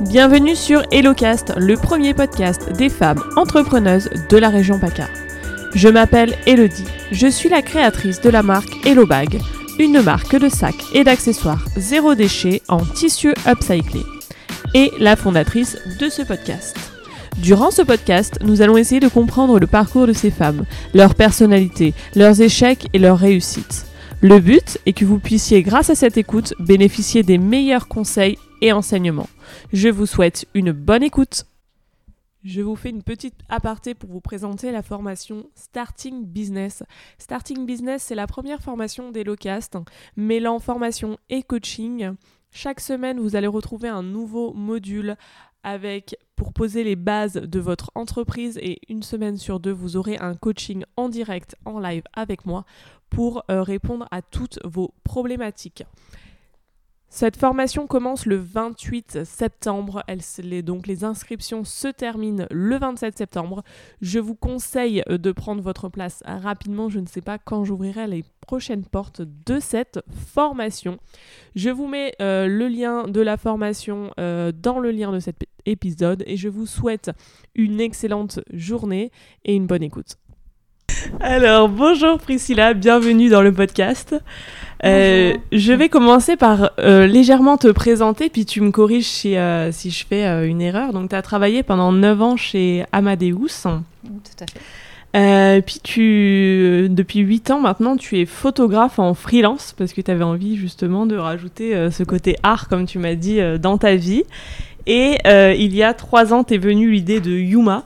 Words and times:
Bienvenue 0.00 0.56
sur 0.56 0.82
HelloCast, 0.90 1.52
le 1.56 1.76
premier 1.76 2.14
podcast 2.14 2.72
des 2.72 2.88
femmes 2.88 3.22
entrepreneuses 3.36 4.10
de 4.28 4.36
la 4.36 4.48
région 4.48 4.80
PACA. 4.80 5.06
Je 5.72 5.88
m'appelle 5.88 6.36
Elodie, 6.46 6.84
je 7.12 7.28
suis 7.28 7.48
la 7.48 7.62
créatrice 7.62 8.20
de 8.20 8.28
la 8.28 8.42
marque 8.42 8.84
HelloBag, 8.84 9.40
une 9.78 10.02
marque 10.02 10.34
de 10.34 10.48
sacs 10.48 10.84
et 10.94 11.04
d'accessoires 11.04 11.64
zéro 11.76 12.16
déchet 12.16 12.60
en 12.68 12.78
tissu 12.78 13.34
upcyclé, 13.46 14.00
et 14.74 14.90
la 14.98 15.14
fondatrice 15.14 15.78
de 16.00 16.08
ce 16.08 16.22
podcast. 16.22 16.76
Durant 17.38 17.70
ce 17.70 17.82
podcast, 17.82 18.38
nous 18.42 18.62
allons 18.62 18.76
essayer 18.76 19.00
de 19.00 19.08
comprendre 19.08 19.60
le 19.60 19.68
parcours 19.68 20.08
de 20.08 20.12
ces 20.12 20.32
femmes, 20.32 20.64
leur 20.92 21.14
personnalité, 21.14 21.94
leurs 22.16 22.40
échecs 22.40 22.88
et 22.92 22.98
leurs 22.98 23.18
réussites. 23.18 23.86
Le 24.22 24.40
but 24.40 24.78
est 24.86 24.92
que 24.92 25.04
vous 25.04 25.18
puissiez, 25.18 25.62
grâce 25.62 25.90
à 25.90 25.94
cette 25.94 26.16
écoute, 26.16 26.54
bénéficier 26.58 27.22
des 27.22 27.38
meilleurs 27.38 27.86
conseils 27.86 28.38
et 28.60 28.72
enseignements. 28.72 29.28
Je 29.72 29.88
vous 29.88 30.06
souhaite 30.06 30.46
une 30.54 30.72
bonne 30.72 31.02
écoute. 31.02 31.46
Je 32.44 32.60
vous 32.60 32.76
fais 32.76 32.90
une 32.90 33.02
petite 33.02 33.40
aparté 33.48 33.94
pour 33.94 34.10
vous 34.10 34.20
présenter 34.20 34.70
la 34.70 34.82
formation 34.82 35.46
Starting 35.54 36.26
Business. 36.26 36.82
Starting 37.18 37.64
Business, 37.64 38.02
c'est 38.02 38.14
la 38.14 38.26
première 38.26 38.60
formation 38.60 39.10
d'Elocast, 39.10 39.78
mêlant 40.16 40.58
formation 40.58 41.16
et 41.30 41.42
coaching. 41.42 42.12
Chaque 42.50 42.80
semaine, 42.80 43.18
vous 43.18 43.34
allez 43.34 43.46
retrouver 43.46 43.88
un 43.88 44.02
nouveau 44.02 44.52
module 44.52 45.16
avec 45.62 46.16
pour 46.36 46.52
poser 46.52 46.84
les 46.84 46.96
bases 46.96 47.34
de 47.34 47.60
votre 47.60 47.90
entreprise 47.94 48.58
et 48.58 48.78
une 48.88 49.02
semaine 49.02 49.38
sur 49.38 49.58
deux, 49.58 49.72
vous 49.72 49.96
aurez 49.96 50.18
un 50.18 50.34
coaching 50.34 50.84
en 50.96 51.08
direct, 51.08 51.56
en 51.64 51.80
live 51.80 52.02
avec 52.12 52.44
moi 52.44 52.64
pour 53.08 53.44
euh, 53.50 53.62
répondre 53.62 54.06
à 54.10 54.20
toutes 54.20 54.58
vos 54.64 54.92
problématiques. 55.04 55.84
Cette 57.16 57.36
formation 57.36 57.86
commence 57.86 58.26
le 58.26 58.34
28 58.34 59.22
septembre. 59.22 60.02
Les, 60.38 60.62
donc 60.62 60.88
les 60.88 61.04
inscriptions 61.04 61.62
se 61.62 61.86
terminent 61.86 62.48
le 62.50 62.76
27 62.76 63.16
septembre. 63.16 63.62
Je 64.00 64.18
vous 64.18 64.34
conseille 64.34 65.00
euh, 65.08 65.16
de 65.16 65.30
prendre 65.30 65.62
votre 65.62 65.88
place 65.88 66.24
rapidement. 66.26 66.88
Je 66.88 66.98
ne 66.98 67.06
sais 67.06 67.20
pas 67.20 67.38
quand 67.38 67.62
j'ouvrirai 67.62 68.08
les 68.08 68.24
prochaines 68.40 68.84
portes 68.84 69.22
de 69.22 69.60
cette 69.60 70.00
formation. 70.32 70.98
Je 71.54 71.70
vous 71.70 71.86
mets 71.86 72.16
euh, 72.20 72.48
le 72.48 72.66
lien 72.66 73.06
de 73.06 73.20
la 73.20 73.36
formation 73.36 74.10
euh, 74.18 74.50
dans 74.50 74.80
le 74.80 74.90
lien 74.90 75.12
de 75.12 75.20
cet 75.20 75.44
épisode 75.66 76.24
et 76.26 76.36
je 76.36 76.48
vous 76.48 76.66
souhaite 76.66 77.12
une 77.54 77.80
excellente 77.80 78.40
journée 78.52 79.12
et 79.44 79.54
une 79.54 79.68
bonne 79.68 79.84
écoute. 79.84 80.16
Alors, 81.20 81.68
bonjour 81.68 82.18
Priscilla, 82.18 82.74
bienvenue 82.74 83.28
dans 83.28 83.42
le 83.42 83.52
podcast. 83.52 84.14
Euh, 84.84 85.34
je 85.50 85.72
vais 85.72 85.88
commencer 85.88 86.36
par 86.36 86.72
euh, 86.78 87.06
légèrement 87.06 87.56
te 87.56 87.68
présenter, 87.68 88.28
puis 88.28 88.44
tu 88.44 88.60
me 88.60 88.70
corriges 88.70 89.06
si, 89.06 89.36
euh, 89.36 89.72
si 89.72 89.90
je 89.90 90.04
fais 90.06 90.46
une 90.46 90.60
erreur. 90.60 90.92
Donc, 90.92 91.10
tu 91.10 91.16
as 91.16 91.22
travaillé 91.22 91.62
pendant 91.62 91.92
9 91.92 92.22
ans 92.22 92.36
chez 92.36 92.84
Amadeus. 92.92 93.62
Tout 93.62 94.44
à 94.44 94.46
fait. 94.46 95.62
puis 95.62 95.80
tu, 95.82 96.88
depuis 96.90 97.20
8 97.20 97.50
ans 97.50 97.60
maintenant, 97.60 97.96
tu 97.96 98.18
es 98.20 98.26
photographe 98.26 98.98
en 98.98 99.14
freelance 99.14 99.74
parce 99.76 99.92
que 99.92 100.00
tu 100.00 100.10
avais 100.10 100.24
envie 100.24 100.56
justement 100.56 101.06
de 101.06 101.16
rajouter 101.16 101.88
ce 101.90 102.02
côté 102.02 102.36
art, 102.42 102.68
comme 102.68 102.86
tu 102.86 102.98
m'as 102.98 103.14
dit, 103.14 103.40
dans 103.58 103.78
ta 103.78 103.94
vie. 103.94 104.24
Et 104.86 105.16
il 105.24 105.74
y 105.74 105.82
a 105.82 105.94
3 105.94 106.34
ans, 106.34 106.44
tu 106.44 106.54
es 106.54 106.58
venue 106.58 106.90
l'idée 106.90 107.20
de 107.20 107.30
Yuma. 107.30 107.84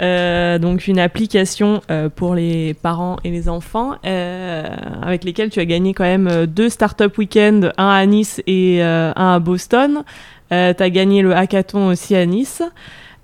Euh, 0.00 0.58
donc 0.58 0.86
une 0.86 0.98
application 0.98 1.82
euh, 1.90 2.08
pour 2.08 2.34
les 2.34 2.74
parents 2.74 3.16
et 3.24 3.30
les 3.30 3.48
enfants 3.48 3.94
euh, 4.06 4.64
avec 5.02 5.24
lesquels 5.24 5.50
tu 5.50 5.58
as 5.58 5.64
gagné 5.64 5.92
quand 5.92 6.04
même 6.04 6.46
deux 6.46 6.68
startup 6.68 7.16
week-end, 7.18 7.70
un 7.76 7.88
à 7.88 8.06
Nice 8.06 8.40
et 8.46 8.82
un 8.82 9.12
à 9.16 9.38
Boston. 9.38 10.04
tu 10.50 10.54
as 10.54 10.90
gagné 10.90 11.22
le 11.22 11.34
hackathon 11.34 11.88
aussi 11.88 12.14
à 12.14 12.24
Nice. 12.26 12.62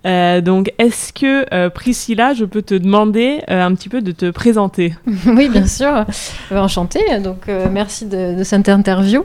donc, 0.05 0.73
est-ce 0.79 1.13
que 1.13 1.69
Priscilla, 1.69 2.35
je 2.35 2.45
peux 2.45 2.63
te 2.63 2.75
demander 2.75 3.43
un 3.49 3.75
petit 3.75 3.89
peu 3.89 4.01
de 4.03 4.13
te 4.13 4.31
présenter? 4.31 4.95
Oui, 5.27 5.49
bien 5.49 5.67
sûr. 5.67 6.05
Enchantée. 6.51 7.19
Donc, 7.23 7.49
merci 7.71 8.07
de, 8.07 8.37
de, 8.37 8.45
cette 8.45 8.69
interview. 8.69 9.25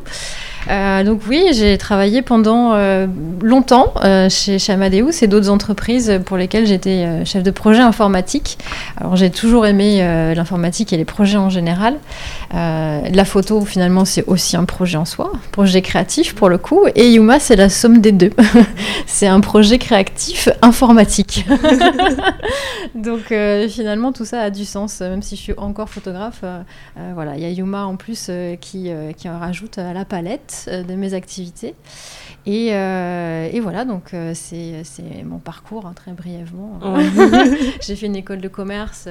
Euh, 0.68 1.04
donc 1.04 1.22
oui, 1.28 1.48
j'ai 1.54 1.78
travaillé 1.78 2.22
pendant 2.22 2.74
euh, 2.74 3.08
longtemps 3.42 3.94
euh, 4.04 4.30
chez, 4.30 4.60
Amadeus 4.70 5.24
et 5.24 5.28
d'autres 5.28 5.50
entreprises 5.50 6.20
pour 6.26 6.38
lesquelles 6.38 6.68
j'étais 6.68 7.26
chef 7.26 7.44
de 7.44 7.52
projet 7.52 7.82
informatique. 7.82 8.58
Alors 8.98 9.16
j'ai 9.16 9.32
toujours 9.32 9.66
aimé 9.66 10.00
l'informatique 10.36 10.94
et 10.94 10.98
les 10.98 11.06
projets 11.06 11.38
en 11.38 11.50
général. 11.50 11.96
la 12.52 13.26
photo 13.26 13.62
finalement 13.66 14.06
c'est 14.06 14.24
aussi 14.28 14.56
un 14.56 14.66
projet 14.66 14.98
en 14.98 15.06
soi, 15.06 15.32
projet 15.52 15.82
créatif 15.82 16.36
pour 16.36 16.50
le 16.50 16.58
coup. 16.58 16.86
Et 16.96 17.12
Yuma 17.12 17.40
c'est 17.40 17.56
la 17.56 17.70
somme 17.70 18.00
des 18.00 18.12
deux. 18.12 18.32
c'est 19.08 19.28
un 19.28 19.40
projet 19.40 19.80
créatif 19.80 20.50
informatique. 20.62 21.46
donc 22.96 23.34
finalement 23.70 24.12
tout 24.12 24.26
ça 24.26 24.42
a 24.42 24.50
du 24.52 24.66
sens, 24.66 25.00
même 25.00 25.24
si 25.24 25.36
je 25.36 25.42
suis 25.42 25.54
encore 25.58 25.90
photographe. 25.90 26.44
voilà, 27.16 27.36
il 27.36 27.42
y 27.42 27.46
a 27.46 27.50
Yuma 27.50 27.86
en 27.86 27.96
plus 27.96 28.30
qui, 28.62 28.92
qui 29.18 29.30
en 29.30 29.40
rajoute 29.40 29.80
à 29.80 29.94
la 29.94 30.06
palette. 30.06 30.59
Euh, 30.68 30.84
de 30.84 30.96
mes 30.96 31.14
activités. 31.14 31.76
Et, 32.46 32.70
euh, 32.74 33.50
et 33.52 33.60
voilà, 33.60 33.86
donc 33.86 34.14
euh, 34.14 34.32
c'est 34.34 34.84
mon 35.24 35.40
parcours, 35.40 35.86
hein, 35.86 35.94
très 35.94 36.12
brièvement. 36.14 36.80
J'ai 37.82 37.96
fait 37.96 38.06
une 38.06 38.16
école 38.16 38.40
de 38.42 38.48
commerce 38.48 39.08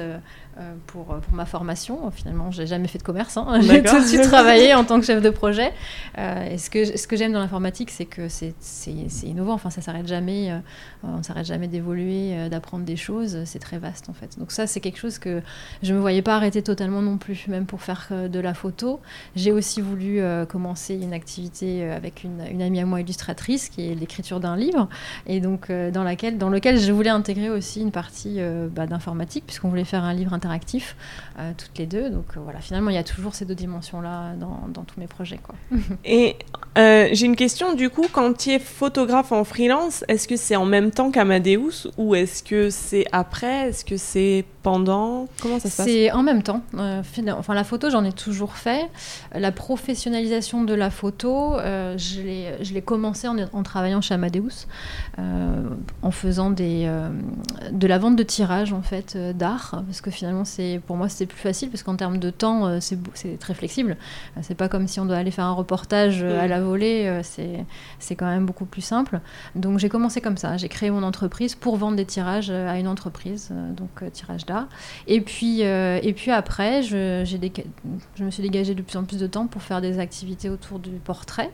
pour, 0.87 1.05
pour, 1.05 1.33
ma 1.33 1.45
formation. 1.45 2.11
Finalement, 2.11 2.51
j'ai 2.51 2.67
jamais 2.67 2.87
fait 2.87 2.97
de 2.97 3.03
commerce. 3.03 3.37
Hein. 3.37 3.59
J'ai 3.61 3.81
tout 3.83 3.99
de 3.99 4.05
suite 4.05 4.23
travaillé 4.23 4.73
en 4.73 4.83
tant 4.83 4.99
que 4.99 5.05
chef 5.05 5.21
de 5.21 5.29
projet. 5.29 5.71
Euh, 6.17 6.51
et 6.51 6.57
ce 6.57 6.69
que, 6.69 6.97
ce 6.97 7.07
que 7.07 7.15
j'aime 7.15 7.31
dans 7.31 7.39
l'informatique, 7.39 7.91
c'est 7.91 8.05
que 8.05 8.27
c'est 8.29 8.53
innovant. 9.23 9.53
Enfin, 9.53 9.69
ça 9.69 9.81
s'arrête 9.81 10.07
jamais. 10.07 10.51
Euh, 10.51 10.59
on 11.03 11.23
s'arrête 11.23 11.45
jamais 11.45 11.67
d'évoluer, 11.67 12.49
d'apprendre 12.49 12.83
des 12.83 12.95
choses. 12.95 13.43
C'est 13.45 13.59
très 13.59 13.77
vaste 13.77 14.09
en 14.09 14.13
fait. 14.13 14.37
Donc 14.37 14.51
ça, 14.51 14.67
c'est 14.67 14.79
quelque 14.79 14.99
chose 14.99 15.17
que 15.19 15.41
je 15.81 15.93
me 15.93 15.99
voyais 15.99 16.21
pas 16.21 16.35
arrêter 16.35 16.61
totalement 16.61 17.01
non 17.01 17.17
plus, 17.17 17.47
même 17.47 17.65
pour 17.65 17.81
faire 17.81 18.07
de 18.11 18.39
la 18.39 18.53
photo. 18.53 18.99
J'ai 19.35 19.51
aussi 19.51 19.81
voulu 19.81 20.21
commencer 20.49 20.95
une 20.95 21.13
activité 21.13 21.89
avec 21.89 22.23
une, 22.23 22.43
une, 22.51 22.61
amie 22.61 22.81
à 22.81 22.85
moi 22.85 23.01
illustratrice, 23.01 23.69
qui 23.69 23.89
est 23.89 23.95
l'écriture 23.95 24.39
d'un 24.39 24.57
livre, 24.57 24.89
et 25.25 25.39
donc 25.39 25.71
dans 25.71 26.03
laquelle, 26.03 26.37
dans 26.37 26.49
lequel 26.49 26.79
je 26.79 26.91
voulais 26.91 27.09
intégrer 27.09 27.49
aussi 27.49 27.81
une 27.81 27.91
partie 27.91 28.39
bah, 28.71 28.87
d'informatique, 28.87 29.45
puisqu'on 29.45 29.69
voulait 29.69 29.85
faire 29.85 30.03
un 30.03 30.13
livre 30.13 30.33
interactif 30.33 30.48
actifs 30.49 30.95
euh, 31.39 31.51
toutes 31.57 31.77
les 31.77 31.85
deux. 31.85 32.09
Donc 32.09 32.25
euh, 32.35 32.39
voilà, 32.43 32.59
finalement, 32.59 32.89
il 32.89 32.95
y 32.95 32.99
a 32.99 33.03
toujours 33.03 33.33
ces 33.33 33.45
deux 33.45 33.55
dimensions-là 33.55 34.33
dans, 34.39 34.67
dans, 34.67 34.83
tous 34.83 34.99
mes 34.99 35.07
projets. 35.07 35.39
Quoi. 35.41 35.55
Et 36.05 36.35
euh, 36.77 37.07
j'ai 37.11 37.25
une 37.25 37.35
question, 37.35 37.75
du 37.75 37.89
coup, 37.89 38.05
quand 38.11 38.37
tu 38.37 38.51
es 38.51 38.59
photographe 38.59 39.31
en 39.31 39.43
freelance, 39.43 40.03
est-ce 40.07 40.27
que 40.27 40.35
c'est 40.35 40.55
en 40.55 40.65
même 40.65 40.91
temps 40.91 41.11
qu'Amadeus 41.11 41.87
ou 41.97 42.15
est-ce 42.15 42.43
que 42.43 42.69
c'est 42.69 43.05
après? 43.11 43.69
Est-ce 43.69 43.85
que 43.85 43.95
c'est 43.95 44.43
pendant? 44.63 45.27
Comment 45.41 45.59
ça 45.59 45.69
se 45.69 45.77
passe? 45.77 45.85
C'est 45.85 46.11
en 46.11 46.23
même 46.23 46.43
temps. 46.43 46.61
enfin, 46.73 47.53
la 47.53 47.63
photo, 47.63 47.89
j'en 47.89 48.03
ai 48.03 48.11
toujours 48.11 48.55
fait. 48.55 48.89
La 49.33 49.51
professionnalisation 49.51 50.63
de 50.63 50.73
la 50.73 50.89
photo, 50.89 51.57
je 51.57 52.73
l'ai 52.73 52.81
commencé 52.81 53.27
en, 53.27 53.37
en, 53.53 53.63
travaillant 53.63 54.01
chez 54.01 54.13
Amadeus, 54.13 54.67
en 55.17 56.11
faisant 56.11 56.49
des, 56.49 56.91
de 57.71 57.87
la 57.87 57.97
vente 57.97 58.17
de 58.17 58.23
tirage, 58.23 58.73
en 58.73 58.81
fait, 58.81 59.17
d'art, 59.17 59.83
parce 59.87 60.01
que 60.01 60.11
finalement, 60.11 60.28
pour 60.85 60.95
moi 60.95 61.09
c'était 61.09 61.25
plus 61.25 61.39
facile 61.39 61.69
parce 61.69 61.83
qu'en 61.83 61.95
termes 61.95 62.17
de 62.17 62.29
temps 62.29 62.67
euh, 62.67 62.79
c'est 62.81 63.39
très 63.39 63.53
flexible. 63.53 63.97
Euh, 64.37 64.41
c'est 64.43 64.55
pas 64.55 64.69
comme 64.69 64.87
si 64.87 64.99
on 64.99 65.05
doit 65.05 65.17
aller 65.17 65.31
faire 65.31 65.45
un 65.45 65.53
reportage 65.53 66.21
euh, 66.23 66.41
à 66.41 66.47
la 66.47 66.61
volée, 66.61 67.21
c'est 67.23 68.15
quand 68.15 68.25
même 68.25 68.45
beaucoup 68.45 68.65
plus 68.65 68.81
simple. 68.81 69.19
Donc 69.55 69.79
j'ai 69.79 69.89
commencé 69.89 70.21
comme 70.21 70.37
ça, 70.37 70.57
j'ai 70.57 70.69
créé 70.69 70.91
mon 70.91 71.03
entreprise 71.03 71.55
pour 71.55 71.77
vendre 71.77 71.97
des 71.97 72.05
tirages 72.05 72.49
à 72.49 72.77
une 72.77 72.87
entreprise, 72.87 73.51
donc 73.75 74.11
tirage 74.11 74.45
d'art. 74.45 74.67
Et 75.07 75.21
puis 75.21 75.61
et 75.61 76.13
puis 76.15 76.31
après 76.31 76.83
je, 76.83 77.23
je 78.15 78.23
me 78.23 78.31
suis 78.31 78.43
dégagée 78.43 78.75
de 78.75 78.81
plus 78.81 78.97
en 78.97 79.03
plus 79.03 79.17
de 79.17 79.27
temps 79.27 79.47
pour 79.47 79.61
faire 79.61 79.81
des 79.81 79.99
activités 79.99 80.49
autour 80.49 80.79
du 80.79 80.91
portrait 80.91 81.51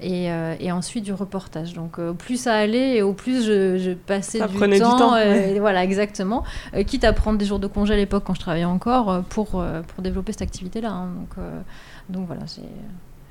et, 0.00 0.28
et 0.60 0.72
ensuite 0.72 1.04
du 1.04 1.12
reportage. 1.12 1.74
Donc 1.74 2.00
plus 2.18 2.36
ça 2.36 2.54
allait 2.54 2.96
et 2.96 3.02
au 3.02 3.12
plus 3.12 3.44
je, 3.44 3.94
passais 3.94 4.46
du 4.46 4.58
temps, 4.58 4.66
du 4.66 4.78
temps 4.78 5.16
voilà 5.60 5.84
exactement, 5.84 6.44
quitte 6.86 7.04
à 7.04 7.12
prendre 7.12 7.38
des 7.38 7.44
jours 7.44 7.58
de 7.58 7.66
congé 7.66 7.94
à 7.94 7.96
l'époque 7.96 8.24
quand 8.26 8.34
je 8.34 8.40
travaillais 8.40 8.64
encore 8.64 9.10
euh, 9.10 9.20
pour, 9.28 9.60
euh, 9.60 9.82
pour 9.82 10.02
développer 10.02 10.32
cette 10.32 10.42
activité-là. 10.42 10.90
Hein. 10.90 11.08
Donc, 11.16 11.30
euh, 11.38 11.60
donc 12.08 12.26
voilà, 12.26 12.42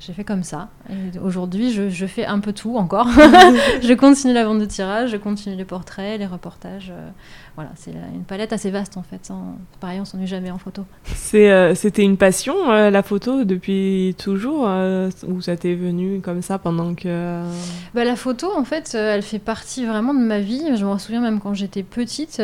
j'ai 0.00 0.12
fait 0.12 0.24
comme 0.24 0.42
ça. 0.42 0.68
Aujourd'hui, 1.22 1.72
je, 1.72 1.88
je, 1.88 2.06
fais 2.06 2.26
un 2.26 2.40
peu 2.40 2.52
tout 2.52 2.76
encore. 2.76 3.08
je 3.82 3.94
continue 3.94 4.34
la 4.34 4.44
vente 4.44 4.58
de 4.58 4.66
tirage, 4.66 5.10
je 5.10 5.16
continue 5.16 5.56
les 5.56 5.64
portraits, 5.64 6.18
les 6.18 6.26
reportages 6.26 6.92
voilà, 7.56 7.70
c'est 7.76 7.92
une 7.92 8.24
palette 8.24 8.52
assez 8.52 8.70
vaste 8.70 8.96
en 8.96 9.02
fait. 9.02 9.30
pareil, 9.80 10.00
on 10.00 10.04
s'ennuie 10.04 10.26
jamais 10.26 10.50
en 10.50 10.58
photo. 10.58 10.84
Euh, 11.34 11.74
c'était 11.74 12.02
une 12.02 12.16
passion 12.16 12.70
euh, 12.70 12.90
la 12.90 13.02
photo 13.02 13.44
depuis 13.44 14.14
toujours 14.18 14.64
euh, 14.66 15.10
ou 15.26 15.40
ça 15.40 15.56
t'est 15.56 15.74
venu 15.74 16.20
comme 16.20 16.42
ça 16.42 16.58
pendant 16.58 16.94
que 16.94 17.42
bah, 17.94 18.04
La 18.04 18.16
photo 18.16 18.50
en 18.56 18.64
fait, 18.64 18.94
elle 18.94 19.22
fait 19.22 19.38
partie 19.38 19.86
vraiment 19.86 20.14
de 20.14 20.20
ma 20.20 20.40
vie. 20.40 20.76
Je 20.76 20.84
me 20.84 20.98
souviens 20.98 21.20
même 21.20 21.40
quand 21.40 21.54
j'étais 21.54 21.84
petite, 21.84 22.42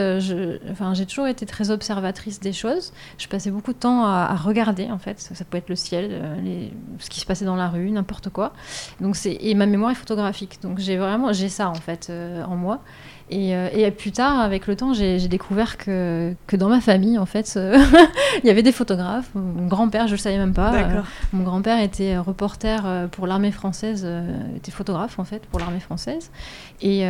enfin, 0.71 0.95
j'ai 0.95 1.07
toujours 1.07 1.27
été 1.27 1.45
très 1.45 1.71
observatrice 1.71 2.39
des 2.39 2.53
choses. 2.53 2.93
Je 3.19 3.27
passais 3.27 3.51
beaucoup 3.51 3.73
de 3.73 3.79
temps 3.79 4.05
à, 4.05 4.35
regarder 4.37 4.91
en 4.93 4.99
fait. 4.99 5.19
Ça, 5.19 5.45
peut 5.45 5.59
être 5.59 5.69
le 5.69 5.77
ciel, 5.77 6.39
les, 6.45 6.73
ce 6.99 7.11
qui 7.11 7.21
se 7.21 7.27
passait 7.27 7.45
dans 7.45 7.57
la 7.57 7.69
rue, 7.69 7.91
n'importe 7.91 8.31
quoi. 8.31 8.53
Donc 9.01 9.17
c'est 9.17 9.37
et 9.41 9.55
ma 9.55 9.67
mémoire 9.67 9.91
est 9.91 9.97
photographique. 9.97 10.59
Donc 10.63 10.79
j'ai 10.79 10.97
vraiment 10.97 11.33
j'ai 11.33 11.49
ça 11.49 11.69
en 11.69 11.75
fait 11.75 12.13
en 12.47 12.57
moi. 12.57 12.81
Euh, 13.33 13.69
et, 13.73 13.91
plus 13.91 14.13
tard, 14.13 14.41
avec 14.41 14.67
le 14.67 14.77
temps, 14.77 14.93
j'ai 14.93 15.29
découvert 15.29 15.77
que, 15.77 16.35
que, 16.47 16.57
dans 16.57 16.69
ma 16.69 16.81
famille, 16.81 17.19
en 17.19 17.27
fait, 17.27 17.53
euh, 17.57 17.79
il 18.43 18.47
y 18.47 18.51
avait 18.51 18.63
des 18.63 18.73
photographes. 18.73 19.31
Mon 19.35 19.67
grand-père, 19.67 20.07
je 20.07 20.13
ne 20.13 20.17
le 20.17 20.23
savais 20.23 20.39
même 20.39 20.55
pas. 20.55 20.75
Euh, 20.75 21.01
mon 21.33 21.45
grand-père 21.45 21.81
était 21.81 22.19
reporter 22.19 23.09
pour 23.13 23.27
l'armée 23.27 23.53
française, 23.53 24.07
était 24.57 24.73
photographe, 24.73 25.19
en 25.19 25.25
fait, 25.25 25.43
pour 25.47 25.61
l'armée 25.61 25.81
française. 25.81 26.31
Et, 26.83 27.05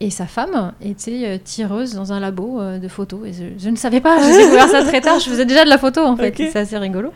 et, 0.00 0.10
sa 0.10 0.26
femme 0.26 0.72
était 0.80 1.38
tireuse 1.38 1.94
dans 1.94 2.12
un 2.12 2.20
labo 2.20 2.60
de 2.78 2.88
photos. 2.88 3.20
Et 3.26 3.54
je, 3.58 3.68
ne 3.68 3.76
savais 3.76 4.00
pas, 4.00 4.18
j'ai 4.22 4.38
découvert 4.38 4.68
ça 4.68 4.82
très 4.84 5.00
tard. 5.00 5.18
Je 5.18 5.28
faisais 5.28 5.44
déjà 5.44 5.64
de 5.64 5.68
la 5.68 5.78
photo, 5.78 6.00
en 6.00 6.16
fait. 6.16 6.34
C'est 6.36 6.56
assez 6.56 6.78
rigolo. 6.78 7.12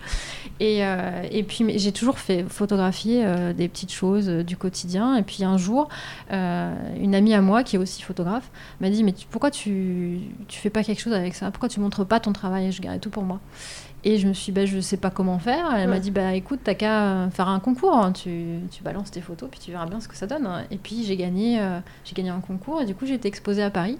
Et, 0.60 0.82
et, 1.30 1.42
puis 1.42 1.78
j'ai 1.78 1.92
toujours 1.92 2.18
fait 2.18 2.44
photographier 2.48 3.24
des 3.56 3.68
petites 3.68 3.92
choses 3.92 4.28
du 4.28 4.56
quotidien. 4.56 5.16
Et 5.16 5.22
puis 5.22 5.42
un 5.44 5.56
jour, 5.56 5.88
une 6.30 7.14
amie 7.14 7.32
à 7.32 7.40
moi 7.40 7.62
qui 7.62 7.76
est 7.76 7.78
aussi 7.78 8.02
photographe 8.02 8.50
m'a 8.80 8.90
dit 8.90 9.02
mais 9.02 9.14
pourquoi 9.30 9.50
tu 9.50 10.20
tu 10.48 10.58
fais 10.60 10.70
pas 10.70 10.82
quelque 10.82 11.00
chose 11.00 11.14
avec 11.14 11.34
ça? 11.34 11.50
Pourquoi 11.50 11.68
tu 11.68 11.80
montres 11.80 12.04
pas 12.04 12.20
ton 12.20 12.32
travail? 12.32 12.72
Je 12.72 12.82
gagne 12.82 13.00
tout 13.00 13.10
pour 13.10 13.22
moi. 13.22 13.40
Et 14.08 14.18
je 14.18 14.28
me 14.28 14.34
suis 14.34 14.52
dit, 14.52 14.60
bah, 14.60 14.66
je 14.66 14.78
sais 14.78 14.98
pas 14.98 15.10
comment 15.10 15.40
faire. 15.40 15.74
Elle 15.74 15.88
m'a 15.88 15.98
dit, 15.98 16.12
bah 16.12 16.32
écoute, 16.34 16.60
t'as 16.62 16.74
qu'à 16.74 17.28
faire 17.32 17.48
un 17.48 17.58
concours. 17.58 17.96
Hein. 17.96 18.12
Tu, 18.12 18.60
tu, 18.70 18.84
balances 18.84 19.10
tes 19.10 19.20
photos, 19.20 19.48
puis 19.50 19.58
tu 19.58 19.72
verras 19.72 19.86
bien 19.86 19.98
ce 19.98 20.06
que 20.06 20.14
ça 20.14 20.28
donne. 20.28 20.48
Et 20.70 20.76
puis 20.76 21.02
j'ai 21.02 21.16
gagné, 21.16 21.60
euh, 21.60 21.80
j'ai 22.04 22.14
gagné 22.14 22.30
un 22.30 22.38
concours, 22.38 22.80
et 22.80 22.86
du 22.86 22.94
coup 22.94 23.04
j'ai 23.04 23.14
été 23.14 23.26
exposée 23.26 23.64
à 23.64 23.70
Paris. 23.70 23.98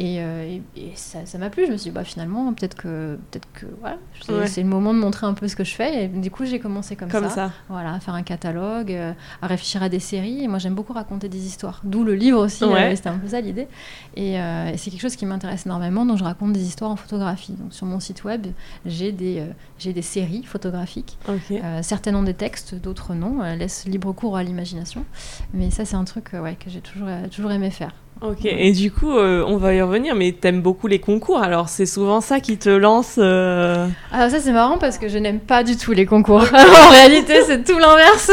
Et, 0.00 0.16
euh, 0.20 0.58
et, 0.76 0.92
ça 0.94 1.38
m'a 1.38 1.50
plu. 1.50 1.66
Je 1.66 1.72
me 1.72 1.76
suis 1.76 1.90
dit, 1.90 1.94
bah 1.94 2.04
finalement, 2.04 2.52
peut-être 2.54 2.74
que, 2.74 3.18
peut-être 3.30 3.48
que 3.52 3.66
voilà, 3.80 3.98
c'est 4.46 4.62
le 4.62 4.68
moment 4.68 4.94
de 4.94 4.98
montrer 4.98 5.26
un 5.26 5.34
peu 5.34 5.46
ce 5.46 5.54
que 5.54 5.64
je 5.64 5.74
fais. 5.74 6.04
Et 6.04 6.08
du 6.08 6.30
coup, 6.30 6.46
j'ai 6.46 6.58
commencé 6.58 6.96
comme, 6.96 7.10
comme 7.10 7.28
ça. 7.28 7.52
Voilà, 7.68 7.94
à 7.94 8.00
faire 8.00 8.14
un 8.14 8.22
catalogue, 8.22 8.92
euh, 8.92 9.12
à 9.42 9.46
réfléchir 9.46 9.82
à 9.82 9.88
des 9.90 10.00
séries. 10.00 10.42
Et 10.42 10.48
moi, 10.48 10.58
j'aime 10.58 10.74
beaucoup 10.74 10.94
raconter 10.94 11.28
des 11.28 11.46
histoires. 11.46 11.82
D'où 11.84 12.02
le 12.02 12.14
livre 12.14 12.40
aussi. 12.44 12.64
C'était 12.94 13.08
un 13.08 13.18
peu 13.18 13.28
ça 13.28 13.40
l'idée. 13.40 13.68
Et, 14.16 14.38
c'est 14.76 14.90
quelque 14.90 15.02
chose 15.02 15.16
qui 15.16 15.26
m'intéresse 15.26 15.66
énormément. 15.66 16.06
Donc 16.06 16.18
je 16.18 16.24
raconte 16.24 16.52
des 16.52 16.62
histoires 16.62 16.90
en 16.90 16.96
photographie. 16.96 17.52
Donc 17.52 17.74
sur 17.74 17.86
mon 17.86 18.00
site 18.00 18.24
web, 18.24 18.46
j'ai 18.86 19.12
des 19.12 19.40
euh, 19.40 19.46
j'ai 19.78 19.92
des 19.92 20.02
séries 20.02 20.44
photographiques. 20.44 21.18
Euh, 21.28 21.80
certaines 21.82 22.16
ont 22.16 22.22
des 22.22 22.34
textes, 22.34 22.74
d'autres 22.74 23.14
non. 23.14 23.44
Elles 23.44 23.58
laissent 23.58 23.86
libre 23.86 24.12
cours 24.12 24.36
à 24.36 24.42
l'imagination. 24.42 25.04
Mais 25.52 25.70
ça, 25.70 25.84
c'est 25.84 25.96
un 25.96 26.04
truc 26.04 26.30
ouais, 26.32 26.56
que 26.56 26.70
j'ai 26.70 26.80
toujours, 26.80 27.08
toujours 27.30 27.52
aimé 27.52 27.70
faire. 27.70 27.92
Ok, 28.22 28.44
et 28.44 28.72
du 28.72 28.92
coup, 28.92 29.10
euh, 29.10 29.42
on 29.46 29.56
va 29.56 29.74
y 29.74 29.80
revenir, 29.80 30.14
mais 30.14 30.32
t'aimes 30.32 30.60
beaucoup 30.60 30.86
les 30.86 30.98
concours, 30.98 31.42
alors 31.42 31.70
c'est 31.70 31.86
souvent 31.86 32.20
ça 32.20 32.40
qui 32.40 32.58
te 32.58 32.68
lance 32.68 33.16
Alors 33.16 34.30
ça 34.30 34.40
c'est 34.40 34.52
marrant 34.52 34.76
parce 34.76 34.98
que 34.98 35.08
je 35.08 35.16
n'aime 35.16 35.40
pas 35.40 35.64
du 35.64 35.76
tout 35.76 35.92
les 35.92 36.04
concours. 36.04 36.42
en 36.52 36.90
réalité, 36.90 37.42
c'est 37.46 37.64
tout 37.64 37.78
l'inverse. 37.78 38.30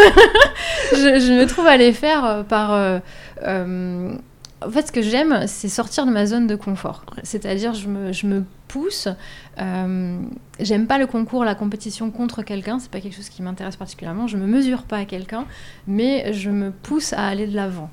je, 0.91 1.19
je, 1.19 1.39
me 1.39 1.45
trouve 1.45 1.67
à 1.67 1.77
les 1.77 1.93
faire 1.93 2.43
par 2.49 3.01
en 4.65 4.71
fait, 4.71 4.87
ce 4.87 4.91
que 4.91 5.01
j'aime, 5.01 5.45
c'est 5.45 5.69
sortir 5.69 6.05
de 6.05 6.11
ma 6.11 6.25
zone 6.25 6.47
de 6.47 6.55
confort. 6.55 7.05
C'est-à-dire, 7.21 7.75
je 7.75 7.87
me, 7.87 8.11
je 8.11 8.25
me 8.25 8.43
pousse. 8.67 9.07
Euh, 9.59 10.19
j'aime 10.59 10.87
pas 10.87 10.97
le 10.97 11.05
concours, 11.05 11.45
la 11.45 11.53
compétition 11.53 12.09
contre 12.09 12.41
quelqu'un. 12.41 12.79
C'est 12.79 12.89
pas 12.89 12.99
quelque 12.99 13.15
chose 13.15 13.29
qui 13.29 13.43
m'intéresse 13.43 13.75
particulièrement. 13.75 14.25
Je 14.25 14.37
me 14.37 14.47
mesure 14.47 14.83
pas 14.83 14.97
à 14.97 15.05
quelqu'un, 15.05 15.45
mais 15.85 16.33
je 16.33 16.49
me 16.49 16.71
pousse 16.71 17.13
à 17.13 17.27
aller 17.27 17.45
de 17.45 17.55
l'avant. 17.55 17.91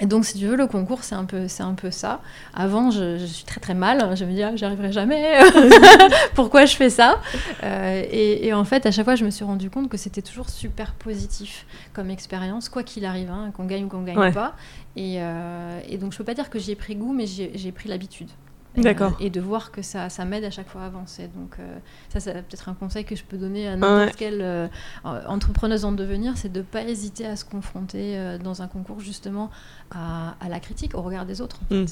Et 0.00 0.06
donc, 0.06 0.24
si 0.24 0.38
tu 0.38 0.46
veux, 0.46 0.56
le 0.56 0.66
concours, 0.66 1.02
c'est 1.02 1.14
un 1.14 1.24
peu, 1.24 1.48
c'est 1.48 1.62
un 1.62 1.74
peu 1.74 1.90
ça. 1.90 2.20
Avant, 2.54 2.90
je, 2.90 3.18
suis 3.26 3.44
très 3.44 3.60
très 3.60 3.74
mal. 3.74 4.16
Je 4.16 4.24
me 4.24 4.32
dis, 4.32 4.42
ah, 4.42 4.54
j'arriverai 4.54 4.92
jamais. 4.92 5.40
Pourquoi 6.34 6.64
je 6.64 6.76
fais 6.76 6.90
ça? 6.90 7.20
Euh, 7.64 8.04
et, 8.10 8.54
en 8.54 8.64
fait, 8.64 8.86
à 8.86 8.92
chaque 8.92 9.04
fois, 9.04 9.16
je 9.16 9.24
me 9.24 9.30
suis 9.30 9.44
rendu 9.44 9.68
compte 9.68 9.88
que 9.88 9.96
c'était 9.96 10.22
toujours 10.22 10.48
super 10.48 10.94
positif 10.94 11.66
comme 11.92 12.08
expérience, 12.08 12.68
quoi 12.68 12.82
qu'il 12.82 13.04
arrive, 13.04 13.30
hein, 13.30 13.50
qu'on 13.54 13.64
gagne 13.64 13.84
ou 13.84 13.88
qu'on 13.88 14.02
gagne 14.02 14.32
pas. 14.32 14.54
Euh, 14.96 15.80
et, 15.88 15.98
donc, 15.98 16.12
je 16.12 16.18
peux 16.18 16.24
pas 16.24 16.34
dire 16.34 16.50
que 16.50 16.58
j'y 16.58 16.70
ai 16.72 16.76
pris 16.76 16.94
goût, 16.94 17.12
mais 17.12 17.26
j'ai 17.26 17.72
pris 17.72 17.88
l'habitude. 17.88 18.30
D'accord. 18.76 19.16
et 19.20 19.30
de 19.30 19.40
voir 19.40 19.72
que 19.72 19.82
ça, 19.82 20.08
ça 20.08 20.24
m'aide 20.24 20.44
à 20.44 20.50
chaque 20.50 20.68
fois 20.68 20.82
à 20.82 20.86
avancer. 20.86 21.28
Donc, 21.34 21.56
euh, 21.58 21.78
ça, 22.08 22.20
c'est 22.20 22.32
peut-être 22.34 22.68
un 22.68 22.74
conseil 22.74 23.04
que 23.04 23.16
je 23.16 23.24
peux 23.24 23.36
donner 23.36 23.68
à 23.68 23.76
n'importe 23.76 24.16
quelle 24.16 24.40
euh, 24.42 24.68
entrepreneuse 25.04 25.84
en 25.84 25.92
devenir 25.92 26.36
c'est 26.36 26.52
de 26.52 26.60
ne 26.60 26.64
pas 26.64 26.82
hésiter 26.82 27.26
à 27.26 27.36
se 27.36 27.44
confronter 27.44 28.16
euh, 28.16 28.38
dans 28.38 28.62
un 28.62 28.68
concours, 28.68 29.00
justement, 29.00 29.50
à, 29.90 30.36
à, 30.40 30.48
la 30.48 30.60
critique, 30.60 30.94
au 30.94 31.02
regard 31.02 31.26
des 31.26 31.40
autres. 31.40 31.60
Hmm. 31.70 31.84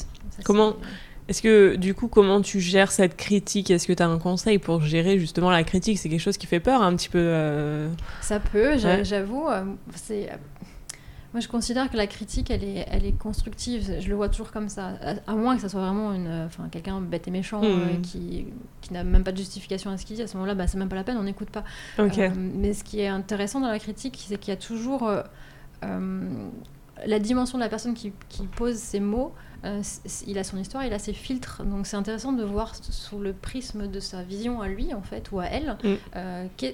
comment 0.44 0.74
est-ce 1.28 1.42
que, 1.42 1.76
du 1.76 1.94
coup, 1.94 2.08
comment 2.08 2.40
tu 2.40 2.58
gères 2.58 2.90
cette 2.90 3.14
critique? 3.16 3.70
Est-ce 3.70 3.86
que 3.86 3.92
tu 3.92 4.02
as 4.02 4.08
un 4.08 4.18
conseil 4.18 4.58
pour 4.58 4.80
gérer 4.80 5.18
justement 5.18 5.50
la 5.50 5.62
critique? 5.62 5.98
C'est 5.98 6.08
quelque 6.08 6.20
chose 6.20 6.38
qui 6.38 6.46
fait 6.46 6.60
peur 6.60 6.80
un 6.80 6.96
petit 6.96 7.10
peu 7.10 7.88
Ça 8.22 8.40
peut, 8.40 8.78
j'avoue. 8.78 9.46
c'est 9.94 10.30
moi, 11.34 11.40
je 11.40 11.48
considère 11.48 11.90
que 11.90 11.96
la 11.96 12.06
critique, 12.06 12.50
elle 12.50 12.64
est, 12.64 12.86
elle 12.90 13.04
est 13.04 13.12
constructive. 13.12 14.00
Je 14.00 14.08
le 14.08 14.14
vois 14.14 14.30
toujours 14.30 14.50
comme 14.50 14.70
ça. 14.70 14.94
À, 15.26 15.34
moins 15.34 15.56
que 15.56 15.60
ça 15.60 15.68
soit 15.68 15.82
vraiment 15.82 16.14
une, 16.14 16.44
enfin, 16.46 16.68
quelqu'un 16.70 17.02
bête 17.02 17.28
et 17.28 17.30
méchant 17.30 17.62
euh, 17.62 17.98
mmh. 17.98 18.00
qui, 18.00 18.46
qui 18.80 18.92
n'a 18.94 19.04
même 19.04 19.24
pas 19.24 19.32
de 19.32 19.36
justification 19.36 19.90
à 19.90 19.98
ce 19.98 20.06
qu'il 20.06 20.16
dit. 20.16 20.22
À 20.22 20.26
ce 20.26 20.38
moment-là, 20.38 20.54
bah, 20.54 20.66
c'est 20.66 20.78
même 20.78 20.88
pas 20.88 20.96
la 20.96 21.04
peine, 21.04 21.18
on 21.18 21.24
n'écoute 21.24 21.50
pas. 21.50 21.64
Euh, 21.98 22.30
mais 22.34 22.72
ce 22.72 22.82
qui 22.82 23.00
est 23.00 23.08
intéressant 23.08 23.60
dans 23.60 23.68
la 23.68 23.78
critique, 23.78 24.18
c'est 24.26 24.38
qu'il 24.38 24.52
y 24.52 24.56
a 24.56 24.60
toujours 24.60 25.06
euh, 25.84 26.48
la 27.04 27.18
dimension 27.18 27.58
de 27.58 27.62
la 27.62 27.68
personne 27.68 27.92
qui, 27.92 28.12
qui 28.30 28.46
pose 28.46 28.76
ces 28.76 29.00
mots. 29.00 29.34
il 30.26 30.38
a 30.38 30.44
son 30.44 30.56
histoire, 30.56 30.86
il 30.86 30.94
a 30.94 30.98
ses 30.98 31.12
filtres. 31.12 31.62
Donc, 31.62 31.86
c'est 31.86 31.96
intéressant 31.96 32.32
de 32.32 32.42
voir 32.42 32.74
sous 32.74 33.18
le 33.18 33.34
prisme 33.34 33.86
de 33.86 34.00
sa 34.00 34.22
vision 34.22 34.62
à 34.62 34.68
lui, 34.68 34.94
en 34.94 35.02
fait, 35.02 35.30
ou 35.30 35.40
à 35.40 35.44
elle, 35.44 35.76
mmh. 35.84 36.68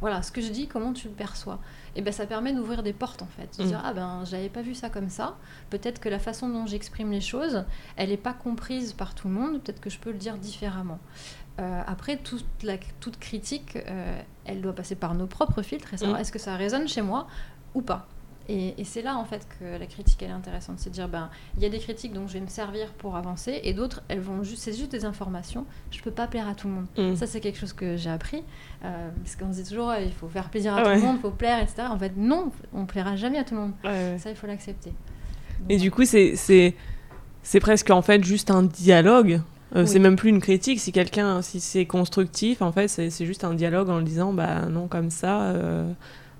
voilà, 0.00 0.22
ce 0.22 0.32
que 0.32 0.40
je 0.40 0.50
dis, 0.50 0.66
comment 0.66 0.92
tu 0.92 1.06
le 1.06 1.14
perçois 1.14 1.60
et 1.96 2.02
ben 2.02 2.12
ça 2.12 2.26
permet 2.26 2.52
d'ouvrir 2.52 2.82
des 2.82 2.92
portes 2.92 3.22
en 3.22 3.26
fait. 3.26 3.58
De 3.58 3.64
mm. 3.64 3.66
dire 3.66 3.82
ah 3.84 3.92
ben 3.92 4.22
j'avais 4.24 4.50
pas 4.50 4.62
vu 4.62 4.74
ça 4.74 4.90
comme 4.90 5.08
ça. 5.08 5.36
Peut-être 5.70 5.98
que 6.00 6.08
la 6.08 6.18
façon 6.18 6.48
dont 6.48 6.66
j'exprime 6.66 7.10
les 7.10 7.22
choses, 7.22 7.64
elle 7.96 8.10
n'est 8.10 8.16
pas 8.16 8.34
comprise 8.34 8.92
par 8.92 9.14
tout 9.14 9.28
le 9.28 9.34
monde. 9.34 9.60
Peut-être 9.62 9.80
que 9.80 9.90
je 9.90 9.98
peux 9.98 10.12
le 10.12 10.18
dire 10.18 10.36
différemment. 10.36 10.98
Euh, 11.58 11.82
après, 11.86 12.18
toute, 12.18 12.44
la, 12.62 12.76
toute 13.00 13.18
critique, 13.18 13.76
euh, 13.76 14.20
elle 14.44 14.60
doit 14.60 14.74
passer 14.74 14.94
par 14.94 15.14
nos 15.14 15.26
propres 15.26 15.62
filtres 15.62 15.94
et 15.94 15.96
savoir 15.96 16.18
mm. 16.18 16.20
est-ce 16.20 16.32
que 16.32 16.38
ça 16.38 16.54
résonne 16.54 16.86
chez 16.86 17.02
moi 17.02 17.26
ou 17.74 17.80
pas. 17.80 18.06
Et, 18.48 18.74
c'est 18.84 19.02
là 19.02 19.16
en 19.16 19.24
fait 19.24 19.46
que 19.58 19.78
la 19.78 19.86
critique 19.86 20.22
elle 20.22 20.30
est 20.30 20.32
intéressante, 20.32 20.78
c'est 20.78 20.90
de 20.90 20.94
dire 20.94 21.08
ben 21.08 21.30
il 21.56 21.62
y 21.62 21.66
a 21.66 21.68
des 21.68 21.78
critiques 21.78 22.12
dont 22.12 22.28
je 22.28 22.34
vais 22.34 22.40
me 22.40 22.48
servir 22.48 22.92
pour 22.92 23.16
avancer 23.16 23.60
et 23.64 23.74
d'autres 23.74 24.02
elles 24.08 24.20
vont 24.20 24.42
juste 24.44 24.62
c'est 24.62 24.72
juste 24.72 24.92
des 24.92 25.04
informations. 25.04 25.66
Je 25.90 26.00
peux 26.00 26.10
pas 26.10 26.26
plaire 26.26 26.48
à 26.48 26.54
tout 26.54 26.68
le 26.68 26.74
monde. 26.74 26.86
Mm. 26.96 27.16
Ça 27.16 27.26
c'est 27.26 27.40
quelque 27.40 27.58
chose 27.58 27.72
que 27.72 27.96
j'ai 27.96 28.10
appris 28.10 28.42
euh, 28.84 29.10
parce 29.22 29.36
qu'on 29.36 29.52
se 29.52 29.62
dit 29.62 29.68
toujours 29.68 29.92
il 29.94 30.12
faut 30.12 30.28
faire 30.28 30.48
plaisir 30.48 30.76
à 30.76 30.82
tout 30.82 30.90
le 30.90 31.00
monde, 31.00 31.16
il 31.18 31.22
faut 31.22 31.30
plaire 31.30 31.60
etc. 31.60 31.88
En 31.90 31.98
fait 31.98 32.12
non, 32.16 32.52
on 32.72 32.86
plaira 32.86 33.16
jamais 33.16 33.38
à 33.38 33.44
tout 33.44 33.54
le 33.54 33.60
monde. 33.60 33.72
Ça 33.82 34.30
il 34.30 34.36
faut 34.36 34.46
l'accepter. 34.46 34.92
Et 35.68 35.78
du 35.78 35.90
coup 35.90 36.04
c'est 36.04 36.36
c'est 36.36 37.60
presque 37.60 37.90
en 37.90 38.02
fait 38.02 38.22
juste 38.24 38.50
un 38.50 38.62
dialogue. 38.62 39.40
Euh, 39.74 39.84
c'est 39.84 39.98
même 39.98 40.16
plus 40.16 40.30
une 40.30 40.40
critique. 40.40 40.80
Si 40.80 40.92
quelqu'un, 40.92 41.42
si 41.42 41.60
c'est 41.60 41.86
constructif, 41.86 42.62
en 42.62 42.72
fait, 42.72 42.88
c'est 42.88 43.26
juste 43.26 43.44
un 43.44 43.54
dialogue 43.54 43.88
en 43.90 43.98
le 43.98 44.04
disant, 44.04 44.32
bah 44.32 44.66
non, 44.70 44.86
comme 44.86 45.10
ça, 45.10 45.42
euh, 45.42 45.92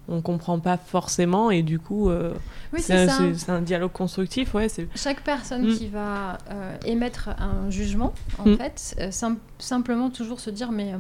on 0.08 0.22
comprend 0.22 0.58
pas 0.58 0.76
forcément 0.76 1.50
et 1.50 1.62
du 1.62 1.78
coup 1.78 2.10
euh, 2.10 2.34
c'est 2.78 3.48
un 3.48 3.60
dialogue 3.60 3.92
constructif 3.92 4.54
ouais 4.54 4.68
chaque 4.94 5.22
personne 5.22 5.68
mm. 5.68 5.76
qui 5.76 5.88
va 5.88 6.38
euh, 6.50 6.76
émettre 6.84 7.30
un 7.38 7.70
jugement 7.70 8.14
en 8.38 8.50
mm. 8.50 8.56
fait 8.56 8.96
euh, 9.00 9.36
simplement 9.58 10.10
toujours 10.10 10.40
se 10.40 10.50
dire 10.50 10.70
mais 10.70 10.94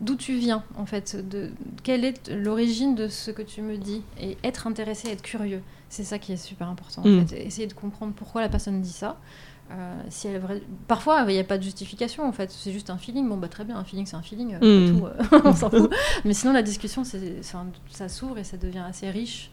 d'où 0.00 0.16
tu 0.16 0.36
viens 0.36 0.64
en 0.76 0.86
fait 0.86 1.16
de 1.28 1.50
quelle 1.82 2.04
est 2.04 2.28
l'origine 2.30 2.94
de 2.94 3.08
ce 3.08 3.30
que 3.30 3.42
tu 3.42 3.62
me 3.62 3.76
dis? 3.76 4.02
Et 4.20 4.36
être 4.42 4.66
intéressé 4.66 5.08
être 5.08 5.22
curieux 5.22 5.62
c'est 5.88 6.04
ça 6.04 6.18
qui 6.18 6.32
est 6.32 6.36
super 6.36 6.68
important 6.68 7.02
en 7.02 7.08
mm. 7.08 7.26
fait 7.26 7.46
essayer 7.46 7.66
de 7.66 7.74
comprendre 7.74 8.12
pourquoi 8.14 8.40
la 8.40 8.48
personne 8.48 8.80
dit 8.80 8.92
ça 8.92 9.18
euh, 9.70 10.02
si 10.08 10.28
elle 10.28 10.40
Parfois, 10.86 11.24
il 11.28 11.34
n'y 11.34 11.38
a 11.38 11.44
pas 11.44 11.58
de 11.58 11.62
justification, 11.62 12.26
en 12.26 12.32
fait. 12.32 12.50
C'est 12.50 12.72
juste 12.72 12.90
un 12.90 12.98
feeling. 12.98 13.28
Bon, 13.28 13.36
bah 13.36 13.48
très 13.48 13.64
bien, 13.64 13.76
un 13.76 13.84
feeling, 13.84 14.06
c'est 14.06 14.16
un 14.16 14.22
feeling. 14.22 14.56
Euh, 14.62 14.92
hmm. 14.92 15.04
euh, 15.32 15.40
on 15.44 15.54
s'en 15.54 15.70
fout. 15.70 15.92
Mais 16.24 16.32
sinon, 16.32 16.52
la 16.52 16.62
discussion, 16.62 17.02
ça 17.04 18.08
s'ouvre 18.08 18.38
et 18.38 18.44
ça 18.44 18.56
devient 18.56 18.84
assez 18.86 19.10
riche. 19.10 19.50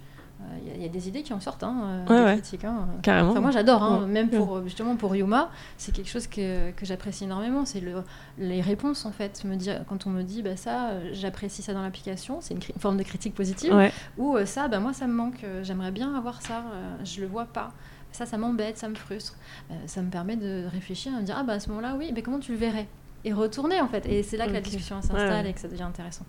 Il 0.66 0.82
y, 0.82 0.86
a 0.86 0.90
des 0.90 1.08
idées 1.08 1.24
qui 1.24 1.32
en 1.32 1.40
sortent, 1.40 1.64
hein, 1.64 2.04
des 2.08 2.34
critiques. 2.34 2.66
Hein. 2.66 2.88
Carrément. 3.02 3.32
Enfin, 3.32 3.40
moi, 3.40 3.52
j'adore. 3.52 3.82
Hein, 3.82 4.06
même 4.06 4.30
pour, 4.30 4.62
justement, 4.64 4.96
pour 4.98 5.16
Yuma, 5.16 5.50
c'est 5.78 5.94
quelque 5.94 6.10
chose 6.10 6.28
que, 6.28 6.72
que 6.72 6.86
j'apprécie 6.86 7.24
énormément. 7.24 7.66
C'est 7.66 7.80
le, 7.80 8.04
les 8.38 8.62
réponses, 8.62 9.06
en 9.06 9.12
fait. 9.12 9.44
Me 9.46 9.56
dire, 9.56 9.84
quand 9.88 10.06
on 10.06 10.10
me 10.10 10.24
dit, 10.24 10.44
bah, 10.44 10.58
ça, 10.58 10.92
j'apprécie 11.14 11.62
ça 11.62 11.74
dans 11.74 11.82
l'application, 11.82 12.40
c'est 12.42 12.54
une, 12.54 12.62
forme 12.80 12.98
de 12.98 13.04
critique 13.04 13.34
positive. 13.34 13.74
Ou 14.18 14.38
ça, 14.46 14.68
bah, 14.68 14.80
moi, 14.80 14.94
ça 14.94 15.08
me 15.08 15.14
manque. 15.14 15.46
J'aimerais 15.64 15.92
bien 15.92 16.14
avoir 16.14 16.42
ça. 16.42 16.64
je 17.04 17.22
le 17.22 17.28
vois 17.28 17.46
pas 17.46 17.72
ça, 18.16 18.26
ça 18.26 18.38
m'embête, 18.38 18.78
ça 18.78 18.88
me 18.88 18.96
frustre. 18.96 19.36
Euh, 19.70 19.74
ça 19.86 20.02
me 20.02 20.10
permet 20.10 20.38
de 20.38 20.64
réfléchir 20.72 21.12
et 21.16 21.22
de 21.22 21.26
dire, 21.26 21.36
ah 21.38 21.44
bah 21.44 21.54
à 21.54 21.60
ce 21.60 21.70
moment-là, 21.70 21.96
oui, 21.98 22.12
mais 22.16 22.22
comment 22.22 22.40
tu 22.40 22.54
le 22.54 22.58
verrais? 22.58 22.88
Et 23.26 23.34
retourner 23.34 23.82
en 23.82 23.88
fait. 23.88 24.06
Et 24.06 24.22
c'est 24.22 24.38
là 24.38 24.46
que 24.46 24.54
la 24.54 24.62
discussion 24.62 25.02
s'installe 25.02 25.48
et 25.48 25.54
que 25.54 25.60
ça 25.60 25.68
devient 25.68 25.82
intéressant. 25.84 26.26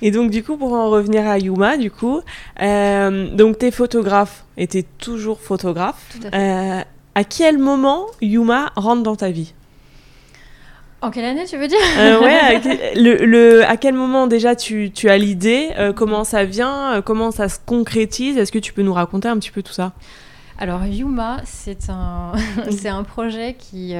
Et 0.00 0.12
donc 0.12 0.30
du 0.30 0.44
coup, 0.44 0.56
pour 0.56 0.72
en 0.72 0.88
revenir 0.88 1.26
à 1.26 1.38
Yuma, 1.38 1.76
du 1.76 1.90
coup, 1.90 2.20
euh, 2.62 3.34
donc 3.34 3.58
t'es 3.58 3.72
photographe 3.72 4.44
et 4.56 4.68
t'es 4.68 4.84
toujours 4.98 5.40
photographe. 5.40 6.00
Tout 6.12 6.28
à, 6.28 6.30
fait. 6.30 6.36
Euh, 6.36 6.80
à 7.16 7.24
quel 7.24 7.58
moment 7.58 8.06
Yuma 8.22 8.70
rentre 8.76 9.02
dans 9.02 9.16
ta 9.16 9.30
vie? 9.30 9.54
En 11.02 11.10
quelle 11.10 11.24
année 11.24 11.46
tu 11.46 11.56
veux 11.56 11.66
dire? 11.66 11.78
Ouais, 11.98 12.60
le, 12.94 13.24
le, 13.24 13.64
à 13.64 13.76
quel 13.76 13.94
moment 13.94 14.28
déjà 14.28 14.54
tu, 14.54 14.92
tu 14.92 15.10
as 15.10 15.18
l'idée? 15.18 15.70
Comment 15.96 16.22
ça 16.22 16.44
vient? 16.44 17.02
Comment 17.04 17.32
ça 17.32 17.48
se 17.48 17.58
concrétise? 17.58 18.36
Est-ce 18.38 18.52
que 18.52 18.58
tu 18.60 18.72
peux 18.72 18.82
nous 18.82 18.94
raconter 18.94 19.26
un 19.26 19.36
petit 19.38 19.50
peu 19.50 19.64
tout 19.64 19.72
ça? 19.72 19.92
Alors 20.60 20.84
Yuma, 20.84 21.40
c'est 21.44 21.90
un, 21.90 22.32
c'est 22.70 22.88
un 22.88 23.02
projet 23.02 23.54
qui, 23.54 23.94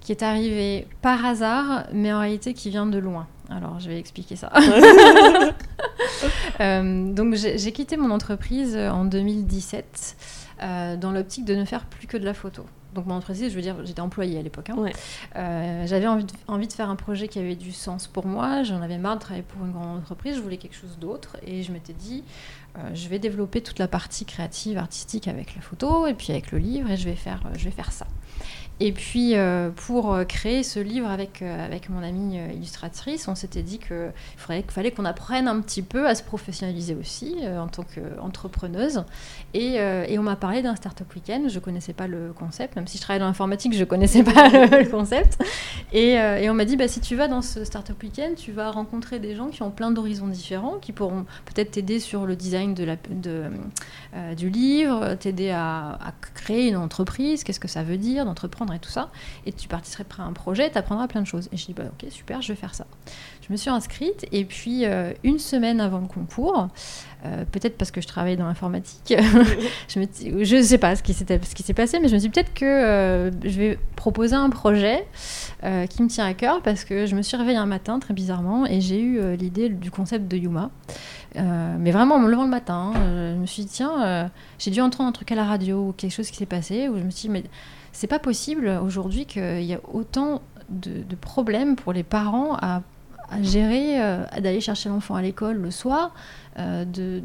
qui 0.00 0.12
est 0.12 0.22
arrivé 0.22 0.86
par 1.02 1.24
hasard, 1.24 1.86
mais 1.92 2.12
en 2.12 2.20
réalité 2.20 2.54
qui 2.54 2.70
vient 2.70 2.86
de 2.86 2.98
loin. 2.98 3.26
Alors, 3.50 3.80
je 3.80 3.88
vais 3.88 3.98
expliquer 3.98 4.36
ça. 4.36 4.52
Euh, 6.60 7.12
donc, 7.12 7.34
j'ai 7.34 7.72
quitté 7.72 7.96
mon 7.96 8.10
entreprise 8.10 8.76
en 8.76 9.06
2017 9.06 10.16
euh, 10.62 10.96
dans 10.96 11.10
l'optique 11.10 11.46
de 11.46 11.54
ne 11.54 11.64
faire 11.64 11.86
plus 11.86 12.06
que 12.06 12.18
de 12.18 12.24
la 12.24 12.34
photo. 12.34 12.66
Donc, 12.94 13.06
mon 13.06 13.14
entreprise, 13.14 13.50
je 13.50 13.56
veux 13.56 13.62
dire, 13.62 13.76
j'étais 13.84 14.00
employée 14.00 14.38
à 14.38 14.42
l'époque. 14.42 14.68
Hein. 14.68 14.76
Euh, 15.36 15.86
j'avais 15.86 16.06
envie 16.06 16.24
de, 16.24 16.32
envie 16.48 16.66
de, 16.66 16.72
faire 16.72 16.90
un 16.90 16.96
projet 16.96 17.28
qui 17.28 17.38
avait 17.38 17.56
du 17.56 17.72
sens 17.72 18.06
pour 18.06 18.26
moi. 18.26 18.62
J'en 18.62 18.82
avais 18.82 18.98
marre 18.98 19.14
de 19.14 19.20
travailler 19.20 19.44
pour 19.44 19.64
une 19.64 19.72
grande 19.72 19.98
entreprise. 19.98 20.36
Je 20.36 20.40
voulais 20.40 20.58
quelque 20.58 20.76
chose 20.76 20.98
d'autre. 20.98 21.38
Et 21.46 21.62
je 21.62 21.72
m'étais 21.72 21.94
dit, 21.94 22.24
je 22.94 23.08
vais 23.08 23.18
développer 23.18 23.60
toute 23.62 23.78
la 23.78 23.88
partie 23.88 24.24
créative, 24.24 24.78
artistique 24.78 25.28
avec 25.28 25.54
la 25.54 25.62
photo 25.62 26.06
et 26.06 26.14
puis 26.14 26.30
avec 26.30 26.52
le 26.52 26.58
livre 26.58 26.90
et 26.90 26.96
je 26.96 27.04
vais 27.08 27.16
faire, 27.16 27.42
faire 27.70 27.92
ça. 27.92 28.06
Et 28.82 28.92
puis, 28.92 29.36
euh, 29.36 29.68
pour 29.68 30.14
euh, 30.14 30.24
créer 30.24 30.62
ce 30.62 30.80
livre 30.80 31.06
avec, 31.10 31.42
euh, 31.42 31.66
avec 31.66 31.90
mon 31.90 32.02
amie 32.02 32.38
illustratrice, 32.54 33.28
on 33.28 33.34
s'était 33.34 33.62
dit 33.62 33.78
qu'il 33.78 34.10
fallait 34.38 34.90
qu'on 34.90 35.04
apprenne 35.04 35.48
un 35.48 35.60
petit 35.60 35.82
peu 35.82 36.08
à 36.08 36.14
se 36.14 36.22
professionnaliser 36.22 36.94
aussi 36.94 37.36
en 37.46 37.68
tant 37.68 37.82
qu'entrepreneuse. 37.82 39.04
Et, 39.52 39.74
et, 39.74 40.18
on 40.18 40.22
m'a 40.22 40.36
parlé 40.36 40.62
d'un 40.62 40.76
Startup 40.76 41.06
Weekend. 41.14 41.50
Je 41.50 41.54
ne 41.54 41.60
connaissais 41.60 41.92
pas 41.92 42.06
le 42.06 42.32
concept, 42.32 42.76
même 42.76 42.86
si 42.86 42.96
je 42.96 43.02
travaillais 43.02 43.20
dans 43.20 43.26
l'informatique, 43.26 43.74
je 43.74 43.80
ne 43.80 43.84
connaissais 43.84 44.22
pas 44.22 44.48
le, 44.48 44.88
concept. 44.88 45.42
Et, 45.92 46.18
on 46.48 46.54
m'a 46.54 46.64
dit, 46.64 46.76
bah, 46.76 46.88
si 46.88 47.00
tu 47.00 47.16
vas 47.16 47.28
dans 47.28 47.42
ce 47.42 47.64
Startup 47.64 48.00
Weekend, 48.02 48.36
tu 48.36 48.52
vas 48.52 48.70
rencontrer 48.70 49.18
des 49.18 49.34
gens 49.34 49.48
qui 49.48 49.62
ont 49.62 49.70
plein 49.70 49.90
d'horizons 49.90 50.28
différents, 50.28 50.78
qui 50.80 50.92
pourront 50.92 51.26
peut-être 51.44 51.72
t'aider 51.72 52.00
sur 52.00 52.24
le 52.24 52.36
design 52.36 52.74
du 52.74 54.50
livre, 54.50 55.14
t'aider 55.16 55.50
à 55.50 55.98
créer 56.34 56.68
une 56.68 56.76
entreprise, 56.76 57.44
qu'est-ce 57.44 57.60
que 57.60 57.68
ça 57.68 57.82
veut 57.82 57.98
dire 57.98 58.24
d'entreprendre 58.24 58.69
et 58.72 58.78
tout 58.78 58.90
ça. 58.90 59.10
Et 59.46 59.52
tu 59.52 59.68
participeras 59.68 60.22
à 60.22 60.26
un 60.26 60.32
projet, 60.32 60.70
tu 60.70 60.78
apprendras 60.78 61.08
plein 61.08 61.22
de 61.22 61.26
choses. 61.26 61.48
Et 61.52 61.56
je 61.56 61.66
dis, 61.66 61.74
bah, 61.74 61.84
ok, 61.86 62.10
super, 62.10 62.42
je 62.42 62.52
vais 62.52 62.58
faire 62.58 62.74
ça. 62.74 62.86
Je 63.50 63.54
me 63.54 63.56
suis 63.56 63.70
inscrite 63.70 64.26
et 64.30 64.44
puis 64.44 64.84
euh, 64.84 65.12
une 65.24 65.40
semaine 65.40 65.80
avant 65.80 65.98
le 65.98 66.06
concours, 66.06 66.68
euh, 67.24 67.44
peut-être 67.50 67.76
parce 67.76 67.90
que 67.90 68.00
je 68.00 68.06
travaillais 68.06 68.36
dans 68.36 68.46
l'informatique, 68.46 69.12
je 69.88 70.56
ne 70.56 70.62
sais 70.62 70.78
pas 70.78 70.94
ce 70.94 71.02
qui 71.02 71.14
s'est 71.14 71.74
passé, 71.74 71.98
mais 71.98 72.06
je 72.06 72.14
me 72.14 72.20
suis 72.20 72.28
dit 72.28 72.32
peut-être 72.32 72.54
que 72.54 72.64
euh, 72.64 73.30
je 73.42 73.58
vais 73.58 73.78
proposer 73.96 74.36
un 74.36 74.50
projet 74.50 75.04
qui 75.90 76.02
me 76.02 76.08
tient 76.08 76.26
à 76.26 76.32
cœur 76.32 76.62
parce 76.62 76.84
que 76.84 77.06
je 77.06 77.16
me 77.16 77.22
suis 77.22 77.36
réveillée 77.36 77.58
un 77.58 77.66
matin 77.66 77.98
très 77.98 78.14
bizarrement 78.14 78.66
et 78.66 78.80
j'ai 78.80 79.00
eu 79.00 79.36
l'idée 79.36 79.68
du 79.68 79.90
concept 79.90 80.30
de 80.30 80.36
Yuma. 80.36 80.70
mais 81.34 81.90
vraiment 81.90 82.14
en 82.14 82.20
me 82.20 82.30
levant 82.30 82.44
le 82.44 82.50
matin, 82.50 82.92
je 82.94 83.36
me 83.36 83.46
suis 83.46 83.64
dit 83.64 83.70
tiens, 83.72 84.30
j'ai 84.58 84.70
dû 84.70 84.80
entendre 84.80 85.08
un 85.08 85.12
truc 85.12 85.32
à 85.32 85.34
la 85.34 85.44
radio 85.44 85.88
ou 85.88 85.92
quelque 85.92 86.12
chose 86.12 86.30
qui 86.30 86.36
s'est 86.36 86.46
passé 86.46 86.88
où 86.88 86.96
je 86.96 87.02
me 87.02 87.10
suis 87.10 87.28
dit 87.28 87.32
mais 87.32 87.42
c'est 87.92 88.06
pas 88.06 88.18
possible 88.18 88.68
aujourd'hui 88.82 89.26
qu'il 89.26 89.62
y 89.62 89.74
a 89.74 89.80
autant 89.92 90.42
de, 90.68 91.02
problèmes 91.20 91.76
pour 91.76 91.92
les 91.92 92.02
parents 92.02 92.56
à, 92.60 92.82
gérer, 93.42 94.02
euh, 94.02 94.24
d'aller 94.40 94.60
chercher 94.60 94.88
l'enfant 94.88 95.14
à 95.14 95.22
l'école 95.22 95.56
le 95.56 95.70
soir, 95.70 96.12
euh, 96.58 96.84
de 96.84 97.22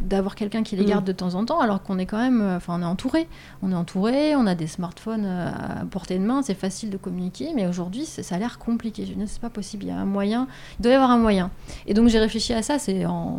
d'avoir 0.00 0.34
quelqu'un 0.34 0.64
qui 0.64 0.74
les 0.74 0.84
garde 0.84 1.04
mm. 1.04 1.06
de 1.06 1.12
temps 1.12 1.34
en 1.34 1.44
temps, 1.44 1.60
alors 1.60 1.80
qu'on 1.80 1.96
est 1.98 2.06
quand 2.06 2.18
même, 2.18 2.40
euh, 2.40 2.56
enfin, 2.56 2.76
on 2.76 2.82
est 2.82 2.86
entouré. 2.86 3.28
On 3.62 3.70
est 3.70 3.74
entouré, 3.74 4.34
on 4.34 4.48
a 4.48 4.56
des 4.56 4.66
smartphones 4.66 5.26
à 5.26 5.84
portée 5.88 6.18
de 6.18 6.24
main, 6.24 6.42
c'est 6.42 6.54
facile 6.54 6.90
de 6.90 6.96
communiquer, 6.96 7.52
mais 7.54 7.68
aujourd'hui, 7.68 8.04
ça 8.04 8.34
a 8.34 8.38
l'air 8.38 8.58
compliqué. 8.58 9.06
Je 9.06 9.12
veux 9.12 9.26
c'est 9.26 9.40
pas 9.40 9.50
possible. 9.50 9.84
Il 9.84 9.88
y 9.88 9.92
a 9.92 9.96
un 9.96 10.04
moyen, 10.04 10.48
il 10.78 10.82
doit 10.82 10.92
y 10.92 10.94
avoir 10.96 11.12
un 11.12 11.18
moyen. 11.18 11.50
Et 11.86 11.94
donc, 11.94 12.08
j'ai 12.08 12.18
réfléchi 12.18 12.52
à 12.52 12.62
ça. 12.62 12.80
C'est 12.80 13.04
en 13.06 13.38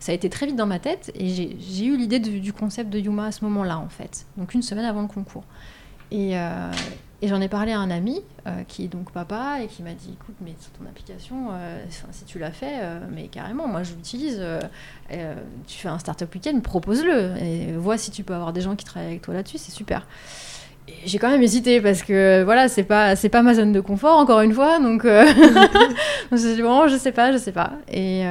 ça 0.00 0.12
a 0.12 0.14
été 0.14 0.30
très 0.30 0.46
vite 0.46 0.56
dans 0.56 0.66
ma 0.66 0.78
tête 0.78 1.10
et 1.14 1.28
j'ai 1.28 1.84
eu 1.84 1.96
l'idée 1.96 2.20
du 2.20 2.52
concept 2.52 2.88
de 2.90 2.98
Yuma 2.98 3.26
à 3.26 3.32
ce 3.32 3.44
moment-là 3.44 3.78
en 3.78 3.88
fait, 3.88 4.26
donc 4.36 4.54
une 4.54 4.62
semaine 4.62 4.84
avant 4.84 5.02
le 5.02 5.08
concours. 5.08 5.42
Euh, 6.12 6.72
et, 7.20 7.28
j'en 7.28 7.40
ai 7.40 7.48
parlé 7.48 7.72
à 7.72 7.80
un 7.80 7.90
ami 7.90 8.22
euh, 8.46 8.62
qui 8.68 8.84
est 8.84 8.88
donc 8.88 9.10
papa 9.10 9.58
et 9.62 9.66
qui 9.66 9.82
m'a 9.82 9.92
dit 9.92 10.10
écoute, 10.12 10.36
mais 10.40 10.52
ton 10.78 10.86
application, 10.88 11.48
euh, 11.52 11.84
si 12.12 12.24
tu 12.24 12.38
l'as 12.38 12.52
fait, 12.52 12.80
mais 13.10 13.26
carrément, 13.26 13.66
moi 13.66 13.82
je 13.82 13.92
l'utilise. 13.94 14.40
tu 15.10 15.78
fais 15.78 15.88
un 15.88 15.98
startup 15.98 16.32
week-end, 16.34 16.58
propose-le 16.60 17.36
et 17.42 17.72
vois 17.72 17.98
si 17.98 18.10
tu 18.10 18.22
peux 18.22 18.34
avoir 18.34 18.52
des 18.52 18.60
gens 18.60 18.76
qui 18.76 18.84
travaillent 18.84 19.10
avec 19.10 19.22
toi 19.22 19.34
là-dessus, 19.34 19.58
c'est 19.58 19.72
super 19.72 20.06
j'ai 21.04 21.18
quand 21.18 21.28
même 21.28 21.42
hésité 21.42 21.82
parce 21.82 22.02
que 22.02 22.42
voilà, 22.44 22.66
c'est 22.66 22.82
pas 22.82 23.14
pas 23.14 23.42
ma 23.42 23.52
zone 23.52 23.72
de 23.72 23.80
confort 23.80 24.16
encore 24.16 24.40
une 24.40 24.54
fois, 24.54 24.78
donc 24.78 25.02
je 25.04 26.32
me 26.32 26.36
suis 26.38 26.54
dit 26.54 26.62
bon, 26.62 26.88
je 26.88 26.96
sais 26.96 27.12
pas, 27.12 27.30
je 27.30 27.36
sais 27.36 27.52
pas. 27.52 27.72
Et, 27.92 28.24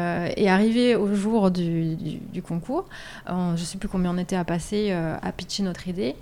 arrivé 0.50 0.96
au 0.96 1.14
jour 1.14 1.52
du, 1.52 1.96
du, 1.96 2.42
concours, 2.42 2.86
je 3.28 3.64
sais 3.64 3.78
plus 3.78 3.88
combien 3.88 4.10
on 4.10 4.18
était 4.18 4.36
à 4.36 4.44
passer 4.44 4.92
à 4.92 5.32
pitcher 5.32 5.62
notre 5.62 5.88
idée. 5.88 6.16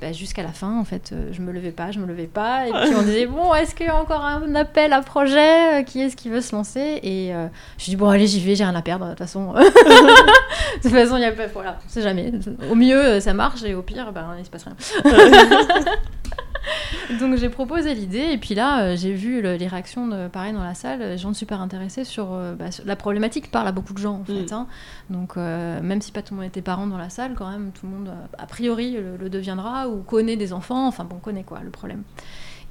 Bah, 0.00 0.12
jusqu'à 0.12 0.42
la 0.42 0.52
fin, 0.52 0.78
en 0.78 0.84
fait, 0.84 1.14
je 1.30 1.42
me 1.42 1.52
levais 1.52 1.72
pas, 1.72 1.90
je 1.90 1.98
me 1.98 2.06
levais 2.06 2.26
pas, 2.26 2.66
et 2.66 2.70
puis 2.70 2.94
on 2.98 3.02
disait 3.02 3.26
bon, 3.26 3.54
est-ce 3.54 3.74
qu'il 3.74 3.86
y 3.86 3.90
a 3.90 3.96
encore 3.96 4.24
un 4.24 4.54
appel 4.54 4.94
à 4.94 5.02
projet 5.02 5.84
Qui 5.84 6.00
est-ce 6.00 6.16
qui 6.16 6.30
veut 6.30 6.40
se 6.40 6.54
lancer? 6.54 7.00
Et 7.02 7.32
je 7.78 7.84
dis 7.84 7.96
bon, 7.96 8.08
allez, 8.08 8.26
j'y 8.26 8.40
vais, 8.40 8.54
j'ai 8.54 8.64
rien 8.64 8.74
à 8.74 8.82
perdre. 8.82 9.04
De 9.04 9.10
toute 9.10 9.18
façon, 9.18 9.52
de 9.54 10.82
toute 10.82 10.90
façon, 10.90 11.16
il 11.16 11.22
y 11.22 11.26
a 11.26 11.32
pas, 11.32 11.46
voilà, 11.48 11.78
on 11.84 11.88
sait 11.88 12.02
jamais. 12.02 12.32
Au 12.70 12.74
mieux, 12.74 13.20
ça 13.20 13.34
marche, 13.34 13.62
et 13.64 13.74
au 13.74 13.82
pire, 13.82 14.12
ben, 14.12 14.34
il 14.38 14.44
se 14.44 14.50
passe 14.50 14.64
rien. 14.64 14.76
Donc 17.20 17.36
j'ai 17.36 17.48
proposé 17.48 17.94
l'idée 17.94 18.28
et 18.32 18.38
puis 18.38 18.54
là 18.54 18.82
euh, 18.82 18.96
j'ai 18.96 19.12
vu 19.12 19.42
les 19.42 19.66
réactions 19.66 20.06
de, 20.06 20.28
pareil 20.28 20.52
dans 20.52 20.62
la 20.62 20.74
salle, 20.74 21.18
gens 21.18 21.32
super 21.32 21.60
intéressés 21.60 22.02
euh, 22.18 22.54
bah, 22.54 22.70
sur, 22.70 22.84
la 22.84 22.96
problématique 22.96 23.50
parle 23.50 23.68
à 23.68 23.72
beaucoup 23.72 23.92
de 23.94 23.98
gens 23.98 24.20
en 24.20 24.24
fait. 24.24 24.50
Mm. 24.50 24.54
Hein. 24.54 24.66
Donc 25.08 25.36
euh, 25.36 25.80
même 25.80 26.00
si 26.00 26.12
pas 26.12 26.22
tout 26.22 26.34
le 26.34 26.40
monde 26.40 26.48
était 26.48 26.62
parent 26.62 26.86
dans 26.86 26.98
la 26.98 27.10
salle, 27.10 27.34
quand 27.34 27.50
même 27.50 27.72
tout 27.72 27.86
le 27.86 27.92
monde 27.92 28.10
a 28.38 28.46
priori 28.46 28.96
le, 29.18 29.30
deviendra 29.30 29.88
ou 29.88 30.02
connaît 30.02 30.36
des 30.36 30.52
enfants, 30.52 30.86
enfin 30.86 31.04
bon 31.04 31.16
connaît 31.16 31.44
quoi 31.44 31.60
le 31.62 31.70
problème. 31.70 32.02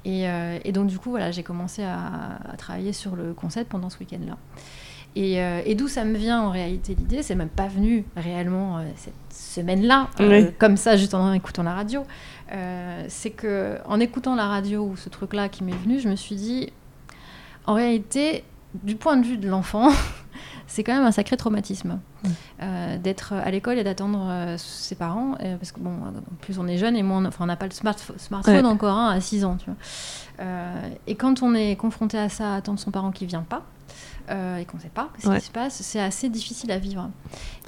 Et, 0.04 0.26
donc 0.72 0.86
du 0.86 0.98
coup 0.98 1.10
voilà 1.10 1.30
j'ai 1.30 1.42
commencé 1.42 1.82
à, 1.82 2.38
travailler 2.56 2.92
sur 2.92 3.16
le 3.16 3.34
concept 3.34 3.70
pendant 3.70 3.90
ce 3.90 3.98
week-end 3.98 4.20
là. 4.26 4.36
Et, 5.16 5.74
d'où 5.74 5.88
ça 5.88 6.04
me 6.04 6.16
vient 6.16 6.40
en 6.40 6.50
réalité 6.50 6.94
l'idée, 6.94 7.22
c'est 7.22 7.34
même 7.34 7.48
pas 7.48 7.66
venu 7.66 8.04
réellement 8.16 8.80
cette 8.96 9.12
semaine-là, 9.30 10.08
comme 10.58 10.76
ça 10.76 10.96
juste 10.96 11.14
en 11.14 11.32
écoutant 11.32 11.62
la 11.62 11.74
radio. 11.74 12.04
Euh, 12.52 13.04
c'est 13.08 13.30
que 13.30 13.78
en 13.84 14.00
écoutant 14.00 14.34
la 14.34 14.48
radio 14.48 14.84
ou 14.84 14.96
ce 14.96 15.08
truc-là 15.08 15.48
qui 15.48 15.64
m'est 15.64 15.72
venu, 15.72 16.00
je 16.00 16.08
me 16.08 16.16
suis 16.16 16.34
dit, 16.34 16.72
en 17.66 17.74
réalité, 17.74 18.44
du 18.82 18.96
point 18.96 19.16
de 19.16 19.24
vue 19.24 19.36
de 19.36 19.48
l'enfant, 19.48 19.88
c'est 20.66 20.82
quand 20.82 20.94
même 20.94 21.04
un 21.04 21.12
sacré 21.12 21.36
traumatisme 21.36 22.00
mm. 22.24 22.28
euh, 22.62 22.98
d'être 22.98 23.34
à 23.34 23.50
l'école 23.50 23.78
et 23.78 23.84
d'attendre 23.84 24.26
euh, 24.28 24.56
ses 24.58 24.96
parents, 24.96 25.36
parce 25.58 25.72
que 25.72 25.80
bon, 25.80 25.96
plus 26.40 26.58
on 26.58 26.66
est 26.66 26.78
jeune 26.78 26.96
et 26.96 27.02
moins, 27.02 27.24
enfin, 27.24 27.44
on 27.44 27.46
n'a 27.46 27.56
pas 27.56 27.66
le 27.66 27.72
smartphone 27.72 28.66
encore 28.66 28.96
hein, 28.96 29.10
à 29.10 29.20
6 29.20 29.44
ans, 29.44 29.56
tu 29.56 29.66
vois. 29.66 30.46
et 31.06 31.14
quand 31.14 31.42
on 31.42 31.54
est 31.54 31.76
confronté 31.76 32.18
à 32.18 32.28
ça, 32.28 32.56
attendre 32.56 32.80
son 32.80 32.90
parent 32.90 33.12
qui 33.12 33.26
vient 33.26 33.42
pas. 33.42 33.64
Et 34.28 34.64
qu'on 34.64 34.76
ne 34.76 34.82
sait 34.82 34.88
pas 34.94 35.10
ce 35.18 35.28
qui 35.28 35.44
se 35.44 35.50
passe, 35.50 35.82
c'est 35.82 36.00
assez 36.00 36.28
difficile 36.28 36.70
à 36.70 36.78
vivre. 36.78 37.10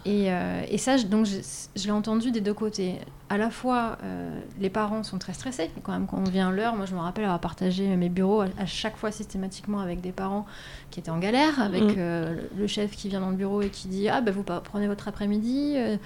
Et, 0.04 0.28
et 0.68 0.78
ça, 0.78 0.96
donc, 0.98 1.26
je, 1.26 1.38
je 1.74 1.84
l'ai 1.84 1.90
entendu 1.90 2.30
des 2.30 2.40
deux 2.40 2.54
côtés 2.54 2.98
à 3.32 3.38
la 3.38 3.48
fois, 3.48 3.96
euh, 4.04 4.38
les 4.60 4.68
parents 4.68 5.02
sont 5.04 5.16
très 5.16 5.32
stressés. 5.32 5.70
Quand 5.82 5.92
même, 5.92 6.06
quand 6.06 6.18
on 6.18 6.30
vient 6.30 6.50
l'heure, 6.50 6.76
moi 6.76 6.84
je 6.84 6.94
me 6.94 7.00
rappelle 7.00 7.24
avoir 7.24 7.40
partagé 7.40 7.96
mes 7.96 8.10
bureaux 8.10 8.42
à, 8.42 8.66
chaque 8.66 8.98
fois 8.98 9.10
systématiquement 9.10 9.80
avec 9.80 10.02
des 10.02 10.12
parents 10.12 10.44
qui 10.90 11.00
étaient 11.00 11.10
en 11.10 11.18
galère, 11.18 11.58
avec 11.58 11.82
mm. 11.82 11.94
euh, 11.96 12.36
le 12.54 12.66
chef 12.66 12.90
qui 12.90 13.08
vient 13.08 13.20
dans 13.20 13.30
le 13.30 13.36
bureau 13.36 13.62
et 13.62 13.70
qui 13.70 13.88
dit 13.88 14.10
Ah, 14.10 14.20
ben 14.20 14.34
vous 14.34 14.42
prenez 14.42 14.86
votre 14.86 15.08
après-midi, 15.08 15.76
euh, 15.76 15.96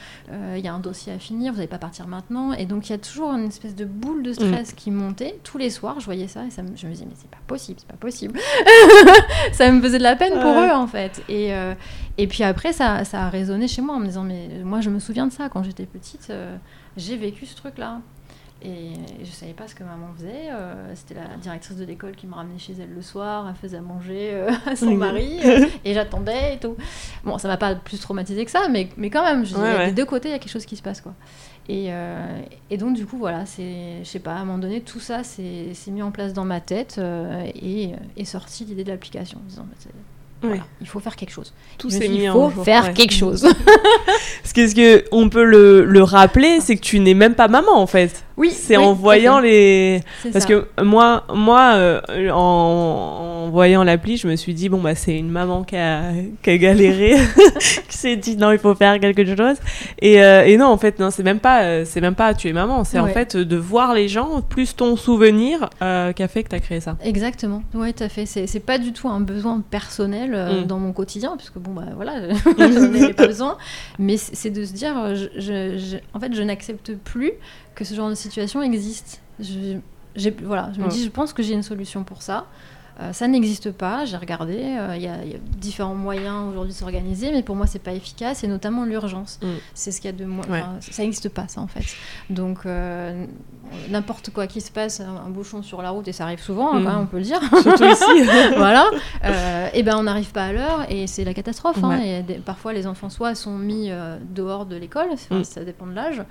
il 0.56 0.64
y 0.64 0.68
a 0.68 0.72
un 0.72 0.78
dossier 0.78 1.12
à 1.12 1.18
finir, 1.18 1.50
vous 1.50 1.56
n'allez 1.56 1.66
pas 1.66 1.78
partir 1.78 2.06
maintenant. 2.06 2.52
Et 2.52 2.64
donc 2.64 2.88
il 2.88 2.92
y 2.92 2.94
a 2.94 2.98
toujours 2.98 3.32
une 3.32 3.48
espèce 3.48 3.74
de 3.74 3.84
boule 3.84 4.22
de 4.22 4.32
stress 4.32 4.70
mm. 4.70 4.76
qui 4.76 4.92
montait. 4.92 5.40
Tous 5.42 5.58
les 5.58 5.70
soirs, 5.70 5.98
je 5.98 6.04
voyais 6.04 6.28
ça 6.28 6.44
et 6.46 6.50
ça 6.50 6.62
je 6.76 6.86
me 6.86 6.92
disais 6.92 7.06
Mais 7.06 7.16
c'est 7.16 7.28
pas 7.28 7.42
possible, 7.48 7.80
c'est 7.80 7.88
pas 7.88 7.98
possible. 7.98 8.38
ça 9.52 9.72
me 9.72 9.82
faisait 9.82 9.98
de 9.98 10.04
la 10.06 10.16
peine 10.16 10.40
pour 10.40 10.58
eux 10.58 10.70
en 10.70 10.86
fait. 10.86 11.22
Et, 11.28 11.52
et 12.18 12.26
puis 12.26 12.42
après, 12.42 12.72
ça, 12.72 13.04
ça 13.04 13.24
a 13.24 13.28
résonné 13.28 13.68
chez 13.68 13.82
moi 13.82 13.96
en 13.96 14.00
me 14.00 14.06
disant 14.06 14.22
Mais 14.22 14.48
moi 14.64 14.80
je 14.80 14.90
me 14.90 14.98
souviens 14.98 15.26
de 15.26 15.32
ça 15.32 15.48
quand 15.48 15.62
j'étais 15.62 15.86
petite 15.86 16.32
j'ai 16.96 17.16
vécu 17.16 17.46
ce 17.46 17.56
truc-là. 17.56 18.00
Et 18.66 19.24
je 19.24 19.30
savais 19.30 19.52
pas 19.52 19.68
ce 19.68 19.76
que 19.76 19.84
maman 19.84 20.08
faisait. 20.16 20.50
Euh, 20.50 20.92
c'était 20.96 21.14
la 21.14 21.36
directrice 21.36 21.76
de 21.76 21.84
l'école 21.84 22.16
qui 22.16 22.26
me 22.26 22.34
ramenait 22.34 22.58
chez 22.58 22.72
elle 22.72 22.92
le 22.92 23.02
soir, 23.02 23.46
elle 23.48 23.54
faisait 23.54 23.76
à 23.76 23.80
manger 23.80 24.30
euh, 24.32 24.50
à 24.66 24.74
son 24.74 24.96
mari, 24.96 25.38
euh, 25.44 25.66
et 25.84 25.94
j'attendais 25.94 26.54
et 26.54 26.58
tout. 26.58 26.74
Bon, 27.22 27.38
ça 27.38 27.46
m'a 27.46 27.58
pas 27.58 27.76
plus 27.76 28.00
traumatisé 28.00 28.44
que 28.44 28.50
ça, 28.50 28.66
mais, 28.68 28.88
mais 28.96 29.08
quand 29.08 29.22
même, 29.22 29.46
je 29.46 29.54
des 29.86 29.92
deux 29.92 30.04
côtés, 30.04 30.30
il 30.30 30.32
y 30.32 30.34
a 30.34 30.40
quelque 30.40 30.50
chose 30.50 30.66
qui 30.66 30.74
se 30.74 30.82
passe, 30.82 31.00
quoi. 31.00 31.14
Et, 31.68 31.90
et 32.70 32.76
donc, 32.76 32.94
du 32.94 33.06
coup, 33.06 33.18
voilà, 33.18 33.44
c'est, 33.44 33.98
je 34.02 34.08
sais 34.08 34.20
pas, 34.20 34.32
à 34.32 34.36
un 34.36 34.44
moment 34.44 34.58
donné, 34.58 34.80
tout 34.80 35.00
ça 35.00 35.24
s'est, 35.24 35.72
mis 35.88 36.02
en 36.02 36.10
place 36.10 36.32
dans 36.32 36.44
ma 36.44 36.60
tête 36.60 37.00
et 37.54 37.92
est 38.16 38.24
sorti 38.24 38.64
l'idée 38.64 38.84
de 38.84 38.90
l'application. 38.90 39.38
En 39.38 39.48
disant, 39.48 39.66
bah, 40.42 40.48
il 40.80 40.86
faut 40.86 41.00
faire 41.00 41.16
quelque 41.16 41.32
chose. 41.32 41.52
Tout 41.78 41.90
s'est 41.90 42.08
mis 42.08 42.24
Il 42.24 42.30
faut 42.30 42.50
faire 42.50 42.92
quelque 42.94 43.14
chose. 43.14 43.42
Parce 44.42 44.52
que 44.52 44.68
ce 44.68 45.08
qu'on 45.08 45.28
peut 45.28 45.44
le, 45.44 45.84
le 45.84 46.02
rappeler, 46.02 46.60
c'est 46.60 46.76
que 46.76 46.82
tu 46.82 47.00
n'es 47.00 47.14
même 47.14 47.34
pas 47.34 47.48
maman 47.48 47.76
en 47.76 47.86
fait. 47.86 48.25
Oui. 48.36 48.50
C'est 48.50 48.76
oui, 48.76 48.84
en 48.84 48.92
voyant 48.92 49.38
les. 49.40 50.00
Parce 50.32 50.44
ça. 50.44 50.48
que 50.48 50.66
moi, 50.82 51.24
moi 51.34 51.72
euh, 51.76 52.00
en, 52.30 53.44
en 53.46 53.48
voyant 53.50 53.82
l'appli, 53.84 54.16
je 54.16 54.28
me 54.28 54.36
suis 54.36 54.52
dit, 54.54 54.68
bon, 54.68 54.80
bah, 54.80 54.94
c'est 54.94 55.16
une 55.16 55.30
maman 55.30 55.62
qui 55.64 55.76
a, 55.76 56.02
qui 56.42 56.50
a 56.50 56.58
galéré, 56.58 57.16
qui 57.88 57.96
s'est 57.96 58.16
dit, 58.16 58.36
non, 58.36 58.52
il 58.52 58.58
faut 58.58 58.74
faire 58.74 59.00
quelque 59.00 59.24
chose. 59.24 59.56
Et, 60.02 60.22
euh, 60.22 60.44
et 60.44 60.56
non, 60.56 60.66
en 60.66 60.76
fait, 60.78 60.98
non, 60.98 61.10
c'est 61.10 61.22
même 61.22 61.38
pas, 61.40 61.62
euh, 61.62 61.84
c'est 61.86 62.00
même 62.00 62.14
pas 62.14 62.34
tu 62.34 62.48
es 62.48 62.52
maman, 62.52 62.84
c'est 62.84 62.98
en 62.98 63.06
fait 63.08 63.36
de 63.36 63.56
voir 63.56 63.94
les 63.94 64.08
gens, 64.08 64.42
plus 64.42 64.76
ton 64.76 64.96
souvenir, 64.96 65.70
euh, 65.82 66.12
qui 66.12 66.22
a 66.22 66.28
fait 66.28 66.42
que 66.42 66.50
tu 66.50 66.56
as 66.56 66.60
créé 66.60 66.80
ça. 66.80 66.96
Exactement, 67.02 67.62
oui, 67.74 67.94
tout 67.94 68.04
à 68.04 68.08
fait. 68.08 68.26
C'est 68.26 68.46
c'est 68.46 68.60
pas 68.60 68.78
du 68.78 68.92
tout 68.92 69.08
un 69.08 69.20
besoin 69.20 69.62
personnel 69.70 70.16
Mm. 70.26 70.66
dans 70.66 70.78
mon 70.78 70.92
quotidien, 70.92 71.36
puisque 71.36 71.58
bon, 71.58 71.72
bah 71.72 71.82
voilà, 71.94 72.28
j'en 72.58 72.92
ai 72.94 73.12
pas 73.14 73.26
besoin. 73.26 73.56
Mais 73.98 74.16
c'est 74.16 74.50
de 74.50 74.64
se 74.64 74.72
dire, 74.72 75.14
je, 75.14 75.26
je- 75.40 75.78
je- 75.78 75.96
en 76.14 76.20
fait, 76.20 76.34
je 76.34 76.42
n'accepte 76.42 76.92
plus 76.96 77.32
que 77.76 77.84
ce 77.84 77.94
genre 77.94 78.08
de 78.10 78.14
situation 78.16 78.60
existe. 78.62 79.20
Je, 79.38 79.78
voilà, 80.42 80.72
je 80.74 80.80
me 80.80 80.86
Mm. 80.86 80.88
dis, 80.88 81.04
je 81.04 81.10
pense 81.10 81.32
que 81.32 81.42
j'ai 81.42 81.52
une 81.54 81.62
solution 81.62 82.02
pour 82.02 82.22
ça. 82.22 82.46
Euh, 82.98 83.12
ça 83.12 83.28
n'existe 83.28 83.72
pas, 83.72 84.06
j'ai 84.06 84.16
regardé, 84.16 84.56
euh, 84.58 84.94
il 84.96 85.02
y, 85.02 85.06
a 85.06 85.22
il 85.22 85.30
y 85.32 85.34
a 85.34 85.38
différents 85.58 85.94
moyens 85.94 86.48
aujourd'hui 86.50 86.72
de 86.72 86.78
s'organiser, 86.78 87.30
mais 87.30 87.42
pour 87.42 87.54
moi 87.54 87.66
c'est 87.66 87.78
pas 87.82 87.92
efficace, 87.92 88.42
et 88.42 88.48
notamment 88.48 88.84
l'urgence. 88.84 89.38
Mm. 89.42 89.46
C'est 89.74 89.92
ce 89.92 90.00
qu'il 90.00 90.10
y 90.10 90.14
a 90.14 90.16
de 90.16 90.24
moins. 90.24 90.46
Ouais. 90.46 90.60
enfin, 90.62 90.76
Ça 90.80 91.02
n'existe 91.02 91.28
pas 91.28 91.46
ça 91.46 91.60
en 91.60 91.66
fait. 91.66 91.84
Donc 92.30 92.60
euh, 92.64 93.26
n'importe 93.90 94.30
quoi 94.30 94.46
qui 94.46 94.62
se 94.62 94.70
passe, 94.70 95.00
un, 95.00 95.28
bouchon 95.28 95.62
sur 95.62 95.82
la 95.82 95.90
route, 95.90 96.08
et 96.08 96.12
ça 96.12 96.24
arrive 96.24 96.40
souvent, 96.40 96.72
hein, 96.72 96.80
Mm. 96.80 96.84
quand 96.84 96.90
même, 96.92 97.00
on 97.00 97.06
peut 97.06 97.18
le 97.18 97.24
dire. 97.24 97.40
Surtout 97.62 97.84
ici. 97.84 98.04
voilà. 98.56 98.86
Et 99.74 99.82
ben 99.82 99.96
on 99.98 100.04
n'arrive 100.04 100.32
pas 100.32 100.44
à 100.46 100.52
l'heure 100.52 100.86
et 100.88 101.06
c'est 101.06 101.24
la 101.24 101.34
catastrophe. 101.34 101.76
hein. 101.82 101.88
Ouais. 101.98 102.08
Et 102.20 102.22
des- 102.22 102.34
parfois 102.36 102.72
les 102.72 102.86
enfants 102.86 103.10
soit 103.10 103.34
sont 103.34 103.58
mis 103.58 103.90
dehors 104.34 104.64
de 104.64 104.76
l'école, 104.76 105.08
Mm. 105.30 105.44
ça 105.44 105.64
dépend 105.64 105.86
de 105.86 105.92
l'âge, 105.92 106.22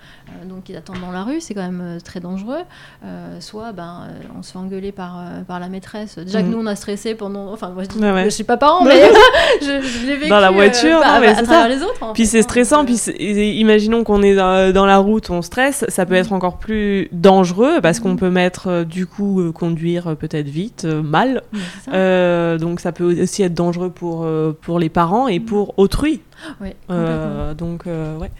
donc 0.49 0.67
ils 0.69 0.75
attendent 0.75 1.01
dans 1.01 1.11
la 1.11 1.23
rue, 1.23 1.41
c'est 1.41 1.53
quand 1.53 1.69
même 1.69 1.99
très 2.03 2.19
dangereux. 2.21 2.61
Euh, 3.03 3.39
soit 3.39 3.71
ben 3.71 4.07
on 4.35 4.41
se 4.41 4.51
fait 4.53 4.57
engueuler 4.57 4.91
par 4.91 5.19
par 5.47 5.59
la 5.59 5.69
maîtresse. 5.69 6.17
Déjà 6.17 6.41
que. 6.41 6.54
Nous 6.55 6.61
on 6.63 6.65
a 6.67 6.75
stressé 6.75 7.15
pendant, 7.15 7.51
enfin 7.51 7.69
moi 7.69 7.83
je 7.83 7.89
dis, 7.89 7.99
Ouais, 7.99 8.11
ouais. 8.11 8.23
je 8.25 8.29
suis 8.29 8.43
pas 8.43 8.57
parent, 8.57 8.83
mais 8.85 9.01
je, 9.61 9.65
je 9.81 10.05
l'ai 10.07 10.15
vécu 10.15 10.29
Dans 10.29 10.39
la 10.39 10.49
euh, 10.49 10.51
voiture, 10.51 10.99
non, 10.99 11.19
mais 11.21 11.27
à 11.27 11.43
travers 11.43 11.67
les 11.69 11.81
autres. 11.83 12.01
en 12.01 12.13
Puis 12.13 12.25
c'est 12.25 12.39
hein. 12.39 12.43
stressant, 12.43 12.85
puis 12.85 12.95
imaginons 13.19 14.03
qu'on 14.03 14.21
est 14.23 14.35
dans, 14.35 14.73
dans 14.73 14.85
la 14.85 14.97
route, 14.97 15.29
on 15.29 15.41
stresse, 15.41 15.85
ça 15.89 16.05
peut 16.05 16.13
être 16.15 16.33
encore 16.33 16.57
plus 16.57 17.09
dangereux 17.11 17.79
parce 17.81 17.99
qu'on 17.99 18.09
Mhm. 18.11 18.17
peut 18.19 18.29
mettre 18.29 18.67
euh, 18.69 18.83
du 18.85 19.05
coup 19.07 19.41
euh, 19.41 19.51
conduire 19.51 20.07
euh, 20.07 20.15
peut-être 20.15 20.47
vite, 20.47 20.85
euh, 20.85 21.01
mal. 21.01 21.41
euh, 21.53 21.57
ça. 21.83 21.91
Euh, 21.93 22.57
donc 22.57 22.79
ça 22.79 22.91
peut 22.91 23.21
aussi 23.21 23.43
être 23.43 23.53
dangereux 23.53 23.89
pour, 23.89 24.23
euh, 24.23 24.57
pour 24.61 24.79
les 24.79 24.89
parents 24.89 25.27
et 25.27 25.39
Mhm. 25.39 25.45
pour 25.45 25.73
autrui. 25.77 26.21
Ouais, 26.61 26.75
Euh, 26.91 27.53
donc 27.53 27.87
euh, 27.87 28.17
ouais. 28.17 28.31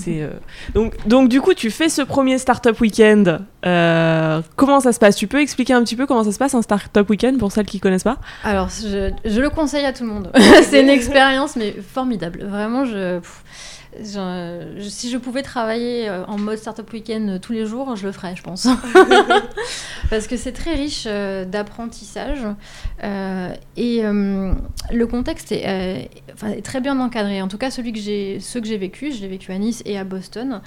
C'est, 0.00 0.22
euh, 0.22 0.30
donc, 0.74 0.94
donc 1.06 1.28
du 1.28 1.40
coup, 1.40 1.54
tu 1.54 1.70
fais 1.70 1.88
ce 1.88 2.02
premier 2.02 2.38
Startup 2.38 2.78
Weekend. 2.80 3.40
Euh, 3.66 4.40
comment 4.56 4.80
ça 4.80 4.92
se 4.92 4.98
passe? 4.98 5.16
Tu 5.16 5.26
peux 5.26 5.40
expliquer 5.40 5.74
un 5.74 5.82
petit 5.82 5.96
peu 5.96 6.06
comment 6.06 6.24
ça 6.24 6.32
se 6.32 6.38
passe 6.38 6.54
un 6.54 6.62
Startup 6.62 7.08
Weekend 7.08 7.38
pour 7.38 7.52
celles 7.52 7.66
qui 7.66 7.80
connaissent 7.80 8.04
pas? 8.04 8.18
Alors, 8.44 8.68
je, 8.68 9.10
je 9.24 9.40
le 9.40 9.50
conseille 9.50 9.84
à 9.84 9.92
tout 9.92 10.04
le 10.04 10.10
monde. 10.10 10.32
c'est 10.64 10.80
une 10.80 10.88
expérience, 10.88 11.56
mais 11.56 11.72
formidable. 11.72 12.44
Vraiment, 12.44 12.84
je, 12.84 13.18
pff, 13.18 13.42
je- 13.98 14.74
je- 14.78 14.88
si 14.88 15.10
je 15.10 15.16
pouvais 15.18 15.42
travailler 15.42 16.08
euh, 16.08 16.24
en 16.26 16.38
mode 16.38 16.58
Startup 16.58 16.90
Weekend 16.92 17.28
euh, 17.28 17.38
tous 17.38 17.52
les 17.52 17.66
jours, 17.66 17.94
je 17.96 18.06
le 18.06 18.12
ferais, 18.12 18.34
je 18.36 18.42
pense. 18.42 18.66
Parce 20.10 20.26
que 20.26 20.36
c'est 20.36 20.52
très 20.52 20.74
riche 20.74 21.04
euh, 21.06 21.44
d'apprentissage. 21.44 22.40
euh, 23.04 23.48
et 23.76 24.04
euh, 24.04 24.52
le 24.92 25.06
contexte 25.06 25.52
est, 25.52 25.64
euh, 25.66 26.60
très 26.62 26.80
bien 26.80 26.98
encadré. 27.00 27.40
En 27.42 27.48
tout 27.48 27.58
cas, 27.58 27.70
celui 27.70 27.92
que 27.92 28.40
ceux 28.40 28.60
que 28.60 28.66
j'ai 28.66 28.78
vécu, 28.78 29.12
je 29.12 29.20
l'ai 29.20 29.28
vécu 29.28 29.52
à 29.52 29.58
Nice 29.58 29.82
et 29.86 29.98
à 29.98 30.04
Boston. 30.04 30.60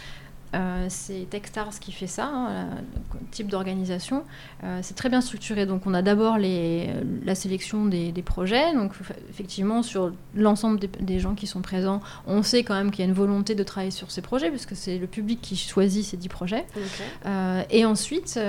Euh, 0.55 0.85
c'est 0.89 1.27
Techstars 1.29 1.79
qui 1.79 1.91
fait 1.91 2.07
ça, 2.07 2.25
hein, 2.25 2.67
le 3.13 3.27
type 3.31 3.47
d'organisation. 3.47 4.23
Euh, 4.63 4.79
c'est 4.81 4.93
très 4.95 5.09
bien 5.09 5.21
structuré. 5.21 5.65
Donc, 5.65 5.85
on 5.85 5.93
a 5.93 6.01
d'abord 6.01 6.37
la 6.37 7.35
sélection 7.35 7.85
des, 7.85 8.11
des 8.11 8.21
projets. 8.21 8.73
Donc, 8.73 8.93
effectivement, 9.29 9.83
sur 9.83 10.13
l'ensemble 10.33 10.79
des, 10.79 10.87
des 10.87 11.19
gens 11.19 11.35
qui 11.35 11.47
sont 11.47 11.61
présents, 11.61 12.01
on 12.25 12.41
sait 12.43 12.63
quand 12.63 12.75
même 12.75 12.91
qu'il 12.91 13.03
y 13.03 13.07
a 13.07 13.09
une 13.09 13.15
volonté 13.15 13.55
de 13.55 13.63
travailler 13.63 13.91
sur 13.91 14.11
ces 14.11 14.21
projets, 14.21 14.49
puisque 14.49 14.75
c'est 14.75 14.97
le 14.97 15.07
public 15.07 15.41
qui 15.41 15.55
choisit 15.55 16.05
ces 16.05 16.17
dix 16.17 16.29
projets. 16.29 16.65
Euh, 17.25 17.63
et 17.69 17.85
ensuite, 17.85 18.39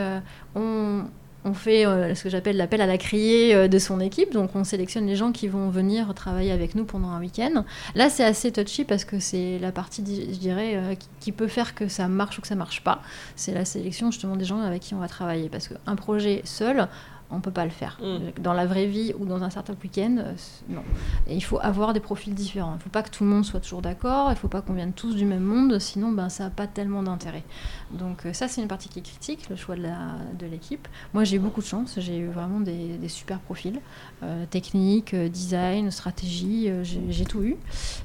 on, 0.55 1.05
on 1.47 1.55
fait 1.55 1.87
euh, 1.87 2.15
ce 2.15 2.25
que 2.25 2.29
j'appelle 2.29 2.57
l'appel 2.57 2.81
à 2.81 2.87
la 2.87 2.99
criée 2.99 3.55
euh, 3.55 3.69
de 3.69 3.79
son 3.79 4.01
équipe. 4.01 4.33
Donc, 4.33 4.51
on 4.55 4.65
sélectionne 4.65 5.07
les 5.07 5.15
gens 5.15 5.31
qui 5.31 5.47
vont 5.47 5.71
venir 5.71 6.13
travailler 6.13 6.51
avec 6.51 6.75
nous 6.75 6.85
pendant 6.85 7.09
un 7.09 7.21
week-end. 7.21 7.65
Là, 7.95 8.11
c'est 8.11 8.25
assez 8.25 8.51
touchy 8.51 8.85
parce 8.85 9.05
que 9.05 9.21
c'est 9.21 9.59
la 9.61 9.71
partie, 9.71 10.03
je 10.05 10.39
dirais, 10.39 10.73
euh, 10.75 10.95
qui, 10.95 11.09
qui 11.21 11.33
peut 11.33 11.47
faire 11.47 11.75
que 11.75 11.87
ça 11.87 12.09
marche 12.09 12.39
ou 12.39 12.43
que 12.43 12.49
ça 12.49 12.57
marche 12.57 12.83
pas. 12.83 13.01
C'est 13.37 13.55
la 13.55 13.65
sélection 13.65 14.11
justement 14.11 14.37
des 14.37 14.45
gens 14.45 14.61
avec 14.61 14.83
qui 14.83 14.95
on 14.95 14.99
va 14.99 15.09
travailler. 15.09 15.49
Parce 15.49 15.69
qu'un 15.69 15.97
projet 15.97 16.43
seul, 16.45 16.89
on 17.31 17.41
peut 17.41 17.51
pas 17.51 17.65
le 17.65 17.71
faire. 17.71 17.99
Mm. 18.03 18.41
Dans 18.43 18.53
la 18.53 18.67
vraie 18.67 18.87
vie 18.87 19.13
ou 19.19 19.25
dans 19.27 19.43
un 19.43 19.51
certain 19.51 19.75
week-end, 19.83 20.17
euh, 20.19 20.33
non. 20.69 20.83
Et 21.27 21.35
il 21.35 21.41
faut 21.43 21.59
avoir 21.61 21.93
des 21.93 22.01
profils 22.01 22.33
différents. 22.35 22.73
Il 22.75 22.77
ne 22.77 22.83
faut 22.83 22.89
pas 22.91 23.03
que 23.03 23.11
tout 23.11 23.25
le 23.25 23.31
monde 23.31 23.45
soit 23.45 23.61
toujours 23.61 23.83
d'accord. 23.83 24.29
Il 24.29 24.35
ne 24.35 24.39
faut 24.39 24.49
pas 24.49 24.61
qu'on 24.63 24.75
vienne 24.75 24.93
tous 24.93 25.15
du 25.17 25.25
même 25.25 25.43
monde. 25.43 25.79
Sinon, 25.81 26.13
ben, 26.13 26.29
ça 26.29 26.45
n'a 26.45 26.51
pas 26.51 26.67
tellement 26.67 27.03
d'intérêt. 27.03 27.43
Donc 27.91 28.27
euh, 28.27 28.33
ça, 28.33 28.47
c'est 28.49 28.61
une 28.63 28.69
partie 28.69 28.89
qui 28.89 29.01
est 29.01 29.03
critique, 29.03 29.49
le 29.51 29.57
choix 29.57 29.75
de 29.77 29.83
la- 29.83 30.17
de 30.39 30.47
l'équipe. 30.47 30.87
Moi, 31.15 31.25
j'ai 31.25 31.37
eu 31.37 31.41
beaucoup 31.41 31.61
de 31.61 31.67
chance. 31.67 31.95
J'ai 31.99 32.17
eu 32.19 32.29
vraiment 32.29 32.61
des, 32.61 32.97
des 32.97 33.09
super 33.09 33.39
profils. 33.41 33.81
Euh, 34.23 34.45
technique, 34.49 35.15
design, 35.15 35.91
stratégie. 35.91 36.67
euh, 36.71 36.85
j'ai 36.85 37.25
tout 37.25 37.43
eu. 37.43 37.57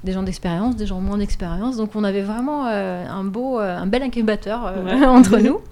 Des 0.04 0.12
gens 0.12 0.22
d'expérience, 0.24 0.74
des 0.76 0.86
gens 0.86 1.00
moins 1.00 1.18
d'expérience. 1.18 1.76
Donc 1.76 1.94
on 1.94 2.02
avait 2.04 2.22
vraiment 2.22 2.66
euh, 2.66 3.06
un 3.08 3.24
beau, 3.24 3.58
un 3.58 3.86
bel 3.86 4.02
incubateur 4.02 4.72
Ouais. 4.84 5.04
entre 5.06 5.38
nous. 5.38 5.60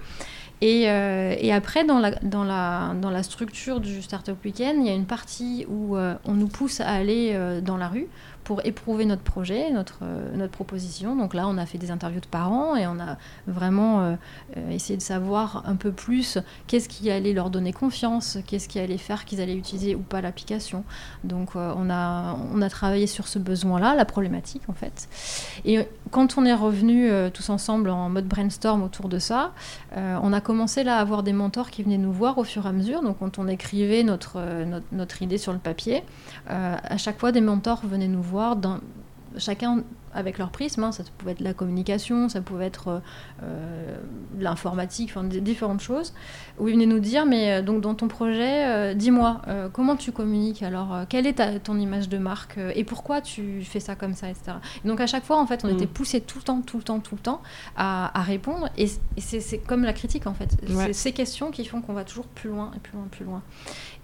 Et, 0.62 0.90
euh, 0.90 1.34
et 1.38 1.52
après, 1.52 1.84
dans 1.84 1.98
la, 1.98 2.10
dans, 2.22 2.44
la, 2.44 2.92
dans 3.00 3.10
la 3.10 3.22
structure 3.22 3.80
du 3.80 4.02
Startup 4.02 4.36
Weekend, 4.44 4.78
il 4.80 4.86
y 4.86 4.90
a 4.90 4.94
une 4.94 5.06
partie 5.06 5.64
où 5.68 5.96
euh, 5.96 6.14
on 6.24 6.34
nous 6.34 6.48
pousse 6.48 6.80
à 6.80 6.88
aller 6.88 7.32
euh, 7.32 7.60
dans 7.62 7.78
la 7.78 7.88
rue 7.88 8.08
pour 8.50 8.66
éprouver 8.66 9.04
notre 9.04 9.22
projet, 9.22 9.70
notre, 9.70 10.00
euh, 10.02 10.34
notre 10.34 10.50
proposition. 10.50 11.14
Donc 11.14 11.34
là, 11.34 11.46
on 11.46 11.56
a 11.56 11.66
fait 11.66 11.78
des 11.78 11.92
interviews 11.92 12.18
de 12.18 12.26
parents 12.26 12.74
et 12.74 12.84
on 12.88 12.98
a 12.98 13.16
vraiment 13.46 14.00
euh, 14.00 14.16
euh, 14.56 14.70
essayé 14.72 14.96
de 14.96 15.02
savoir 15.02 15.62
un 15.66 15.76
peu 15.76 15.92
plus 15.92 16.36
qu'est-ce 16.66 16.88
qui 16.88 17.12
allait 17.12 17.32
leur 17.32 17.48
donner 17.48 17.72
confiance, 17.72 18.38
qu'est-ce 18.48 18.68
qui 18.68 18.80
allait 18.80 18.98
faire 18.98 19.24
qu'ils 19.24 19.40
allaient 19.40 19.54
utiliser 19.54 19.94
ou 19.94 20.00
pas 20.00 20.20
l'application. 20.20 20.82
Donc 21.22 21.54
on, 21.54 21.90
a, 21.90 22.36
on 22.52 22.60
a 22.60 22.68
travaillé 22.68 23.06
sur 23.06 23.28
ce 23.28 23.38
besoin-là, 23.38 23.94
la 23.94 24.04
problématique 24.04 24.62
en 24.66 24.72
fait. 24.72 25.08
Et 25.64 25.86
quand 26.10 26.36
on 26.36 26.44
est 26.44 26.52
revenu 26.52 27.08
tous 27.32 27.50
ensemble 27.50 27.88
en 27.88 28.08
mode 28.08 28.26
brainstorm 28.26 28.82
autour 28.82 29.08
de 29.08 29.20
ça, 29.20 29.52
on 29.94 30.32
a 30.32 30.40
commencé 30.40 30.82
là 30.82 30.96
à 30.96 31.00
avoir 31.00 31.22
des 31.22 31.32
mentors 31.32 31.70
qui 31.70 31.84
venaient 31.84 31.98
nous 31.98 32.12
voir 32.12 32.38
au 32.38 32.44
fur 32.44 32.66
et 32.66 32.68
à 32.68 32.72
mesure. 32.72 33.02
Donc 33.02 33.18
quand 33.20 33.38
on 33.38 33.46
écrivait 33.46 34.02
notre, 34.02 34.40
notre, 34.64 34.86
notre 34.90 35.22
idée 35.22 35.38
sur 35.38 35.52
le 35.52 35.60
papier, 35.60 36.02
à 36.48 36.96
chaque 36.96 37.20
fois 37.20 37.30
des 37.30 37.40
mentors 37.40 37.82
venaient 37.86 38.08
nous 38.08 38.22
voir, 38.22 38.39
dans, 38.56 38.80
chacun 39.38 39.82
avec 40.14 40.38
leur 40.38 40.50
prisme. 40.50 40.84
hein. 40.84 40.92
Ça 40.92 41.02
pouvait 41.18 41.32
être 41.32 41.40
la 41.40 41.54
communication, 41.54 42.28
ça 42.28 42.40
pouvait 42.40 42.66
être 42.66 42.88
euh, 42.88 42.98
euh, 43.42 43.96
l'informatique, 44.38 45.10
enfin 45.14 45.24
différentes 45.24 45.80
choses. 45.80 46.12
Où 46.58 46.68
ils 46.68 46.74
venaient 46.74 46.86
nous 46.86 46.98
dire, 47.00 47.26
mais 47.26 47.52
euh, 47.52 47.62
donc 47.62 47.80
dans 47.80 47.94
ton 47.94 48.08
projet, 48.08 48.66
euh, 48.66 48.94
dis-moi, 48.94 49.42
euh, 49.48 49.68
comment 49.72 49.96
tu 49.96 50.12
communiques 50.12 50.62
alors 50.62 50.94
Quelle 51.08 51.26
est 51.26 51.34
ta- 51.34 51.58
ton 51.58 51.78
image 51.78 52.08
de 52.08 52.18
marque 52.18 52.58
Et 52.74 52.84
pourquoi 52.84 53.20
tu 53.20 53.62
fais 53.62 53.80
ça 53.80 53.94
comme 53.94 54.14
ça, 54.14 54.28
etc. 54.28 54.52
Et 54.84 54.88
donc 54.88 55.00
à 55.00 55.06
chaque 55.06 55.24
fois, 55.24 55.38
en 55.40 55.46
fait, 55.46 55.64
on 55.64 55.68
Mm. 55.68 55.74
était 55.76 55.86
poussé 55.86 56.20
tout 56.20 56.38
le 56.38 56.44
temps, 56.44 56.60
tout 56.60 56.76
le 56.78 56.82
temps, 56.82 57.00
tout 57.00 57.14
le 57.14 57.20
temps 57.20 57.40
à, 57.76 58.18
à 58.18 58.22
répondre. 58.22 58.68
Et, 58.76 58.88
c'est 59.18 59.58
comme 59.58 59.84
la 59.84 59.92
critique, 59.92 60.26
en 60.26 60.34
fait. 60.34 60.50
Ouais. 60.68 60.86
C'est 60.86 60.92
ces 60.92 61.12
questions 61.12 61.50
qui 61.50 61.64
font 61.64 61.80
qu'on 61.80 61.92
va 61.92 62.04
toujours 62.04 62.26
plus 62.26 62.50
loin 62.50 62.70
et 62.76 62.78
plus 62.80 62.94
loin, 62.94 63.06
plus 63.10 63.24
loin. 63.24 63.42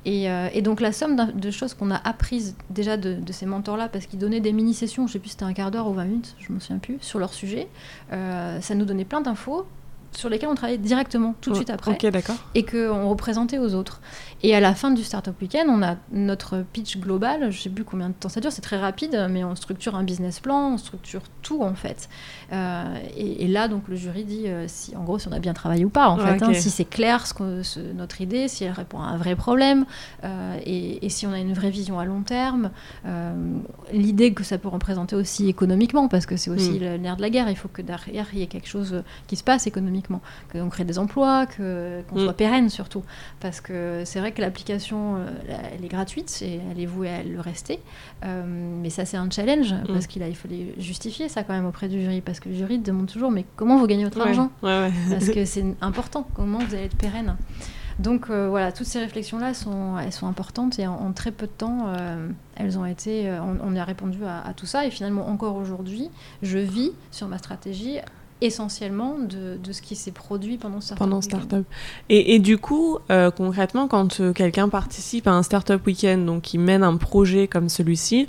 Et, 0.04 0.30
euh, 0.30 0.48
et 0.52 0.62
donc 0.62 0.80
la 0.80 0.92
somme 0.92 1.16
de 1.34 1.50
choses 1.50 1.74
qu'on 1.74 1.90
a 1.90 1.96
apprises 1.96 2.54
déjà 2.70 2.96
de, 2.96 3.14
de 3.14 3.32
ces 3.32 3.44
mentors-là, 3.44 3.88
parce 3.88 4.06
qu'ils 4.06 4.20
donnaient 4.20 4.38
des 4.40 4.52
mini-sessions, 4.52 5.06
je 5.08 5.14
sais 5.14 5.18
plus 5.18 5.30
si 5.30 5.32
c'était 5.32 5.44
un 5.44 5.52
quart 5.52 5.70
d'heure 5.72 5.88
ou 5.88 5.92
20 5.96 6.04
minutes, 6.04 6.34
je 6.38 6.52
me 6.52 6.60
souviens 6.60 6.78
plus, 6.78 6.98
sur 7.00 7.18
leur 7.18 7.32
sujet, 7.32 7.68
euh, 8.12 8.60
ça 8.60 8.74
nous 8.74 8.84
donnait 8.84 9.04
plein 9.04 9.20
d'infos 9.20 9.66
sur 10.12 10.30
lesquelles 10.30 10.48
on 10.48 10.54
travaillait 10.54 10.78
directement 10.78 11.34
tout 11.40 11.50
de 11.50 11.56
suite 11.56 11.68
après 11.68 11.90
Ok, 11.92 12.06
d'accord. 12.06 12.36
et 12.54 12.64
qu'on 12.64 13.08
représentait 13.08 13.58
aux 13.58 13.74
autres. 13.74 14.00
Et 14.42 14.54
à 14.54 14.60
la 14.60 14.74
fin 14.74 14.90
du 14.90 15.02
Startup 15.02 15.34
Weekend, 15.40 15.68
on 15.70 15.82
a 15.82 15.96
notre 16.12 16.62
pitch 16.72 16.98
global, 16.98 17.50
je 17.50 17.58
sais 17.62 17.70
plus 17.70 17.84
combien 17.84 18.08
de 18.10 18.14
temps 18.14 18.28
ça 18.28 18.40
dure, 18.40 18.52
c'est 18.52 18.60
très 18.62 18.78
rapide, 18.78 19.26
mais 19.30 19.42
on 19.44 19.56
structure 19.56 19.94
un 19.96 20.02
business 20.04 20.40
plan, 20.40 20.74
on 20.74 20.78
structure 20.78 21.22
tout 21.42 21.62
en 21.62 21.74
fait. 21.74 22.08
Euh, 22.52 22.84
et, 23.16 23.44
et 23.44 23.48
là, 23.48 23.66
donc 23.68 23.88
le 23.88 23.96
jury 23.96 24.24
dit 24.24 24.46
euh, 24.46 24.66
si, 24.68 24.94
en 24.94 25.04
gros, 25.04 25.18
si 25.18 25.26
on 25.28 25.32
a 25.32 25.38
bien 25.38 25.54
travaillé 25.54 25.84
ou 25.84 25.88
pas, 25.88 26.08
en 26.08 26.18
Ouais, 26.18 26.38
fait, 26.38 26.44
hein, 26.44 26.52
si 26.54 26.70
c'est 26.70 26.84
clair 26.84 27.26
ce 27.26 27.80
notre 27.94 28.20
idée, 28.20 28.46
si 28.48 28.64
elle 28.64 28.72
répond 28.72 29.00
à 29.00 29.06
un 29.06 29.16
vrai 29.16 29.36
problème, 29.36 29.84
euh, 30.24 30.58
et, 30.64 31.04
et 31.04 31.08
si 31.08 31.26
on 31.26 31.32
a 31.32 31.38
une 31.38 31.52
vraie 31.54 31.70
vision 31.70 31.98
à 31.98 32.04
long 32.04 32.22
terme, 32.22 32.70
l'idée 33.92 34.32
que 34.32 34.44
ça 34.44 34.58
peut 34.58 34.68
représenter 34.68 35.16
aussi 35.16 35.48
économiquement, 35.48 36.08
parce 36.08 36.26
que 36.26 36.36
c'est 36.36 36.50
aussi 36.50 36.72
Mm. 36.72 36.80
le 36.80 36.96
nerf 36.98 37.16
de 37.16 37.22
la 37.22 37.30
guerre, 37.30 37.48
il 37.48 37.56
faut 37.56 37.68
que 37.68 37.82
derrière 37.82 38.26
il 38.32 38.38
y 38.40 38.42
ait 38.42 38.46
quelque 38.46 38.68
chose 38.68 39.02
qui 39.26 39.36
se 39.36 39.44
passe 39.44 39.66
économiquement. 39.66 40.20
qu'on 40.52 40.68
crée 40.68 40.84
des 40.84 40.98
emplois, 40.98 41.46
qu'on 41.46 42.02
Mm. 42.12 42.24
soit 42.24 42.32
pérenne 42.32 42.68
surtout. 42.70 43.02
Parce 43.40 43.60
que 43.60 44.02
c'est 44.04 44.20
vrai 44.20 44.25
que 44.30 44.40
l'application, 44.40 45.16
euh, 45.16 45.28
elle 45.74 45.84
est 45.84 45.88
gratuite 45.88 46.42
et 46.42 46.60
elle 46.70 46.80
est 46.80 46.86
vouée 46.86 47.10
à 47.10 47.22
le 47.22 47.40
rester. 47.40 47.80
Euh, 48.24 48.42
mais 48.46 48.90
ça, 48.90 49.04
c'est 49.04 49.16
un 49.16 49.30
challenge 49.30 49.74
parce 49.88 50.06
qu'il 50.06 50.22
fallait 50.34 50.74
justifier 50.78 51.28
ça 51.28 51.42
quand 51.42 51.52
même 51.52 51.66
auprès 51.66 51.88
du 51.88 52.00
jury. 52.00 52.20
Parce 52.20 52.40
que 52.40 52.48
le 52.48 52.54
jury 52.54 52.78
demande 52.78 53.06
toujours, 53.06 53.30
mais 53.30 53.44
comment 53.56 53.78
vous 53.78 53.86
gagnez 53.86 54.04
votre 54.04 54.18
Ouais, 54.18 54.28
argent 54.28 54.50
ouais, 54.62 54.68
ouais. 54.68 54.92
parce 55.10 55.28
que 55.28 55.44
c'est 55.44 55.64
important, 55.80 56.26
comment 56.34 56.58
vous 56.58 56.74
allez 56.74 56.84
être 56.84 56.96
pérenne. 56.96 57.36
Donc 57.98 58.28
euh, 58.28 58.48
voilà, 58.48 58.72
toutes 58.72 58.86
ces 58.86 58.98
réflexions-là 58.98 59.54
sont, 59.54 59.98
elles 59.98 60.12
sont 60.12 60.26
importantes 60.26 60.78
et 60.78 60.86
en, 60.86 60.94
en 60.94 61.12
très 61.12 61.30
peu 61.30 61.46
de 61.46 61.52
temps, 61.52 61.86
euh, 61.86 62.28
elles 62.54 62.78
ont 62.78 62.84
été, 62.84 63.28
euh, 63.28 63.40
on, 63.42 63.74
a 63.74 63.84
répondu 63.84 64.22
à, 64.24 64.46
à 64.46 64.52
tout 64.52 64.66
ça 64.66 64.84
et 64.84 64.90
finalement 64.90 65.28
encore 65.28 65.56
aujourd'hui, 65.56 66.10
je 66.42 66.58
vis 66.58 66.92
sur 67.10 67.26
ma 67.28 67.38
stratégie 67.38 67.98
essentiellement 68.40 69.16
de, 69.18 69.56
de 69.62 69.72
ce 69.72 69.80
qui 69.80 69.96
s'est 69.96 70.12
produit 70.12 70.58
pendant 70.58 70.80
Startup 70.80 70.98
pendant 70.98 71.20
Weekend. 71.20 71.42
Startup. 71.42 71.66
Et, 72.08 72.34
et 72.34 72.38
du 72.38 72.58
coup, 72.58 72.98
euh, 73.10 73.30
concrètement, 73.30 73.88
quand 73.88 74.20
euh, 74.20 74.32
quelqu'un 74.32 74.68
participe 74.68 75.26
à 75.26 75.32
un 75.32 75.42
Startup 75.42 75.84
Weekend, 75.86 76.26
donc 76.26 76.52
il 76.52 76.60
mène 76.60 76.82
un 76.82 76.96
projet 76.96 77.48
comme 77.48 77.68
celui-ci, 77.68 78.28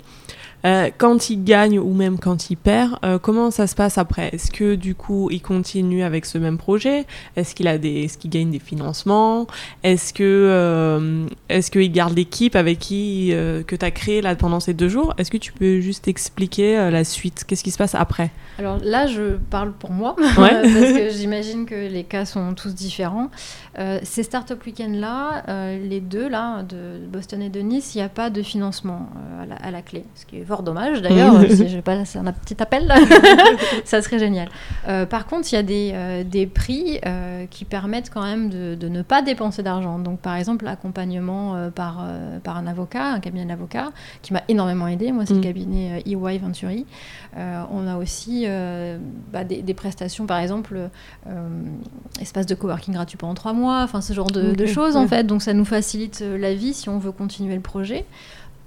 euh, 0.64 0.90
quand 0.96 1.30
il 1.30 1.44
gagne 1.44 1.78
ou 1.78 1.92
même 1.94 2.18
quand 2.18 2.50
il 2.50 2.56
perd, 2.56 2.98
euh, 3.04 3.18
comment 3.18 3.50
ça 3.50 3.66
se 3.66 3.74
passe 3.74 3.98
après? 3.98 4.30
Est-ce 4.32 4.50
que 4.50 4.74
du 4.74 4.94
coup 4.94 5.28
il 5.30 5.40
continue 5.40 6.02
avec 6.02 6.26
ce 6.26 6.38
même 6.38 6.58
projet? 6.58 7.06
Est-ce 7.36 7.54
qu'il 7.54 7.68
a 7.68 7.78
des, 7.78 8.04
est-ce 8.04 8.18
qu'il 8.18 8.30
gagne 8.30 8.50
des 8.50 8.58
financements? 8.58 9.46
Est-ce 9.82 10.12
que, 10.12 10.22
euh, 10.24 11.26
est-ce 11.48 11.70
qu'il 11.70 11.90
garde 11.92 12.16
l'équipe 12.16 12.56
avec 12.56 12.78
qui 12.78 13.28
que 13.66 13.76
tu 13.76 13.84
as 13.84 13.90
créé 13.90 14.20
là 14.20 14.34
pendant 14.34 14.60
ces 14.60 14.74
deux 14.74 14.88
jours? 14.88 15.14
Est-ce 15.18 15.30
que 15.30 15.36
tu 15.36 15.52
peux 15.52 15.80
juste 15.80 16.08
expliquer 16.08 16.90
la 16.90 17.04
suite? 17.04 17.44
Qu'est-ce 17.46 17.64
qui 17.64 17.70
se 17.70 17.78
passe 17.78 17.94
après? 17.94 18.30
Alors 18.58 18.78
là, 18.82 19.06
je 19.06 19.36
parle 19.50 19.72
pour 19.72 19.90
moi, 19.90 20.16
Ouais. 20.18 20.34
parce 20.62 20.92
que 20.92 21.10
j'imagine 21.10 21.66
que 21.66 21.88
les 21.88 22.04
cas 22.04 22.24
sont 22.24 22.54
tous 22.54 22.74
différents. 22.74 23.30
Ces 24.02 24.24
Startup 24.24 24.60
Weekend-là, 24.64 25.44
euh, 25.48 25.78
les 25.88 26.00
deux, 26.00 26.28
là, 26.28 26.62
de 26.62 26.98
Boston 27.06 27.42
et 27.42 27.48
de 27.48 27.60
Nice, 27.60 27.94
il 27.94 27.98
n'y 27.98 28.04
a 28.04 28.08
pas 28.08 28.28
de 28.30 28.42
financement 28.42 29.08
à, 29.40 29.46
la, 29.46 29.54
à 29.56 29.70
la 29.70 29.82
clé. 29.82 30.04
Ce 30.14 30.26
qui 30.26 30.38
est 30.38 30.44
fort 30.48 30.62
dommage, 30.62 31.02
d'ailleurs. 31.02 31.40
Si 31.48 31.68
je 31.68 31.76
vais 31.76 31.82
pas 31.82 31.94
lancer 31.94 32.18
un 32.18 32.32
petit 32.32 32.60
appel, 32.60 32.92
ça 33.84 34.02
serait 34.02 34.18
génial. 34.18 34.48
Euh, 34.88 35.06
par 35.06 35.26
contre, 35.26 35.46
il 35.52 35.54
y 35.54 35.58
a 35.58 35.62
des, 35.62 35.92
euh, 35.94 36.24
des 36.24 36.46
prix 36.46 36.98
euh, 37.06 37.46
qui 37.46 37.64
permettent 37.64 38.10
quand 38.10 38.22
même 38.22 38.48
de, 38.48 38.74
de 38.74 38.88
ne 38.88 39.02
pas 39.02 39.22
dépenser 39.22 39.62
d'argent. 39.62 39.98
Donc, 39.98 40.20
par 40.20 40.34
exemple, 40.34 40.64
l'accompagnement 40.64 41.70
par, 41.74 42.04
par 42.42 42.56
un 42.56 42.66
avocat, 42.66 43.12
un 43.12 43.20
cabinet 43.20 43.44
d'avocats, 43.44 43.92
qui 44.22 44.32
m'a 44.32 44.42
énormément 44.48 44.88
aidé. 44.88 45.12
Moi, 45.12 45.24
c'est 45.26 45.34
le 45.34 45.40
cabinet 45.40 46.02
euh, 46.06 46.28
EY 46.28 46.38
Venturi. 46.38 46.86
On 47.36 47.86
a 47.86 47.96
aussi 47.96 48.46
bah, 49.32 49.44
des, 49.44 49.62
des 49.62 49.74
prestations, 49.74 50.26
par 50.26 50.38
exemple, 50.38 50.78
espace 52.20 52.46
de 52.46 52.54
coworking 52.54 52.94
gratuit 52.94 53.18
pendant 53.18 53.34
trois 53.34 53.52
mois, 53.52 53.82
enfin 53.82 54.00
ce 54.00 54.12
genre 54.12 54.30
de, 54.30 54.66
choses 54.66 54.96
en 54.96 55.06
fait. 55.06 55.24
Donc 55.24 55.42
ça 55.42 55.52
nous 55.52 55.64
facilite 55.64 56.20
la 56.20 56.54
vie 56.54 56.74
si 56.74 56.88
on 56.88 56.98
veut 56.98 57.12
continuer 57.12 57.54
le 57.54 57.60
projet. 57.60 58.04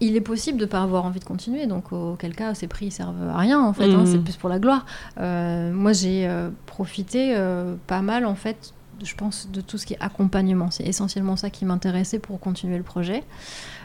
Il 0.01 0.15
est 0.15 0.21
possible 0.21 0.57
de 0.57 0.65
ne 0.65 0.69
pas 0.69 0.81
avoir 0.81 1.05
envie 1.05 1.19
de 1.19 1.25
continuer, 1.25 1.67
donc 1.67 1.93
auquel 1.93 2.35
cas 2.35 2.53
ces 2.55 2.67
prix 2.67 2.91
servent 2.91 3.29
à 3.29 3.37
rien 3.37 3.61
en 3.63 3.71
fait, 3.71 3.85
hein, 3.85 3.99
Mhm. 3.99 4.05
c'est 4.07 4.17
plus 4.19 4.35
pour 4.35 4.49
la 4.49 4.59
gloire. 4.59 4.85
Euh, 5.19 5.71
moi 5.71 5.93
j'ai 5.93 6.27
euh, 6.27 6.49
profité 6.65 7.33
euh, 7.37 7.75
pas 7.87 8.01
mal 8.01 8.25
en 8.25 8.35
fait, 8.35 8.73
je 9.03 9.15
pense, 9.15 9.49
de 9.51 9.61
tout 9.61 9.77
ce 9.77 9.85
qui 9.85 9.93
est 9.93 10.01
accompagnement. 10.01 10.69
C'est 10.71 10.83
essentiellement 10.85 11.35
ça 11.35 11.49
qui 11.49 11.65
m'intéressait 11.65 12.19
pour 12.19 12.39
continuer 12.39 12.77
le 12.77 12.83
projet. 12.83 13.23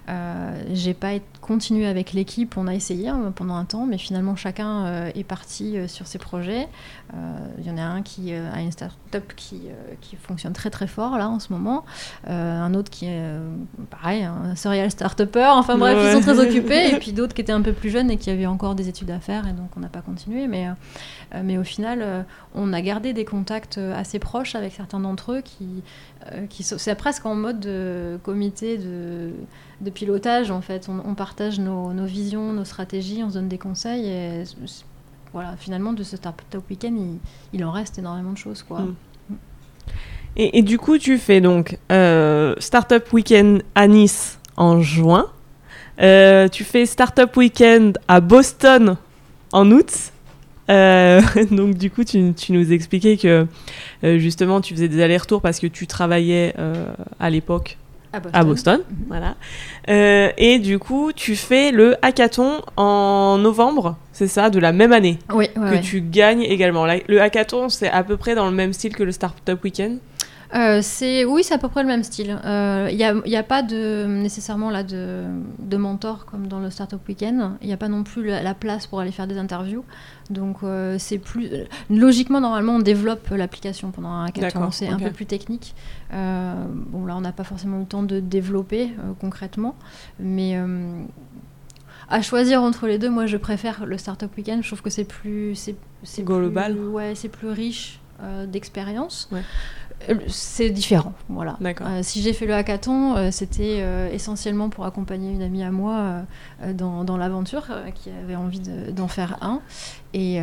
Euh, 0.09 0.63
j'ai 0.73 0.95
pas 0.95 1.13
continué 1.41 1.87
avec 1.87 2.13
l'équipe, 2.13 2.57
on 2.57 2.69
a 2.69 2.75
essayé 2.75 3.09
hein, 3.09 3.33
pendant 3.35 3.55
un 3.57 3.65
temps, 3.65 3.87
mais 3.87 3.99
finalement 3.99 4.37
chacun 4.37 4.87
euh, 4.87 5.11
est 5.17 5.25
parti 5.25 5.77
euh, 5.77 5.89
sur 5.89 6.07
ses 6.07 6.19
projets. 6.19 6.69
Il 7.59 7.67
y 7.67 7.71
en 7.71 7.79
a 7.79 7.83
un 7.83 8.03
qui 8.03 8.33
a 8.33 8.61
une 8.61 8.73
start-up 8.73 9.33
qui, 9.37 9.63
qui 10.01 10.17
fonctionne 10.17 10.53
très 10.53 10.71
très 10.71 10.89
fort 10.89 11.17
là 11.17 11.29
en 11.29 11.39
ce 11.39 11.53
moment, 11.53 11.85
un 12.27 12.75
autre 12.75 12.91
qui 12.91 13.07
est 13.07 13.23
pareil, 13.91 14.25
un 14.25 14.57
serial 14.57 14.91
start-upper, 14.91 15.47
enfin 15.53 15.79
bref, 15.79 15.97
Ouais. 15.97 16.09
ils 16.11 16.13
sont 16.13 16.21
très 16.21 16.39
occupés, 16.41 16.89
et 16.95 16.97
puis 16.99 17.13
d'autres 17.13 17.33
qui 17.33 17.41
étaient 17.43 17.53
un 17.53 17.63
peu 17.63 17.73
plus 17.73 17.91
jeunes 17.91 18.11
et 18.11 18.17
qui 18.17 18.29
avaient 18.31 18.47
encore 18.47 18.75
des 18.75 18.89
études 18.89 19.11
à 19.13 19.21
faire, 19.21 19.47
et 19.47 19.53
donc 19.53 19.71
on 19.77 19.81
n'a 19.81 19.89
pas 19.89 20.01
continué, 20.03 20.49
mais, 20.49 20.67
mais 21.45 21.59
au 21.59 21.65
final, 21.65 22.27
on 22.57 22.73
a 22.73 22.81
gardé 22.83 23.13
des 23.13 23.25
contacts 23.25 23.79
assez 23.79 24.19
proches 24.19 24.57
avec 24.57 24.73
certains 24.73 24.99
d'entre 25.01 25.33
eux 25.35 25.41
qui, 25.43 25.85
qui 26.51 26.65
sont- 26.65 26.77
c'est 26.79 26.97
presque 26.97 27.25
en 27.25 27.37
mode 27.37 27.61
de 27.61 28.19
comité 28.25 28.79
de, 28.79 29.31
de 29.81 29.91
pilotage 29.91 30.51
en 30.51 30.61
fait. 30.61 30.89
On, 30.89 31.15
partage 31.15 31.59
nos, 31.59 31.93
visions, 32.05 32.53
nos 32.53 32.65
stratégies, 32.65 33.23
on 33.23 33.31
se 33.31 33.35
donne 33.35 33.49
des 33.49 33.59
conseils 33.59 34.07
et 34.07 34.45
voilà, 35.33 35.55
finalement 35.57 35.93
de 35.93 36.03
ce 36.03 36.17
Startup 36.17 36.63
Weekend, 36.71 37.19
il, 37.53 37.65
en 37.65 37.71
reste 37.71 37.99
énormément 37.99 38.33
de 38.33 38.39
choses 38.39 38.63
quoi. 38.63 38.81
Mm. 38.81 38.95
Et, 40.39 40.63
du 40.63 40.79
coup, 40.79 40.99
tu 40.99 41.17
fais 41.17 41.41
donc 41.41 41.79
euh, 41.91 42.55
Startup 42.59 43.03
Weekend 43.11 43.63
à 43.75 43.87
Nice 43.87 44.39
en 44.59 44.83
juin. 44.83 45.31
Euh, 46.01 46.49
tu 46.49 46.63
fais 46.63 46.85
Startup 46.85 47.35
Weekend 47.37 47.99
à 48.07 48.21
Boston 48.21 48.97
en 49.53 49.71
août. 49.71 50.13
Euh, 50.69 51.23
donc 51.51 51.77
du 51.77 51.91
coup, 51.91 52.05
tu, 52.05 52.35
tu 52.35 52.53
nous 52.53 52.71
expliquais 52.73 53.17
que 53.17 53.47
euh, 54.05 54.19
justement, 54.19 54.61
tu 54.61 54.75
faisais 54.75 54.89
des 54.89 55.01
allers-retours 55.01 55.41
parce 55.41 55.59
que 55.59 55.67
tu 55.67 55.87
travaillais 55.87 56.55
à 57.19 57.31
l'époque 57.31 57.79
À 58.13 58.21
Boston. 58.21 58.41
à 58.41 58.45
Boston. 58.45 58.81
Mhm. 58.89 58.97
Voilà. 59.09 59.35
Euh, 59.89 60.31
et 60.39 60.59
du 60.59 60.79
coup, 60.79 61.13
tu 61.15 61.37
fais 61.37 61.71
le 61.73 61.97
hackathon 62.03 62.61
en 62.77 63.39
novembre, 63.39 63.97
c'est 64.13 64.29
ça, 64.29 64.51
de 64.51 64.59
la 64.59 64.73
même 64.73 64.93
année 64.93 65.19
Oui, 65.33 65.37
ouais, 65.37 65.49
que 65.55 65.75
ouais. 65.75 65.81
tu 65.81 66.01
gagnes 66.01 66.43
également. 66.43 66.87
Le 66.87 67.21
hackathon, 67.21 67.69
c'est 67.69 67.89
à 67.91 68.03
peu 68.03 68.17
près 68.17 68.35
dans 68.35 68.47
le 68.47 68.53
même 68.57 68.73
style 68.73 68.95
que 68.97 69.03
le 69.03 69.13
Startup 69.13 69.63
Weekend. 69.63 69.99
Euh, 70.55 70.81
c'est 70.83 71.25
oui, 71.25 71.43
c'est 71.43 71.55
à 71.55 71.59
peu 71.59 71.69
près 71.69 71.83
le 71.83 71.89
même 71.89 72.05
style. 72.05 72.39
Il 72.45 72.97
n'y 72.97 73.37
a, 73.37 73.43
pas 73.43 73.63
de 73.63 74.07
nécessairement 74.07 74.71
là 74.71 74.83
de, 74.83 75.25
de 75.59 75.77
mentor 75.77 76.25
comme 76.27 76.47
dans 76.47 76.61
le 76.61 76.71
Startup 76.71 77.01
Weekend. 77.09 77.53
Il 77.61 77.67
n'y 77.67 77.73
a 77.73 77.77
pas 77.77 77.89
non 77.89 78.05
plus 78.05 78.25
la, 78.25 78.43
la 78.43 78.55
place 78.55 78.87
pour 78.87 79.01
aller 79.01 79.13
faire 79.13 79.27
des 79.27 79.39
interviews. 79.39 79.85
Donc 80.31 80.59
euh, 80.63 80.97
c'est 80.99 81.19
plus 81.19 81.51
logiquement 81.91 82.41
normalement 82.41 82.75
on 82.75 82.79
développe 82.81 83.29
l'application 83.31 83.91
pendant 83.91 84.11
un 84.11 84.27
hackathon. 84.27 84.71
C'est 84.71 84.89
un 84.89 84.99
peu 84.99 85.11
plus 85.11 85.27
technique. 85.27 85.75
Euh, 86.13 86.55
bon 86.71 87.05
là 87.07 87.17
on 87.17 87.21
n'a 87.21 87.33
pas 87.33 87.45
forcément 87.45 87.79
le 87.79 87.87
temps 87.87 88.03
de 88.03 88.21
développer 88.21 88.85
euh, 89.01 89.13
concrètement, 89.21 89.75
mais 90.21 90.57
euh, 90.57 91.03
à 92.09 92.23
choisir 92.23 92.63
entre 92.63 92.87
les 92.87 92.99
deux, 92.99 93.11
moi 93.11 93.27
je 93.27 93.37
préfère 93.37 93.87
le 93.87 93.99
Startup 93.99 94.31
Weekend. 94.37 94.63
Je 94.63 94.69
trouve 94.69 94.83
que 94.83 94.91
c'est 94.91 95.05
plus 95.05 95.71
c'est 96.03 96.23
Global. 96.23 96.75
plus- 96.75 96.87
ouais, 96.89 97.15
c'est 97.15 97.29
plus 97.29 97.49
riche 97.49 98.01
euh, 98.23 98.47
d'expérience. 98.47 99.29
Ouais. 99.33 99.43
Euh, 100.11 100.15
C'est 100.29 100.71
différent, 100.71 101.13
voilà. 101.29 101.57
Euh, 101.87 102.01
si 102.03 102.23
j'ai 102.23 102.33
fait 102.33 102.47
le 102.47 102.55
hackathon, 102.55 103.17
euh, 103.17 103.31
c'était 103.31 103.79
euh, 103.81 104.09
essentiellement 104.13 104.69
pour 104.69 104.85
accompagner 104.85 105.33
une 105.33 105.43
amie 105.43 105.63
à 105.65 105.71
moi 105.71 106.23
dans, 106.75 107.03
dans 107.05 107.17
l'aventure, 107.17 107.65
qui 107.95 108.11
avait 108.23 108.37
envie 108.37 108.61
de- 108.61 108.91
d'en 108.91 109.09
faire 109.09 109.39
un, 109.41 109.61
et, 110.15 110.37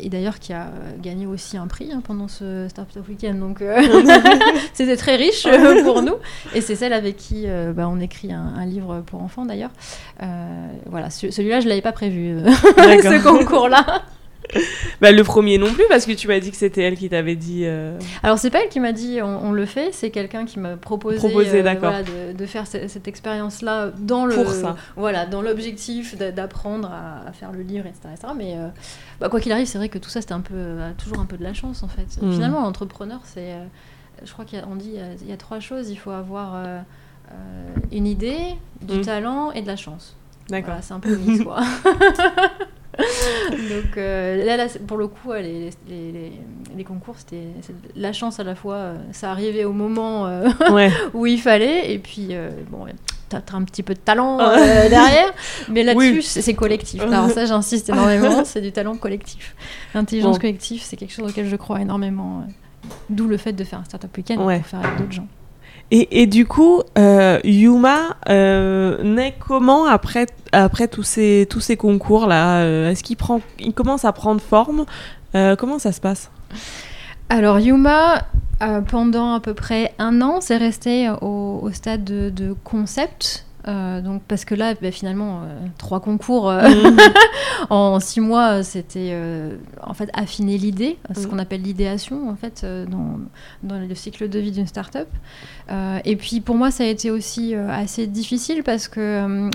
et 0.00 0.08
d'ailleurs 0.08 0.38
qui 0.38 0.52
a 0.52 0.68
gagné 1.02 1.26
aussi 1.26 1.56
un 1.56 1.66
prix 1.66 1.90
hein, 1.92 2.00
pendant 2.04 2.28
ce 2.28 2.66
Startup 2.68 3.06
Weekend. 3.08 3.38
Donc 3.40 3.62
c'était 4.74 4.96
très 4.96 5.16
riche 5.16 5.46
pour 5.84 6.02
nous, 6.02 6.14
et 6.54 6.60
c'est 6.60 6.76
celle 6.76 6.92
avec 6.92 7.16
qui 7.16 7.46
bah, 7.74 7.88
on 7.88 8.00
écrit 8.00 8.32
un, 8.32 8.52
un 8.56 8.66
livre 8.66 9.02
pour 9.06 9.22
enfants 9.22 9.44
d'ailleurs. 9.46 9.70
Voilà, 10.86 11.10
ce- 11.10 11.30
celui-là 11.30 11.60
je 11.60 11.68
l'avais 11.68 11.82
pas 11.82 11.92
prévu, 11.92 12.36
ce 12.44 13.22
concours-là. 13.22 14.02
Bah, 15.00 15.12
le 15.12 15.22
premier 15.24 15.58
non 15.58 15.72
plus, 15.72 15.84
parce 15.88 16.06
que 16.06 16.12
tu 16.12 16.26
m'as 16.28 16.40
dit 16.40 16.50
que 16.50 16.56
c'était 16.56 16.82
elle 16.82 16.96
qui 16.96 17.08
t'avait 17.08 17.36
dit. 17.36 17.62
euh, 17.64 17.98
Alors 18.22 18.38
c'est 18.38 18.50
pas 18.50 18.62
elle 18.62 18.68
qui 18.70 18.80
m'a 18.80 18.92
dit 18.92 19.20
on, 19.22 19.46
on 19.46 19.52
le 19.52 19.66
fait, 19.66 19.90
c'est 19.92 20.10
quelqu'un 20.10 20.44
qui 20.46 20.58
m'a 20.58 20.76
proposé, 20.76 21.18
Proposé, 21.18 21.60
euh, 21.60 21.74
voilà, 21.78 22.02
de, 22.02 22.32
de 22.36 22.46
faire 22.46 22.66
ce- 22.66 22.88
cette 22.88 23.06
expérience-là 23.06 23.90
dans 23.98 24.24
le 24.26 24.34
Pour 24.34 24.48
ça. 24.48 24.76
voilà 24.96 25.26
dans 25.26 25.42
l'objectif 25.42 26.16
d'a- 26.16 26.32
d'apprendre 26.32 26.90
à, 26.90 27.28
à 27.28 27.32
faire 27.32 27.52
le 27.52 27.62
livre, 27.62 27.86
etc. 27.86 28.08
etc. 28.14 28.32
Mais 28.36 28.54
euh, 28.56 28.68
bah, 29.20 29.28
quoi 29.28 29.40
qu'il 29.40 29.52
arrive, 29.52 29.66
c'est 29.66 29.78
vrai 29.78 29.88
que 29.88 29.98
tout 29.98 30.08
ça 30.10 30.20
c'était 30.20 30.32
un 30.34 30.40
peu 30.40 30.54
euh, 30.54 30.90
toujours 30.96 31.18
un 31.20 31.26
peu 31.26 31.36
de 31.36 31.44
la 31.44 31.52
chance 31.54 31.82
en 31.82 31.88
fait. 31.88 32.06
Mm. 32.22 32.32
Finalement, 32.32 32.62
l'entrepreneur, 32.62 33.20
c'est 33.24 33.52
je 34.24 34.32
crois 34.32 34.46
qu'on 34.46 34.76
dit 34.76 34.92
il 34.94 34.98
y, 34.98 35.02
a, 35.02 35.08
il 35.20 35.28
y 35.28 35.32
a 35.32 35.36
trois 35.36 35.60
choses. 35.60 35.90
Il 35.90 35.96
faut 35.96 36.10
avoir 36.10 36.54
une 37.92 38.06
idée, 38.06 38.38
du 38.80 38.98
Mm. 38.98 39.02
talent 39.02 39.50
et 39.52 39.60
de 39.60 39.66
la 39.66 39.76
chance. 39.76 40.16
D'accord. 40.48 40.66
Voilà, 40.68 40.82
c'est 40.82 40.94
un 40.94 41.00
peu 41.00 41.16
mix, 41.16 41.42
quoi. 41.42 41.58
Donc 43.50 43.96
euh, 43.96 44.44
là, 44.44 44.66
pour 44.86 44.96
le 44.96 45.06
coup, 45.08 45.32
les, 45.32 45.70
les, 45.88 46.12
les, 46.12 46.32
les 46.76 46.84
concours, 46.84 47.14
c'était 47.18 47.42
la 47.94 48.12
chance 48.12 48.40
à 48.40 48.44
la 48.44 48.54
fois. 48.54 48.74
euh, 48.76 48.96
ça 49.12 49.30
arrivait 49.30 49.64
au 49.64 49.72
moment 49.72 50.26
euh, 50.26 50.48
Ouais. 50.70 50.90
où 51.14 51.26
il 51.26 51.40
fallait, 51.40 51.92
et 51.92 51.98
puis 51.98 52.28
euh, 52.30 52.50
bon, 52.70 52.86
t'as 53.28 53.40
t'as 53.40 53.56
un 53.56 53.62
petit 53.64 53.82
peu 53.82 53.94
de 53.94 53.98
talent 53.98 54.38
derrière, 54.56 55.32
mais 55.68 55.82
là-dessus, 55.82 56.16
Oui. 56.16 56.22
c'est 56.22 56.54
collectif. 56.54 57.02
Alors 57.02 57.28
ça, 57.30 57.44
j'insiste 57.44 57.88
énormément, 57.90 58.44
c'est 58.44 58.60
du 58.62 58.72
talent 58.72 58.96
collectif. 58.96 59.54
L'intelligence 59.94 60.36
Bon. 60.36 60.40
collective, 60.40 60.80
c'est 60.82 60.96
quelque 60.96 61.12
chose 61.12 61.30
auquel 61.30 61.46
je 61.48 61.56
crois 61.56 61.80
énormément. 61.80 62.44
D'où 63.10 63.26
le 63.26 63.36
fait 63.36 63.52
de 63.52 63.64
faire 63.64 63.80
un 63.80 63.84
startup 63.84 64.16
week-end 64.16 64.36
Ouais. 64.44 64.58
pour 64.58 64.66
faire 64.68 64.80
avec 64.84 64.96
d'autres 64.98 65.12
gens. 65.12 65.26
Et, 65.92 66.26
du 66.26 66.46
coup, 66.46 66.82
euh, 66.98 67.38
Yuma 67.44 68.16
euh, 68.28 69.02
naît 69.04 69.36
comment 69.38 69.86
après, 69.86 70.26
après 70.50 70.88
tous 70.88 71.04
ces, 71.04 71.46
tous 71.48 71.60
ces 71.60 71.76
concours-là 71.76 72.62
Euh, 72.62 72.90
Est-ce 72.90 73.04
qu'il 73.04 73.16
prend, 73.16 73.40
il 73.60 73.72
commence 73.72 74.04
à 74.04 74.12
prendre 74.12 74.40
forme 74.40 74.84
Comment 75.58 75.78
ça 75.78 75.92
se 75.92 76.00
passe? 76.00 76.30
Alors 77.28 77.58
Yuma, 77.60 78.24
pendant 78.88 79.34
à 79.34 79.40
peu 79.40 79.52
près 79.52 79.92
un 79.98 80.22
an, 80.22 80.40
c'est 80.40 80.56
resté 80.56 81.10
au, 81.20 81.68
stade 81.72 82.04
de, 82.04 82.30
de 82.30 82.54
concept. 82.64 83.45
Euh, 83.68 84.00
donc 84.00 84.22
parce 84.28 84.44
que 84.44 84.54
là, 84.54 84.74
bah, 84.80 84.92
finalement, 84.92 85.40
euh, 85.42 85.46
trois 85.78 85.98
concours 86.00 86.48
euh, 86.48 86.68
Mhm. 86.68 86.96
en 87.70 87.98
six 88.00 88.20
mois, 88.20 88.62
c'était 88.62 89.16
en 89.82 89.92
fait 89.94 90.08
affiner 90.12 90.56
l'idée, 90.58 90.98
ce 91.14 91.20
Mhm. 91.20 91.26
qu'on 91.26 91.38
appelle 91.38 91.62
l'idéation 91.62 92.28
en 92.30 92.36
fait 92.36 92.64
dans, 92.88 93.18
dans 93.62 93.78
le 93.78 93.94
cycle 93.94 94.28
de 94.28 94.38
vie 94.38 94.52
d'une 94.52 94.66
start-up. 94.66 95.08
Et 96.04 96.16
puis 96.16 96.40
pour 96.40 96.54
moi, 96.56 96.70
ça 96.70 96.84
a 96.84 96.86
été 96.86 97.10
aussi 97.10 97.54
assez 97.54 98.06
difficile 98.06 98.62
parce 98.62 98.86
que 98.88 99.50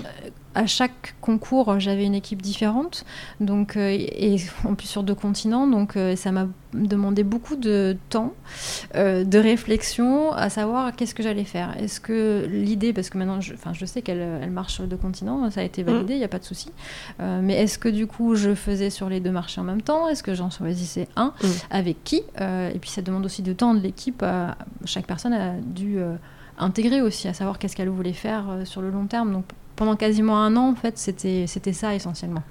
à 0.54 0.66
chaque 0.66 1.14
concours, 1.20 1.78
j'avais 1.80 2.04
une 2.04 2.14
équipe 2.14 2.42
différente, 2.42 3.04
donc 3.40 3.76
euh, 3.76 3.88
et 3.90 4.36
en 4.64 4.74
plus 4.74 4.86
sur 4.86 5.02
deux 5.02 5.14
continents, 5.14 5.66
donc 5.66 5.96
euh, 5.96 6.16
ça 6.16 6.32
m'a 6.32 6.46
demandé 6.74 7.22
beaucoup 7.22 7.56
de 7.56 7.96
temps, 8.08 8.32
euh, 8.94 9.24
de 9.24 9.38
réflexion, 9.38 10.32
à 10.32 10.50
savoir 10.50 10.94
qu'est-ce 10.94 11.14
que 11.14 11.22
j'allais 11.22 11.44
faire. 11.44 11.76
Est-ce 11.78 12.00
que 12.00 12.46
l'idée, 12.50 12.92
parce 12.92 13.10
que 13.10 13.18
maintenant, 13.18 13.40
je, 13.40 13.54
je 13.72 13.86
sais 13.86 14.02
qu'elle 14.02 14.20
elle 14.42 14.50
marche 14.50 14.74
sur 14.74 14.84
deux 14.84 14.96
continents, 14.96 15.50
ça 15.50 15.60
a 15.60 15.64
été 15.64 15.82
validé, 15.82 16.14
il 16.14 16.18
n'y 16.18 16.24
a 16.24 16.28
pas 16.28 16.38
de 16.38 16.44
souci. 16.44 16.70
Mais 17.18 17.54
est-ce 17.54 17.78
que 17.78 17.88
du 17.88 18.06
coup, 18.06 18.34
je 18.34 18.54
faisais 18.54 18.90
sur 18.90 19.08
les 19.08 19.20
deux 19.20 19.30
marchés 19.30 19.60
en 19.60 19.64
même 19.64 19.82
temps? 19.82 20.08
Est-ce 20.08 20.22
que 20.22 20.34
j'en 20.34 20.50
choisissais 20.50 21.08
un 21.16 21.32
Mm. 21.42 21.46
Avec 21.70 22.04
qui? 22.04 22.22
Et 22.38 22.78
puis 22.80 22.90
ça 22.90 23.02
demande 23.02 23.24
aussi 23.24 23.42
de 23.42 23.52
temps 23.52 23.74
de 23.74 23.80
l'équipe. 23.80 24.24
chaque 24.84 25.06
personne 25.06 25.32
a 25.32 25.54
dû 25.60 25.98
intégrer 26.58 27.00
aussi, 27.00 27.28
à 27.28 27.34
savoir 27.34 27.58
qu'est-ce 27.58 27.76
qu'elle 27.76 27.88
voulait 27.88 28.12
faire 28.12 28.44
sur 28.64 28.82
le 28.82 28.90
long 28.90 29.06
terme. 29.06 29.32
Donc 29.32 29.44
pendant 29.76 29.96
quasiment 29.96 30.38
un 30.38 30.56
an, 30.56 30.70
en 30.70 30.74
fait, 30.74 30.98
c'était 30.98 31.46
ça 31.46 31.94
essentiellement. 31.94 32.42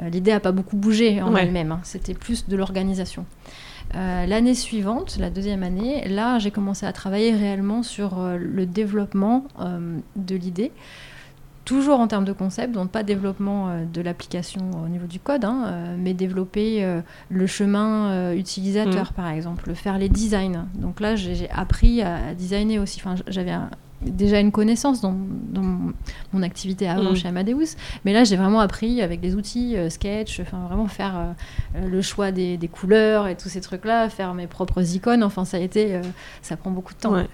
Euh, 0.00 0.08
L'idée 0.08 0.32
n'a 0.32 0.40
pas 0.40 0.52
beaucoup 0.52 0.76
bougé 0.76 1.22
en 1.22 1.32
Ouais. 1.32 1.42
elle-même, 1.42 1.72
hein. 1.72 1.80
c'était 1.82 2.14
plus 2.14 2.48
de 2.48 2.56
l'organisation. 2.56 3.26
Euh, 3.94 4.26
L'année 4.26 4.54
suivante, 4.54 5.18
la 5.20 5.30
deuxième 5.30 5.62
année, 5.62 6.08
là, 6.08 6.38
j'ai 6.38 6.50
commencé 6.50 6.86
à 6.86 6.92
travailler 6.92 7.34
réellement 7.34 7.82
sur 7.82 8.18
euh, 8.18 8.36
le 8.38 8.66
développement 8.66 9.44
de 10.16 10.34
l'idée. 10.34 10.72
Toujours 11.64 11.98
en 11.98 12.08
termes 12.08 12.26
de 12.26 12.32
concept, 12.32 12.72
donc 12.74 12.90
pas 12.90 13.02
développement 13.02 13.86
de 13.90 14.00
l'application 14.02 14.70
au 14.84 14.88
niveau 14.88 15.06
du 15.06 15.18
code, 15.18 15.46
hein, 15.46 15.96
mais 15.98 16.12
développer 16.12 16.86
le 17.30 17.46
chemin 17.46 18.34
utilisateur, 18.34 19.14
par 19.14 19.28
exemple, 19.28 19.74
faire 19.74 19.96
les 19.96 20.10
designs. 20.10 20.66
Donc 20.74 21.00
là, 21.00 21.16
j'ai 21.16 21.48
appris 21.48 22.02
à, 22.02 22.34
designer 22.34 22.80
aussi. 22.80 23.00
Enfin, 23.02 23.14
j'avais 23.28 23.54
déjà 24.04 24.40
une 24.40 24.52
connaissance 24.52 25.00
dans, 25.00 25.14
dans 25.50 25.62
mon, 25.62 25.92
mon 26.32 26.42
activité 26.42 26.88
avant 26.88 27.12
Mm. 27.12 27.16
chez 27.16 27.28
Amadeus, 27.28 27.76
mais 28.04 28.12
là, 28.12 28.24
j'ai 28.24 28.36
vraiment 28.36 28.60
appris 28.60 29.02
avec 29.02 29.20
des 29.20 29.34
outils 29.34 29.76
euh, 29.76 29.90
Sketch, 29.90 30.40
enfin 30.40 30.58
vraiment 30.66 30.86
faire 30.88 31.34
euh, 31.76 31.86
le 31.88 32.02
choix 32.02 32.30
des, 32.32 32.56
des 32.56 32.68
couleurs 32.68 33.26
et 33.28 33.36
tous 33.36 33.48
ces 33.48 33.60
trucs-là, 33.60 34.08
faire 34.08 34.34
mes 34.34 34.46
propres 34.46 34.82
icônes. 34.94 35.22
Enfin, 35.22 35.44
ça 35.44 35.56
a 35.56 35.60
été, 35.60 35.94
euh, 35.96 36.02
ça 36.42 36.56
prend 36.56 36.70
beaucoup 36.70 36.94
de 36.94 36.98
temps. 37.00 37.12
Ouais. 37.14 37.26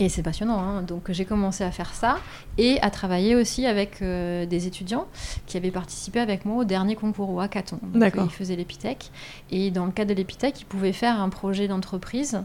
Et 0.00 0.08
c'est 0.08 0.22
passionnant. 0.22 0.58
hein. 0.58 0.82
Donc 0.82 1.10
j'ai 1.12 1.24
commencé 1.26 1.62
à 1.62 1.70
faire 1.70 1.92
ça 1.94 2.16
et 2.58 2.80
à 2.80 2.90
travailler 2.90 3.36
aussi 3.36 3.66
avec 3.66 4.00
euh, 4.02 4.44
des 4.46 4.66
étudiants 4.66 5.06
qui 5.46 5.56
avaient 5.58 5.70
participé 5.70 6.18
avec 6.18 6.44
moi 6.44 6.62
au 6.62 6.64
dernier 6.64 6.96
concours 6.96 7.30
au 7.30 7.40
hackathon. 7.40 7.78
D'accord. 7.94 8.24
Ils 8.24 8.32
faisaient 8.32 8.56
l'Epitech. 8.56 9.10
Et 9.50 9.70
dans 9.70 9.84
le 9.84 9.92
cadre 9.92 10.10
de 10.10 10.16
l'Epitech, 10.16 10.60
ils 10.62 10.64
pouvaient 10.64 10.94
faire 10.94 11.20
un 11.20 11.28
projet 11.28 11.68
d'entreprise 11.68 12.42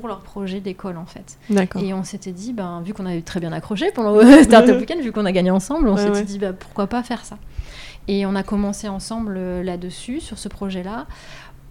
pour 0.00 0.08
leur 0.08 0.22
projet 0.22 0.58
d'école 0.58 0.96
en 0.96 1.06
fait. 1.06 1.38
Et 1.80 1.94
on 1.94 2.02
s'était 2.02 2.32
dit, 2.32 2.52
ben, 2.52 2.82
vu 2.84 2.92
qu'on 2.94 3.06
avait 3.06 3.22
très 3.22 3.38
bien 3.38 3.52
accroché 3.52 3.92
pendant 3.94 4.16
le 4.16 4.42
Startup. 4.42 4.76
Weekend, 4.76 5.00
vu 5.00 5.12
qu'on 5.12 5.24
a 5.24 5.30
gagné 5.30 5.52
ensemble, 5.52 5.86
on 5.86 5.96
s'était 5.96 6.10
ouais. 6.10 6.24
dit, 6.24 6.40
bah, 6.40 6.52
pourquoi 6.52 6.88
pas 6.88 7.04
faire 7.04 7.24
ça. 7.24 7.38
Et 8.08 8.26
on 8.26 8.34
a 8.34 8.42
commencé 8.42 8.88
ensemble 8.88 9.36
euh, 9.36 9.62
là-dessus, 9.62 10.18
sur 10.18 10.36
ce 10.36 10.48
projet-là. 10.48 11.06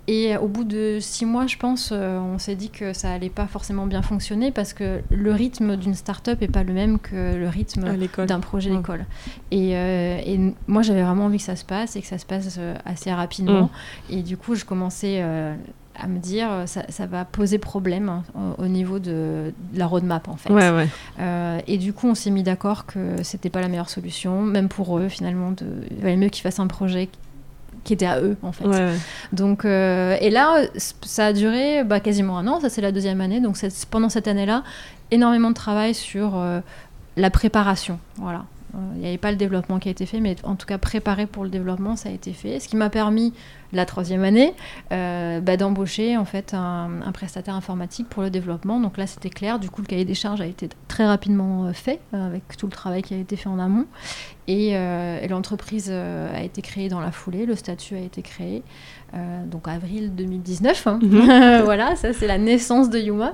Et 0.08 0.36
au 0.38 0.48
bout 0.48 0.64
de 0.64 1.00
six 1.02 1.26
mois, 1.26 1.48
je 1.48 1.58
pense, 1.58 1.92
euh, 1.92 2.18
on 2.20 2.38
s'est 2.38 2.56
dit 2.56 2.70
que 2.70 2.94
ça 2.94 3.12
allait 3.12 3.30
pas 3.30 3.46
forcément 3.48 3.88
bien 3.88 4.02
fonctionner 4.02 4.52
parce 4.52 4.74
que 4.74 5.02
le 5.10 5.32
rythme 5.34 5.76
d'une 5.78 5.94
start-up 5.94 6.42
est 6.42 6.48
pas 6.52 6.64
le 6.64 6.74
même 6.74 7.00
que 7.00 7.36
le 7.36 7.48
rythme 7.50 7.98
d'un 8.26 8.40
projet 8.40 8.70
Ouais. 8.72 8.78
d'école. 8.78 9.06
Et, 9.52 9.76
euh, 9.78 10.18
et 10.26 10.54
moi, 10.68 10.82
j'avais 10.82 11.04
vraiment 11.04 11.26
envie 11.26 11.38
que 11.38 11.44
ça 11.44 11.56
se 11.58 11.64
passe 11.66 11.96
et 11.98 12.02
que 12.02 12.08
ça 12.08 12.18
se 12.18 12.26
passe 12.26 12.60
assez 12.86 13.12
rapidement. 13.14 13.70
Mm. 14.10 14.14
Et 14.14 14.22
du 14.24 14.36
coup, 14.38 14.56
je 14.56 14.66
commençais 14.66 15.20
euh, 15.22 15.56
à 16.04 16.08
me 16.08 16.20
dire, 16.20 16.52
euh, 16.52 16.66
ça, 16.66 16.84
ça 16.90 17.06
va 17.06 17.26
poser 17.26 17.58
problème 17.58 18.10
hein, 18.10 18.24
au, 18.36 18.64
au 18.64 18.68
niveau 18.68 19.00
de, 19.00 19.54
de 19.74 19.80
la 19.80 19.86
roadmap, 19.86 20.28
en 20.28 20.36
fait. 20.36 20.52
Ouais, 20.52 20.70
ouais. 20.70 20.88
Euh, 21.20 21.60
et 21.68 21.78
du 21.78 21.94
coup, 21.94 22.08
on 22.08 22.16
s'est 22.16 22.32
mis 22.32 22.44
d'accord 22.44 22.86
que 22.86 23.24
c'était 23.24 23.50
pas 23.50 23.62
la 23.62 23.70
meilleure 23.70 23.90
solution, 23.90 24.42
même 24.42 24.68
pour 24.68 24.98
eux, 25.00 25.08
finalement. 25.08 25.52
De... 25.52 25.66
Il 25.92 26.02
valait 26.02 26.18
mieux 26.18 26.30
qu'ils 26.30 26.44
fassent 26.44 26.60
un 26.60 26.68
projet 26.68 27.10
qui 27.84 27.94
était 27.94 28.06
à 28.06 28.22
eux, 28.22 28.38
en 28.44 28.52
fait. 28.52 28.66
Ouais, 28.66 28.78
ouais. 28.78 28.98
Donc, 29.34 29.66
euh, 29.66 30.16
et 30.22 30.30
là, 30.30 30.62
ça 31.02 31.28
a 31.28 31.34
duré 31.34 31.84
bah, 31.84 32.00
quasiment 32.00 32.38
un 32.38 32.48
an, 32.48 32.62
ça 32.62 32.70
c'est 32.70 32.82
la 32.82 32.94
deuxième 32.94 33.20
année. 33.20 33.42
Donc 33.42 33.58
pendant 33.90 34.10
cette 34.10 34.28
année-là, 34.28 34.64
énormément 35.12 35.50
de 35.50 35.56
travail 35.56 35.94
sur 35.94 36.38
euh, 36.38 36.62
la 37.18 37.30
préparation. 37.30 38.00
Voilà. 38.16 38.46
Euh, 38.76 38.78
Il 38.96 39.02
n'y 39.02 39.08
avait 39.08 39.18
pas 39.18 39.32
le 39.32 39.38
développement 39.38 39.80
qui 39.80 39.88
a 39.88 39.92
été 39.92 40.06
fait, 40.06 40.20
mais 40.20 40.36
en 40.44 40.56
tout 40.56 40.66
cas 40.66 40.78
préparer 40.78 41.26
pour 41.28 41.44
le 41.44 41.50
développement, 41.50 41.96
ça 41.96 42.10
a 42.10 42.12
été 42.12 42.34
fait. 42.34 42.60
Ce 42.60 42.68
qui 42.68 42.76
m'a 42.76 42.90
permis, 42.90 43.34
la 43.72 43.86
troisième 43.86 44.24
année, 44.24 44.54
euh, 44.92 45.40
bah, 45.42 45.58
d'embaucher 45.58 46.18
en 46.18 46.26
fait 46.26 46.54
un, 46.54 46.90
un 47.06 47.12
prestataire 47.12 47.56
informatique 47.56 48.08
pour 48.10 48.24
le 48.24 48.30
développement. 48.30 48.80
Donc 48.80 48.98
là, 48.98 49.06
c'était 49.08 49.30
clair. 49.30 49.60
Du 49.60 49.70
coup, 49.70 49.82
le 49.82 49.88
cahier 49.88 50.06
des 50.06 50.14
charges 50.16 50.42
a 50.42 50.46
été 50.46 50.70
très 50.88 51.06
rapidement 51.06 51.66
euh, 51.66 51.74
fait, 51.74 52.00
euh, 52.14 52.28
avec 52.28 52.56
tout 52.58 52.66
le 52.68 52.72
travail 52.72 53.02
qui 53.04 53.14
a 53.14 53.18
été 53.18 53.36
fait 53.36 53.50
en 53.50 53.60
amont. 53.60 53.86
Et, 54.48 54.72
euh, 54.76 55.20
et 55.22 55.28
l'entreprise 55.28 55.88
euh, 55.90 56.36
a 56.36 56.44
été 56.44 56.62
créée 56.62 56.90
dans 56.90 57.00
la 57.00 57.12
foulée, 57.12 57.46
le 57.46 57.56
statut 57.56 57.96
a 57.96 58.00
été 58.00 58.22
créé, 58.22 58.62
euh, 59.14 59.46
donc 59.46 59.68
avril 59.70 60.14
2019. 60.16 60.88
hein. 60.88 61.00
Mhm. 61.02 61.62
voilà, 61.64 61.96
ça 61.96 62.12
c'est 62.12 62.28
la 62.28 62.38
naissance 62.38 62.90
de 62.90 63.00
Yuma. 63.00 63.32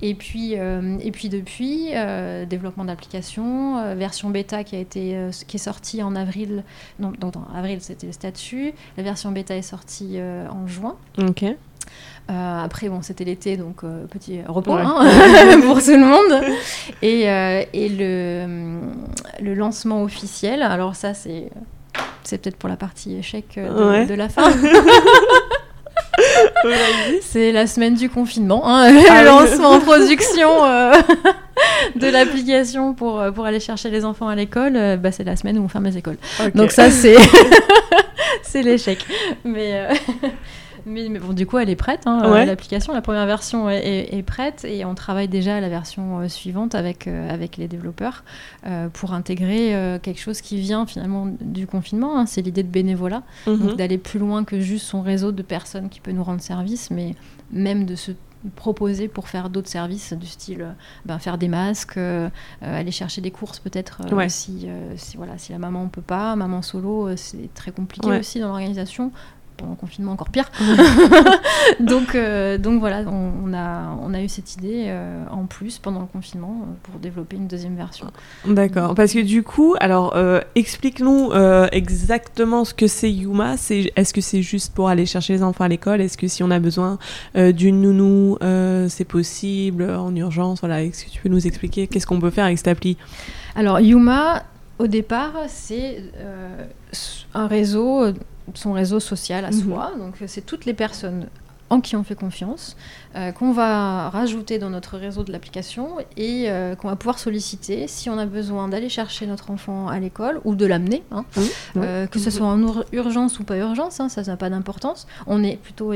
Et 0.00 0.14
puis, 0.14 0.52
euh, 0.56 0.96
et 1.00 1.10
puis 1.10 1.28
depuis, 1.28 1.88
euh, 1.94 2.46
développement 2.46 2.84
d'application, 2.84 3.78
euh, 3.78 3.94
version 3.94 4.30
bêta 4.30 4.62
qui 4.64 4.76
a 4.76 4.78
été 4.78 5.16
qui 5.48 5.56
est 5.56 5.60
sortie 5.60 6.02
en 6.02 6.14
avril. 6.14 6.62
Non, 7.00 7.12
non, 7.20 7.32
non, 7.34 7.42
avril 7.56 7.78
c'était 7.80 8.06
le 8.06 8.12
statut. 8.12 8.72
La 8.96 9.02
version 9.02 9.32
bêta 9.32 9.56
est 9.56 9.62
sortie 9.62 10.18
en 10.50 10.66
juin. 10.66 10.96
Ok. 11.18 11.42
Euh, 12.30 12.62
après, 12.62 12.90
bon, 12.90 13.00
c'était 13.00 13.24
l'été, 13.24 13.56
donc 13.56 13.82
euh, 13.82 14.04
petit 14.06 14.40
repos 14.46 14.74
Ouais. 14.74 14.82
hein, 14.84 15.60
pour 15.62 15.82
tout 15.82 15.90
le 15.92 16.04
monde. 16.04 16.44
Et, 17.00 17.28
euh, 17.30 17.62
et 17.72 17.88
le, 17.88 18.80
le 19.42 19.54
lancement 19.54 20.02
officiel, 20.02 20.62
alors 20.62 20.94
ça, 20.94 21.14
c'est 21.14 21.48
c'est 22.24 22.36
peut-être 22.42 22.56
pour 22.58 22.68
la 22.68 22.76
partie 22.76 23.16
échec 23.16 23.54
de, 23.56 23.88
Ouais. 23.90 24.04
de 24.06 24.12
la 24.12 24.28
fin. 24.28 24.52
c'est 27.22 27.52
la 27.52 27.66
semaine 27.66 27.94
du 27.94 28.08
confinement, 28.10 28.62
hein, 28.66 28.90
le 28.92 29.00
Ah 29.08 29.18
oui. 29.20 29.24
lancement 29.24 29.70
en 29.70 29.80
production 29.80 30.64
euh, 30.64 30.92
de 31.96 32.06
l'application 32.08 32.94
pour, 32.94 33.20
euh, 33.20 33.30
pour 33.30 33.44
aller 33.46 33.60
chercher 33.60 33.90
les 33.90 34.04
enfants 34.04 34.28
à 34.28 34.34
l'école. 34.34 34.76
euh, 34.76 34.96
bah, 34.96 35.12
c'est 35.12 35.24
la 35.24 35.36
semaine 35.36 35.58
où 35.58 35.64
on 35.64 35.68
ferme 35.68 35.84
les 35.84 35.96
écoles. 35.98 36.18
Donc 36.54 36.70
ça, 36.70 36.90
c'est 36.90 37.16
c'est 38.42 38.62
l'échec. 38.62 39.04
Mais, 39.44 39.72
euh, 39.74 39.94
mais, 40.88 41.08
mais 41.08 41.18
bon, 41.18 41.32
du 41.32 41.46
coup, 41.46 41.58
elle 41.58 41.70
est 41.70 41.76
prête. 41.76 42.06
hein, 42.06 42.22
euh, 42.24 42.32
Ouais. 42.32 42.46
L'application, 42.46 42.92
la 42.92 43.02
première 43.02 43.26
version 43.26 43.68
est, 43.70 43.78
est- 43.86 44.14
est 44.18 44.22
prête 44.22 44.64
et 44.64 44.84
on 44.84 44.94
travaille 44.94 45.28
déjà 45.28 45.56
à 45.56 45.60
la 45.60 45.68
version 45.68 46.20
euh, 46.20 46.28
suivante 46.28 46.74
avec, 46.74 47.06
euh, 47.06 47.30
avec 47.32 47.56
les 47.56 47.68
développeurs 47.68 48.24
euh, 48.66 48.88
pour 48.88 49.12
intégrer 49.12 49.74
euh, 49.76 49.98
quelque 49.98 50.20
chose 50.20 50.40
qui 50.40 50.58
vient 50.60 50.86
finalement 50.86 51.26
du 51.40 51.66
confinement. 51.66 52.18
hein. 52.18 52.26
c'est 52.26 52.42
l'idée 52.42 52.62
de 52.62 52.68
bénévolat, 52.68 53.22
Mhm. 53.46 53.58
donc 53.58 53.76
d'aller 53.76 53.98
plus 53.98 54.18
loin 54.18 54.44
que 54.44 54.60
juste 54.60 54.86
son 54.86 55.02
réseau 55.02 55.32
de 55.32 55.42
personnes 55.42 55.88
qui 55.88 56.00
peut 56.00 56.12
nous 56.12 56.24
rendre 56.24 56.40
service, 56.40 56.90
mais 56.90 57.14
même 57.52 57.84
de 57.86 57.94
se 57.94 58.12
proposer 58.54 59.08
pour 59.08 59.28
faire 59.28 59.50
d'autres 59.50 59.68
services 59.68 60.12
du 60.12 60.26
style 60.26 60.64
ben, 61.04 61.18
faire 61.18 61.38
des 61.38 61.48
masques, 61.48 61.96
euh, 61.96 62.28
aller 62.62 62.92
chercher 62.92 63.20
des 63.20 63.32
courses 63.32 63.58
peut-être 63.58 64.02
euh, 64.12 64.14
Ouais. 64.14 64.28
si, 64.28 64.66
euh, 64.66 64.92
si, 64.96 65.16
voilà, 65.16 65.38
si 65.38 65.50
la 65.50 65.58
maman 65.58 65.82
ne 65.84 65.88
peut 65.88 66.02
pas, 66.02 66.36
maman 66.36 66.62
solo, 66.62 67.16
c'est 67.16 67.52
très 67.54 67.72
compliqué 67.72 68.06
Ouais. 68.08 68.20
aussi 68.20 68.38
dans 68.38 68.46
l'organisation. 68.48 69.10
Pendant 69.58 69.72
le 69.72 69.76
confinement, 69.76 70.12
encore 70.12 70.30
pire. 70.30 70.50
donc, 71.80 72.14
euh, 72.14 72.58
donc 72.58 72.80
voilà, 72.80 73.02
on, 73.06 73.32
on 73.44 73.54
a, 73.54 73.98
on 74.02 74.14
a 74.14 74.22
eu 74.22 74.28
cette 74.28 74.54
idée 74.54 74.84
euh, 74.86 75.24
en 75.30 75.46
plus 75.46 75.78
pendant 75.78 76.00
le 76.00 76.06
confinement 76.06 76.62
euh, 76.62 76.72
pour 76.82 77.00
développer 77.00 77.36
une 77.36 77.46
deuxième 77.46 77.76
version. 77.76 78.06
D'accord. 78.46 78.94
Parce 78.94 79.12
que 79.12 79.20
du 79.20 79.42
coup, 79.42 79.74
alors, 79.80 80.16
euh, 80.16 80.40
explique-nous 80.54 81.32
exactement 81.72 82.64
ce 82.64 82.74
que 82.74 82.86
c'est 82.86 83.10
Yuma. 83.10 83.56
C'est, 83.56 83.92
est-ce 83.96 84.14
que 84.14 84.20
c'est 84.20 84.42
juste 84.42 84.74
pour 84.74 84.88
aller 84.88 85.06
chercher 85.06 85.34
les 85.34 85.42
enfants 85.42 85.64
à 85.64 85.68
l'école? 85.68 86.00
Est-ce 86.00 86.16
que 86.16 86.28
si 86.28 86.42
on 86.42 86.50
a 86.50 86.58
besoin 86.58 86.98
d'une 87.34 87.82
nounou, 87.82 88.38
c'est 88.88 89.04
possible 89.04 89.90
en 89.90 90.14
urgence? 90.14 90.60
Voilà. 90.60 90.82
Est-ce 90.82 91.04
que 91.04 91.10
tu 91.10 91.20
peux 91.20 91.28
nous 91.28 91.46
expliquer 91.46 91.86
qu'est-ce 91.86 92.06
qu'on 92.06 92.20
peut 92.20 92.30
faire 92.30 92.44
avec 92.44 92.58
cette 92.58 92.68
appli? 92.68 92.96
Alors 93.54 93.80
Yuma, 93.80 94.44
au 94.78 94.86
départ, 94.86 95.32
c'est 95.48 96.02
un 97.34 97.46
réseau, 97.46 98.12
son 98.54 98.72
réseau 98.72 99.00
social 99.00 99.44
à 99.44 99.50
Mhm. 99.50 99.62
soi. 99.62 99.92
Donc 99.98 100.14
c'est 100.26 100.44
toutes 100.46 100.64
les 100.64 100.74
personnes 100.74 101.26
en 101.70 101.82
qui 101.82 101.96
on 101.96 102.02
fait 102.02 102.14
confiance, 102.14 102.78
euh, 103.14 103.30
qu'on 103.30 103.52
va 103.52 104.08
rajouter 104.08 104.58
dans 104.58 104.70
notre 104.70 104.96
réseau 104.96 105.22
de 105.22 105.30
l'application 105.30 105.96
et 106.16 106.44
euh, 106.48 106.74
qu'on 106.74 106.88
va 106.88 106.96
pouvoir 106.96 107.18
solliciter 107.18 107.86
si 107.88 108.08
on 108.08 108.16
a 108.16 108.24
besoin 108.24 108.68
d'aller 108.68 108.88
chercher 108.88 109.26
notre 109.26 109.50
enfant 109.50 109.86
à 109.86 110.00
l'école 110.00 110.40
ou 110.46 110.54
de 110.54 110.64
l'amener, 110.64 111.02
hein. 111.10 111.26
Euh, 111.76 112.06
que 112.06 112.18
ce 112.18 112.30
soit 112.30 112.46
en 112.46 112.58
ur- 112.62 112.86
urgence 112.92 113.38
ou 113.38 113.44
pas 113.44 113.58
urgence, 113.58 114.00
hein, 114.00 114.08
ça 114.08 114.22
n'a 114.22 114.38
pas 114.38 114.48
d'importance. 114.48 115.06
On 115.26 115.44
est 115.44 115.56
plutôt 115.58 115.92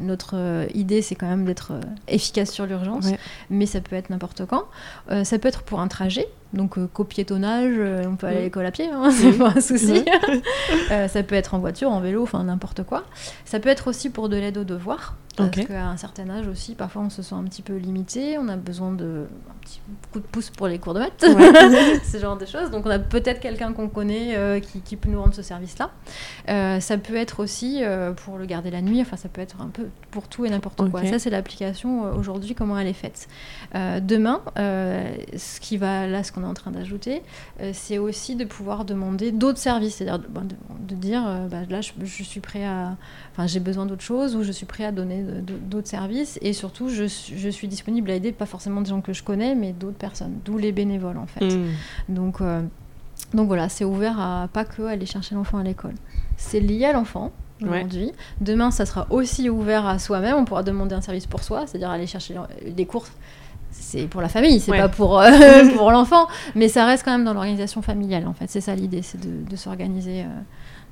notre 0.00 0.66
idée, 0.74 1.00
c'est 1.00 1.14
quand 1.14 1.28
même 1.28 1.44
d'être 1.44 1.72
efficace 2.08 2.50
sur 2.50 2.66
l'urgence, 2.66 3.06
mais 3.50 3.66
ça 3.66 3.80
peut 3.80 3.94
être 3.96 4.10
n'importe 4.10 4.46
quand. 4.46 4.64
ça 5.24 5.38
peut 5.38 5.46
être 5.48 5.62
pour 5.62 5.78
un 5.80 5.86
trajet, 5.88 6.26
donc 6.54 6.78
copiétonnage, 6.92 7.74
on 8.06 8.16
peut 8.16 8.26
aller 8.26 8.38
à 8.38 8.42
l'école 8.42 8.66
à 8.66 8.70
pied, 8.70 8.88
hein, 8.88 9.10
c'est 9.12 9.32
pas 9.32 9.52
un 9.56 9.60
souci. 9.60 10.04
ça 11.08 11.22
peut 11.22 11.34
être 11.34 11.54
en 11.54 11.58
voiture, 11.58 11.90
en 11.90 12.00
vélo, 12.00 12.22
enfin 12.22 12.44
n'importe 12.44 12.82
quoi. 12.84 13.04
Ça 13.44 13.60
peut 13.60 13.68
être 13.68 13.88
aussi 13.88 14.10
pour 14.10 14.28
de 14.28 14.36
l'aide 14.36 14.58
aux 14.58 14.64
devoirs. 14.64 15.16
Parce 15.36 15.66
qu'à 15.66 15.86
un 15.86 15.96
certain 15.96 16.30
âge 16.30 16.46
aussi, 16.46 16.74
parfois 16.74 17.02
on 17.02 17.10
se 17.10 17.22
sent 17.22 17.34
un 17.34 17.42
petit 17.44 17.62
peu 17.62 17.76
limité, 17.76 18.38
on 18.38 18.48
a 18.48 18.56
besoin 18.56 18.92
de 18.92 19.26
un 19.50 19.54
petit 19.60 19.80
coup 20.12 20.20
de 20.20 20.24
pouce 20.24 20.50
pour 20.50 20.68
les 20.68 20.78
cours 20.78 20.94
de 20.94 21.00
maths, 21.00 21.24
ce 22.04 22.18
genre 22.18 22.36
de 22.36 22.46
choses. 22.46 22.70
Donc 22.70 22.86
on 22.86 22.90
a 22.90 22.98
peut-être 22.98 23.40
quelqu'un 23.40 23.72
qu'on 23.72 23.88
connaît 23.88 24.36
euh, 24.36 24.60
qui, 24.60 24.96
peut 24.96 25.10
nous 25.10 25.20
rendre 25.20 25.34
ce 25.34 25.42
service-là. 25.42 25.90
Euh, 26.48 26.78
ça 26.78 26.98
peut 26.98 27.16
être 27.16 27.40
aussi 27.42 27.80
euh, 27.82 28.12
pour 28.12 28.38
le 28.38 28.46
garder 28.46 28.70
la 28.70 28.80
nuit, 28.80 29.00
enfin 29.00 29.16
ça 29.16 29.28
peut 29.28 29.40
être 29.40 29.60
un 29.60 29.68
peu 29.68 29.88
pour 30.10 30.28
tout 30.28 30.44
et 30.44 30.50
n'importe 30.50 30.88
quoi. 30.90 31.04
Ça 31.06 31.18
c'est 31.18 31.30
l'application 31.30 32.02
aujourd'hui, 32.14 32.54
comment 32.54 32.78
elle 32.78 32.88
est 32.88 32.92
faite. 32.92 33.28
demain, 33.74 34.40
ce 34.56 35.60
qui 35.60 35.76
va 35.78 36.06
là, 36.06 36.22
ce 36.22 36.30
qu'on 36.30 36.43
est 36.44 36.48
en 36.48 36.54
train 36.54 36.70
d'ajouter, 36.70 37.22
c'est 37.72 37.98
aussi 37.98 38.36
de 38.36 38.44
pouvoir 38.44 38.84
demander 38.84 39.32
d'autres 39.32 39.58
services, 39.58 39.96
c'est-à-dire 39.96 40.20
de, 40.28 40.94
dire 40.94 41.22
bah, 41.50 41.58
là 41.68 41.80
je, 41.80 41.92
je, 42.04 42.22
suis 42.22 42.40
prêt 42.40 42.64
à, 42.64 42.96
enfin 43.32 43.46
j'ai 43.46 43.60
besoin 43.60 43.86
d'autre 43.86 44.02
chose 44.02 44.36
ou 44.36 44.42
je 44.42 44.52
suis 44.52 44.66
prêt 44.66 44.84
à 44.84 44.92
donner 44.92 45.24
d'autres 45.68 45.88
services. 45.88 46.38
Et 46.42 46.52
surtout, 46.52 46.88
je, 46.88 47.04
je, 47.04 47.48
suis 47.48 47.68
disponible 47.68 48.10
à 48.10 48.14
aider, 48.14 48.32
pas 48.32 48.46
forcément 48.46 48.80
des 48.80 48.90
gens 48.90 49.00
que 49.00 49.12
je 49.12 49.22
connais, 49.22 49.54
mais 49.54 49.72
d'autres 49.72 49.96
personnes, 49.96 50.38
d'où 50.44 50.58
les 50.58 50.72
bénévoles 50.72 51.18
en 51.18 51.26
fait. 51.26 51.44
Hmm. 51.44 51.70
Donc, 52.08 52.40
euh, 52.40 52.62
donc 53.32 53.48
voilà, 53.48 53.68
c'est 53.68 53.84
ouvert 53.84 54.18
à 54.20 54.48
pas 54.52 54.64
que 54.64 54.82
aller 54.82 55.06
chercher 55.06 55.34
l'enfant 55.34 55.58
à 55.58 55.62
l'école. 55.62 55.94
C'est 56.36 56.60
lié 56.60 56.86
à 56.86 56.92
l'enfant 56.92 57.32
aujourd'hui. 57.62 58.12
Demain, 58.40 58.70
ça 58.70 58.84
sera 58.84 59.06
aussi 59.10 59.48
ouvert 59.48 59.86
à 59.86 59.98
soi-même. 59.98 60.36
On 60.36 60.44
pourra 60.44 60.62
demander 60.62 60.94
un 60.94 61.00
service 61.00 61.26
pour 61.26 61.42
soi, 61.42 61.66
c'est-à-dire 61.66 61.90
aller 61.90 62.06
chercher 62.06 62.34
des 62.66 62.86
courses 62.86 63.12
c'est 63.80 64.06
pour 64.06 64.20
la 64.20 64.28
famille, 64.28 64.60
c'est 64.60 64.72
pas 64.72 64.88
pour, 64.88 65.20
euh, 65.20 65.30
pour 65.76 65.90
l'enfant, 65.90 66.26
mais 66.54 66.68
ça 66.68 66.86
reste 66.86 67.04
quand 67.04 67.12
même 67.12 67.24
dans 67.24 67.34
l'organisation 67.34 67.82
familiale 67.82 68.26
en 68.26 68.34
fait. 68.34 68.46
C'est 68.48 68.60
ça 68.60 68.74
l'idée, 68.74 69.02
c'est 69.02 69.20
de, 69.20 69.48
de 69.48 69.56
s'organiser. 69.56 70.22
Euh, 70.22 70.26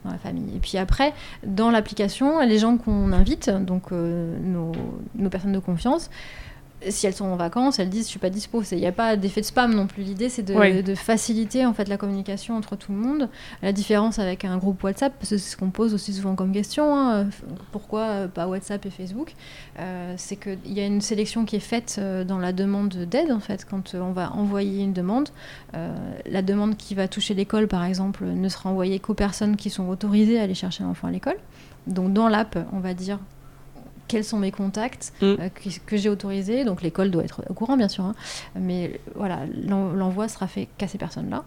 dans 0.05 0.11
la 0.11 0.18
famille. 0.18 0.57
Et 0.57 0.59
puis 0.59 0.79
après, 0.79 1.12
dans 1.47 1.71
l'application, 1.71 2.40
les 2.40 2.59
gens 2.59 2.77
qu'on 2.77 3.12
invite, 3.12 3.51
donc 3.51 3.92
euh, 3.92 4.37
nos, 4.42 4.73
nos, 5.14 5.31
personnes 5.31 5.53
de 5.53 5.61
confiance, 5.61 6.11
si 6.88 7.07
elles 7.07 7.14
sont 7.14 7.27
en 7.27 7.37
vacances, 7.37 7.79
elles 7.79 7.88
disent 7.88 8.05
je 8.05 8.11
suis 8.11 8.18
pas 8.18 8.31
dispo. 8.31 8.62
Il 8.73 8.79
n'y 8.79 8.87
a 8.87 8.92
pas 8.92 9.16
d'effet 9.16 9.40
de 9.40 9.47
spam 9.47 9.75
non 9.75 9.87
plus. 9.87 10.03
L'idée 10.03 10.29
c'est 10.29 10.42
de, 10.42 10.95
faciliter 10.95 11.64
en 11.66 11.73
fait 11.73 11.88
la 11.88 11.97
communication 11.97 12.57
entre 12.57 12.77
tout 12.77 12.92
le 12.92 12.99
monde. 12.99 13.29
La 13.62 13.73
différence 13.73 14.18
avec 14.18 14.45
un 14.45 14.59
groupe 14.59 14.83
WhatsApp, 14.83 15.12
parce 15.18 15.31
que 15.31 15.38
c'est 15.38 15.51
ce 15.53 15.57
qu'on 15.57 15.71
pose 15.71 15.95
aussi 15.95 16.12
souvent 16.12 16.35
comme 16.35 16.53
question, 16.53 16.97
hein, 16.97 17.27
pourquoi 17.71 18.29
pas 18.29 18.47
WhatsApp 18.47 18.85
et 18.87 18.90
Facebook, 18.90 19.35
euh, 19.79 20.14
c'est 20.16 20.37
qu'il 20.37 20.73
y 20.73 20.81
a 20.81 20.87
une 20.87 21.01
sélection 21.01 21.45
qui 21.45 21.57
est 21.57 21.61
faite 21.61 21.97
euh, 21.99 22.25
dans 22.25 22.38
la 22.38 22.53
demande 22.53 22.95
d'aide 22.95 23.33
en 23.33 23.40
fait 23.40 23.64
quand 23.64 23.95
on 23.95 24.12
va 24.12 24.33
envoyer 24.33 24.83
une 24.83 24.92
demande. 24.92 25.29
Euh, 25.75 25.95
la 26.27 26.42
demande 26.42 26.77
qui 26.77 26.95
va 26.95 27.09
toucher 27.09 27.35
l'école 27.35 27.68
par 27.68 27.85
exemple 27.85 28.25
ne 28.25 28.49
sera 28.49 28.71
envoyée 28.71 28.99
qu'aux 28.99 29.14
personnes 29.14 29.57
qui 29.57 29.71
sont 29.71 29.88
autorisées 29.88 30.38
à 30.38 30.42
aller 30.42 30.55
chercher 30.55 30.85
l'enfant 30.85 31.09
à 31.09 31.11
l'école. 31.11 31.37
Donc 31.87 32.12
dans 32.12 32.29
l'app, 32.29 32.59
on 32.73 32.81
va 32.81 32.95
dire 32.95 33.18
quels 34.12 34.25
sont 34.25 34.37
mes 34.37 34.53
contacts 34.53 35.14
mm. 35.22 35.25
euh, 35.25 35.48
que, 35.87 35.96
j'ai 35.96 36.11
autorisés. 36.11 36.64
Donc 36.64 36.83
l'école 36.83 37.11
doit 37.11 37.25
être 37.25 37.42
au 37.48 37.55
courant, 37.55 37.79
bien 37.79 37.88
sûr. 37.88 38.05
Hein. 38.05 38.14
Mais 38.55 39.01
voilà, 39.14 39.40
l'envoi 39.66 40.29
sera 40.29 40.46
fait 40.46 40.68
qu'à 40.77 40.87
ces 40.87 40.98
personnes-là. 40.98 41.44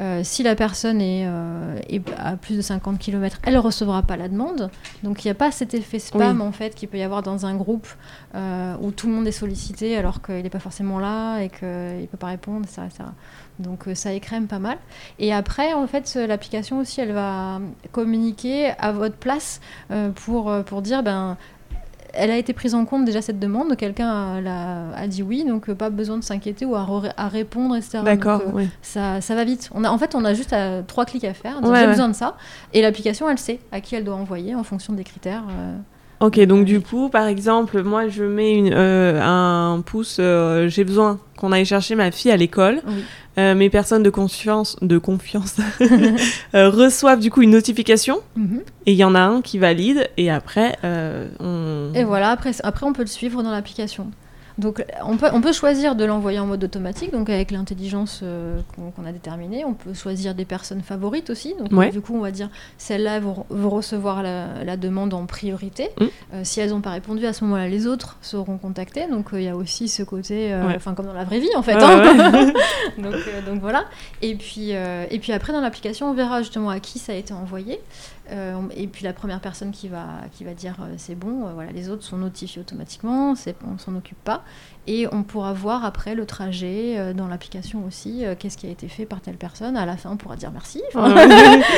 Euh, 0.00 0.20
si 0.22 0.42
la 0.42 0.54
personne 0.54 1.00
est, 1.00 1.24
euh, 1.26 1.80
est, 1.88 2.02
à 2.18 2.36
plus 2.36 2.58
de 2.58 2.60
50 2.60 2.98
km, 2.98 3.38
elle 3.44 3.54
ne 3.54 3.58
recevra 3.58 4.02
pas 4.02 4.18
la 4.18 4.28
demande. 4.28 4.70
Donc 5.02 5.24
il 5.24 5.28
n'y 5.28 5.30
a 5.30 5.34
pas 5.34 5.50
cet 5.50 5.72
effet 5.72 5.98
spam, 5.98 6.42
en 6.42 6.52
fait, 6.52 6.74
qu'il 6.74 6.90
peut 6.90 6.98
y 6.98 7.02
avoir 7.02 7.22
dans 7.22 7.46
un 7.46 7.56
groupe 7.56 7.88
où 8.34 8.90
tout 8.90 9.06
le 9.06 9.14
monde 9.14 9.26
est 9.26 9.32
sollicité 9.32 9.96
alors 9.96 10.20
qu'il 10.20 10.42
n'est 10.42 10.50
pas 10.50 10.58
forcément 10.58 10.98
là 10.98 11.40
et 11.40 11.48
qu'il 11.48 11.68
ne 11.68 12.06
peut 12.06 12.18
pas 12.18 12.28
répondre, 12.28 12.66
etc. 12.66 13.04
Donc 13.58 13.84
ça 13.94 14.12
écrème 14.12 14.48
pas 14.48 14.58
mal. 14.58 14.76
Et 15.18 15.32
après, 15.32 15.72
en 15.72 15.86
fait, 15.86 16.14
l'application 16.14 16.78
aussi, 16.78 17.00
elle 17.00 17.12
va 17.12 17.60
communiquer 17.92 18.72
à 18.78 18.92
votre 18.92 19.16
place 19.16 19.60
pour, 20.14 20.52
pour 20.64 20.82
dire, 20.82 21.02
ben, 21.02 21.38
elle 22.12 22.30
a 22.30 22.36
été 22.36 22.52
prise 22.52 22.74
en 22.74 22.84
compte 22.84 23.04
déjà 23.04 23.22
cette 23.22 23.38
demande, 23.38 23.76
quelqu'un 23.76 24.42
a, 24.94 25.06
dit 25.06 25.22
oui, 25.22 25.44
donc 25.44 25.68
euh, 25.68 25.74
pas 25.74 25.90
besoin 25.90 26.18
de 26.18 26.24
s'inquiéter 26.24 26.64
ou 26.64 26.74
à, 26.74 27.28
répondre, 27.28 27.76
etc. 27.76 28.00
D'accord, 28.04 28.42
euh, 28.54 28.64
ça, 28.82 29.20
ça, 29.20 29.34
va 29.34 29.44
vite. 29.44 29.70
On 29.74 29.84
a, 29.84 29.90
en 29.90 29.98
fait, 29.98 30.14
on 30.14 30.24
a 30.24 30.34
juste 30.34 30.52
euh, 30.52 30.82
trois 30.86 31.04
clics 31.04 31.24
à 31.24 31.34
faire, 31.34 31.56
j'ai 31.62 31.86
besoin 31.86 32.08
de 32.08 32.14
ça, 32.14 32.36
et 32.72 32.82
l'application, 32.82 33.28
elle 33.28 33.38
sait 33.38 33.60
à 33.72 33.80
qui 33.80 33.94
elle 33.94 34.04
doit 34.04 34.16
envoyer 34.16 34.54
en 34.54 34.62
fonction 34.62 34.92
des 34.92 35.04
critères. 35.04 35.44
Ok, 36.22 36.40
donc 36.40 36.64
du 36.64 36.80
coup, 36.80 37.08
par 37.08 37.26
exemple, 37.26 37.82
moi 37.82 38.08
je 38.08 38.24
mets 38.24 38.54
une, 38.54 38.72
un 38.72 39.82
pouce, 39.84 40.20
j'ai 40.68 40.84
besoin 40.84 41.18
qu'on 41.36 41.52
aille 41.52 41.66
chercher 41.66 41.96
ma 41.96 42.10
fille 42.10 42.30
à 42.30 42.36
l'école. 42.36 42.80
Euh, 43.38 43.54
mes 43.54 43.70
personnes 43.70 44.02
de 44.02 44.10
confiance, 44.10 44.76
de 44.82 44.98
confiance 44.98 45.56
euh, 46.54 46.68
reçoivent 46.68 47.20
du 47.20 47.30
coup 47.30 47.40
une 47.40 47.52
notification 47.52 48.18
mhm. 48.36 48.60
et 48.84 48.92
il 48.92 48.98
y 48.98 49.04
en 49.04 49.14
a 49.14 49.20
un 49.20 49.40
qui 49.40 49.58
valide 49.58 50.10
et 50.18 50.30
après 50.30 50.76
euh, 50.84 51.28
on... 51.40 51.94
Et 51.94 52.04
voilà, 52.04 52.28
après, 52.28 52.50
après 52.62 52.84
on 52.84 52.92
peut 52.92 53.00
le 53.00 53.08
suivre 53.08 53.42
dans 53.42 53.50
l'application. 53.50 54.10
Donc 54.62 54.84
on 55.04 55.16
peut, 55.16 55.28
on 55.32 55.40
peut 55.40 55.52
choisir 55.52 55.94
de 55.94 56.04
l'envoyer 56.04 56.38
en 56.38 56.46
mode 56.46 56.64
automatique, 56.64 57.12
donc 57.12 57.28
avec 57.28 57.50
l'intelligence 57.50 58.20
euh, 58.22 58.60
qu'on 58.74 59.04
a 59.04 59.12
déterminée. 59.12 59.64
On 59.64 59.74
peut 59.74 59.92
choisir 59.92 60.34
des 60.34 60.44
personnes 60.44 60.80
favorites 60.80 61.28
aussi. 61.30 61.54
Donc 61.58 61.90
du 61.90 62.00
coup, 62.00 62.16
on 62.16 62.20
va 62.20 62.30
dire 62.30 62.48
celles-là 62.78 63.20
vont, 63.20 63.44
recevoir 63.50 64.22
la, 64.22 64.76
demande 64.76 65.14
en 65.14 65.26
priorité. 65.26 65.90
Mm. 66.00 66.04
Euh, 66.04 66.40
si 66.44 66.60
elles 66.60 66.70
n'ont 66.70 66.80
pas 66.80 66.90
répondu, 66.90 67.26
à 67.26 67.32
ce 67.32 67.44
moment-là, 67.44 67.68
les 67.68 67.86
autres 67.86 68.16
seront 68.22 68.56
contactés. 68.56 69.06
Donc 69.08 69.32
euh, 69.32 69.40
il 69.40 69.44
y 69.44 69.48
a 69.48 69.56
aussi 69.56 69.88
ce 69.88 70.02
côté, 70.02 70.54
enfin 70.74 70.94
comme 70.94 71.06
dans 71.06 71.12
la 71.12 71.24
vraie 71.24 71.40
vie 71.40 71.54
en 71.56 71.62
fait. 71.62 71.74
Hein. 71.74 72.52
donc, 72.98 73.14
donc, 73.46 73.60
voilà. 73.60 73.84
Et 74.22 74.34
puis, 74.36 74.70
et 74.70 75.18
puis 75.20 75.32
après, 75.32 75.52
dans 75.52 75.60
l'application, 75.60 76.10
on 76.10 76.14
verra 76.14 76.42
justement 76.42 76.70
à 76.70 76.80
qui 76.80 76.98
ça 76.98 77.12
a 77.12 77.16
été 77.16 77.34
envoyé. 77.34 77.80
Euh, 78.30 78.62
et 78.76 78.86
puis 78.86 79.04
la 79.04 79.12
première 79.12 79.40
personne 79.40 79.72
qui 79.72 79.88
va, 79.88 80.06
qui 80.32 80.44
va 80.44 80.54
dire 80.54 80.76
euh, 80.80 80.94
c'est 80.96 81.16
bon, 81.16 81.46
euh, 81.46 81.52
voilà, 81.54 81.72
les 81.72 81.90
autres 81.90 82.04
sont 82.04 82.16
notifiés 82.16 82.60
automatiquement, 82.60 83.34
on 83.66 83.72
ne 83.72 83.78
s'en 83.78 83.94
occupe 83.96 84.22
pas. 84.22 84.44
Et 84.88 85.06
on 85.12 85.22
pourra 85.22 85.52
voir 85.52 85.84
après 85.84 86.16
le 86.16 86.26
trajet 86.26 87.14
dans 87.14 87.28
l'application 87.28 87.84
aussi, 87.86 88.24
qu'est-ce 88.40 88.56
qui 88.56 88.66
a 88.66 88.70
été 88.70 88.88
fait 88.88 89.06
par 89.06 89.20
telle 89.20 89.36
personne. 89.36 89.76
À 89.76 89.86
la 89.86 89.96
fin, 89.96 90.10
on 90.10 90.16
pourra 90.16 90.34
dire 90.34 90.50
merci. 90.50 90.82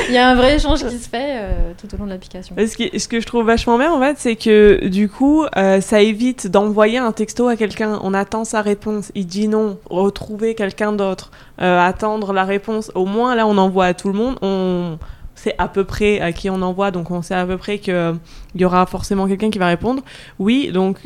Il 0.08 0.14
y 0.14 0.16
a 0.16 0.30
un 0.30 0.34
vrai 0.34 0.56
échange 0.56 0.82
qui 0.82 0.96
se 0.96 1.10
fait 1.10 1.54
tout 1.76 1.94
au 1.94 1.98
long 1.98 2.06
de 2.06 2.10
l'application. 2.10 2.56
Ce, 2.56 2.74
qui, 2.74 2.98
ce 2.98 3.06
que 3.06 3.20
je 3.20 3.26
trouve 3.26 3.44
vachement 3.44 3.76
bien, 3.76 3.92
en 3.92 4.00
fait, 4.00 4.16
c'est 4.18 4.36
que 4.36 4.86
du 4.88 5.10
coup, 5.10 5.44
ça 5.52 6.00
évite 6.00 6.46
d'envoyer 6.46 6.96
un 6.96 7.12
texto 7.12 7.46
à 7.46 7.56
quelqu'un. 7.56 8.00
On 8.02 8.14
attend 8.14 8.44
sa 8.44 8.62
réponse, 8.62 9.12
il 9.14 9.26
dit 9.26 9.48
non, 9.48 9.78
retrouver 9.90 10.54
quelqu'un 10.54 10.92
d'autre, 10.92 11.30
attendre 11.58 12.32
la 12.32 12.44
réponse. 12.44 12.90
Au 12.94 13.04
moins, 13.04 13.34
là, 13.34 13.46
on 13.46 13.58
envoie 13.58 13.84
à 13.84 13.92
tout 13.92 14.08
le 14.08 14.14
monde. 14.14 14.38
On 14.40 14.96
c'est 15.34 15.54
à 15.58 15.68
peu 15.68 15.84
près 15.84 16.20
à 16.20 16.32
qui 16.32 16.48
on 16.48 16.62
envoie, 16.62 16.90
donc 16.90 17.10
on 17.10 17.20
sait 17.20 17.34
à 17.34 17.44
peu 17.44 17.58
près 17.58 17.78
qu'il 17.78 18.14
y 18.54 18.64
aura 18.64 18.86
forcément 18.86 19.26
quelqu'un 19.26 19.50
qui 19.50 19.58
va 19.58 19.66
répondre. 19.66 20.02
Oui, 20.38 20.70
donc 20.72 20.98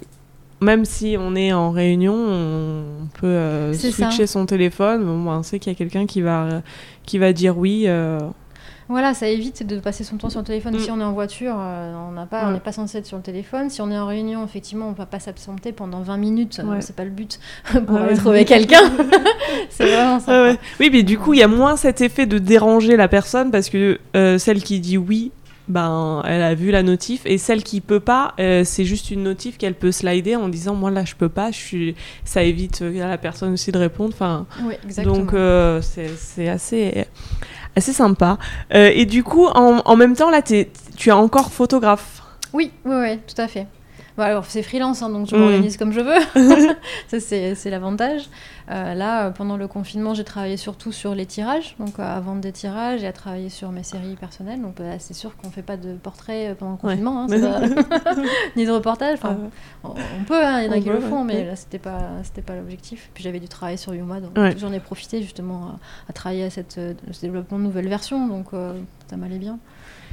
même 0.60 0.84
si 0.84 1.16
on 1.18 1.34
est 1.36 1.52
en 1.52 1.70
réunion, 1.70 2.14
on 2.14 3.06
peut 3.20 3.26
euh, 3.26 3.72
switcher 3.72 4.26
son 4.26 4.46
téléphone. 4.46 5.08
on 5.08 5.42
sait 5.42 5.58
qu'il 5.58 5.72
y 5.72 5.76
a 5.76 5.78
quelqu'un 5.78 6.06
qui 6.06 6.20
va, 6.20 6.62
qui 7.04 7.18
va 7.18 7.32
dire 7.32 7.56
oui. 7.56 7.84
Euh, 7.86 8.18
voilà, 8.88 9.12
ça 9.12 9.28
évite 9.28 9.66
de 9.66 9.78
passer 9.80 10.02
son 10.02 10.16
temps 10.16 10.30
sur 10.30 10.40
le 10.40 10.46
téléphone. 10.46 10.74
Mm. 10.74 10.78
Si 10.78 10.90
on 10.90 10.98
est 10.98 11.04
en 11.04 11.12
voiture, 11.12 11.54
euh, 11.58 11.94
on 12.08 12.12
n'a 12.12 12.24
pas, 12.24 12.48
on 12.48 12.52
n'est 12.52 12.60
pas 12.60 12.72
censé 12.72 12.98
être 12.98 13.06
sur 13.06 13.18
le 13.18 13.22
téléphone. 13.22 13.68
Si 13.68 13.82
on 13.82 13.90
est 13.90 13.98
en 13.98 14.06
réunion, 14.06 14.42
effectivement, 14.44 14.86
on 14.86 14.92
ne 14.92 14.96
va 14.96 15.04
pas 15.04 15.20
s'absenter 15.20 15.72
pendant 15.72 16.00
20 16.00 16.16
minutes. 16.16 16.60
Ouais. 16.64 16.80
c'est 16.80 16.96
pas 16.96 17.04
le 17.04 17.10
but 17.10 17.38
pour 17.86 17.96
aller 17.96 18.16
trouver 18.16 18.46
quelqu'un. 18.46 18.90
c'est 19.68 19.86
vraiment 19.86 20.20
ça. 20.20 20.54
Oui, 20.80 20.88
mais 20.90 21.02
du 21.02 21.18
coup, 21.18 21.34
il 21.34 21.40
y 21.40 21.42
a 21.42 21.48
moins 21.48 21.76
cet 21.76 22.00
effet 22.00 22.24
de 22.24 22.38
déranger 22.38 22.96
la 22.96 23.08
personne 23.08 23.50
parce 23.50 23.68
que 23.68 24.00
euh, 24.16 24.38
celle 24.38 24.62
qui 24.62 24.80
dit 24.80 24.96
oui, 24.96 25.32
ben, 25.68 26.22
elle 26.26 26.42
a 26.42 26.54
vu 26.54 26.70
la 26.70 26.82
notif 26.82 27.22
et 27.24 27.38
celle 27.38 27.62
qui 27.62 27.80
peut 27.80 28.00
pas, 28.00 28.34
euh, 28.40 28.64
c'est 28.64 28.84
juste 28.84 29.10
une 29.10 29.22
notif 29.22 29.58
qu'elle 29.58 29.74
peut 29.74 29.92
slider 29.92 30.36
en 30.36 30.48
disant 30.48 30.74
moi 30.74 30.90
là 30.90 31.04
je 31.04 31.14
peux 31.14 31.28
pas, 31.28 31.50
je 31.50 31.58
suis... 31.58 31.96
ça 32.24 32.42
évite 32.42 32.82
à 32.82 33.08
la 33.08 33.18
personne 33.18 33.52
aussi 33.52 33.72
de 33.72 33.78
répondre. 33.78 34.12
Enfin, 34.14 34.46
oui. 34.64 34.74
Donc 35.04 35.34
c'est 35.82 36.48
assez 36.48 37.06
assez 37.78 37.92
sympa. 37.92 38.38
Euh, 38.74 38.90
et 38.94 39.06
du 39.06 39.24
coup, 39.24 39.46
en, 39.46 39.96
même 39.96 40.14
temps, 40.14 40.30
là, 40.30 40.42
tu 40.42 40.56
es 40.56 41.10
encore 41.10 41.50
photographe? 41.50 42.22
Oui, 42.52 42.70
oui, 42.84 42.96
oui, 43.00 43.18
tout 43.26 43.40
à 43.40 43.48
fait. 43.48 43.66
Alors, 44.18 44.44
c'est 44.46 44.62
freelance, 44.62 45.02
hein, 45.02 45.10
donc 45.10 45.28
je 45.28 45.36
m'organise 45.36 45.76
mm. 45.76 45.78
comme 45.78 45.92
je 45.92 46.00
veux. 46.00 46.74
Ça, 47.08 47.20
c'est 47.20 47.70
l'avantage. 47.70 48.28
Euh, 48.70 48.94
là, 48.94 49.26
euh, 49.26 49.30
pendant 49.30 49.56
le 49.56 49.68
confinement, 49.68 50.14
j'ai 50.14 50.24
travaillé 50.24 50.56
surtout 50.56 50.92
sur 50.92 51.14
les 51.14 51.26
tirages, 51.26 51.74
donc 51.78 51.98
à 51.98 52.18
vendre 52.20 52.40
des 52.40 52.52
tirages 52.52 53.02
et 53.02 53.06
à 53.06 53.12
travailler 53.12 53.48
sur 53.48 53.70
mes 53.70 53.82
séries 53.82 54.16
personnelles. 54.16 54.60
Donc, 54.60 54.76
bah, 54.76 54.98
c'est 54.98 55.14
sûr 55.14 55.36
qu'on 55.36 55.48
ne 55.48 55.52
fait 55.52 55.62
pas 55.62 55.76
de 55.76 55.94
portrait 55.94 56.54
pendant 56.58 56.72
le 56.72 56.78
confinement, 56.78 57.22
hein, 57.22 57.26
ni 58.56 58.66
de 58.66 58.70
reportage. 58.70 59.18
Enfin, 59.22 59.38
on, 59.84 59.94
peut, 60.26 60.44
hein, 60.44 60.62
il 60.62 60.66
y 60.66 60.68
en 60.68 60.72
a 60.72 60.80
qui 60.80 60.88
le 60.88 61.00
font, 61.00 61.24
mais 61.24 61.44
là, 61.44 61.56
c'était 61.56 61.78
pas, 61.78 62.00
c'était 62.24 62.42
pas 62.42 62.56
l'objectif. 62.56 63.10
Puis 63.14 63.22
j'avais 63.24 63.40
dû 63.40 63.48
travailler 63.48 63.78
sur 63.78 63.94
Yuma, 63.94 64.20
donc 64.20 64.32
j'en 64.58 64.72
ai 64.72 64.80
profité 64.80 65.22
justement 65.22 65.76
à, 66.08 66.12
travailler 66.12 66.44
à 66.44 66.50
cette, 66.50 66.80
ce 67.10 67.20
développement 67.20 67.58
de 67.58 67.64
nouvelles 67.64 67.88
versions, 67.88 68.26
donc 68.26 68.48
ça 69.08 69.16
m'allait 69.16 69.38
bien. 69.38 69.58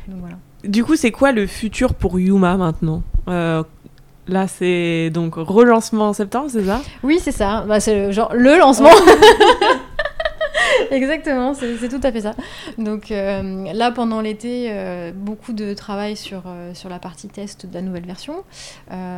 Donc, 0.08 0.20
voilà. 0.20 0.38
Du 0.64 0.84
coup, 0.84 0.96
c'est 0.96 1.12
quoi 1.12 1.32
le 1.32 1.48
futur 1.48 1.96
pour 1.96 2.20
Yuma 2.20 2.58
maintenant? 2.58 3.04
Là, 4.28 4.48
c'est 4.48 5.12
donc 5.12 5.36
relancement 5.36 6.10
en 6.10 6.14
septembre, 6.14 6.48
c'est 6.50 6.66
ça? 6.66 6.82
Oui, 7.04 7.20
c'est 7.22 7.32
ça. 7.32 7.64
Bah, 7.68 7.80
c'est 7.80 8.08
le, 8.08 8.12
genre 8.12 8.32
le 8.34 8.58
lancement. 8.58 8.90
Exactement, 10.92 11.54
c'est 11.54 11.90
tout 11.90 12.00
à 12.04 12.12
fait 12.12 12.22
ça. 12.22 12.36
Donc 12.78 13.12
euh, 13.12 13.74
là, 13.74 13.92
pendant 13.92 14.22
l'été, 14.22 14.68
euh, 14.70 15.12
beaucoup 15.14 15.54
de 15.54 15.74
travail 15.74 16.16
sur, 16.16 16.44
euh, 16.48 16.74
sur 16.74 16.90
la 16.90 17.00
partie 17.00 17.28
test 17.28 17.66
de 17.66 17.74
la 17.74 17.82
nouvelle 17.82 18.06
version, 18.06 18.44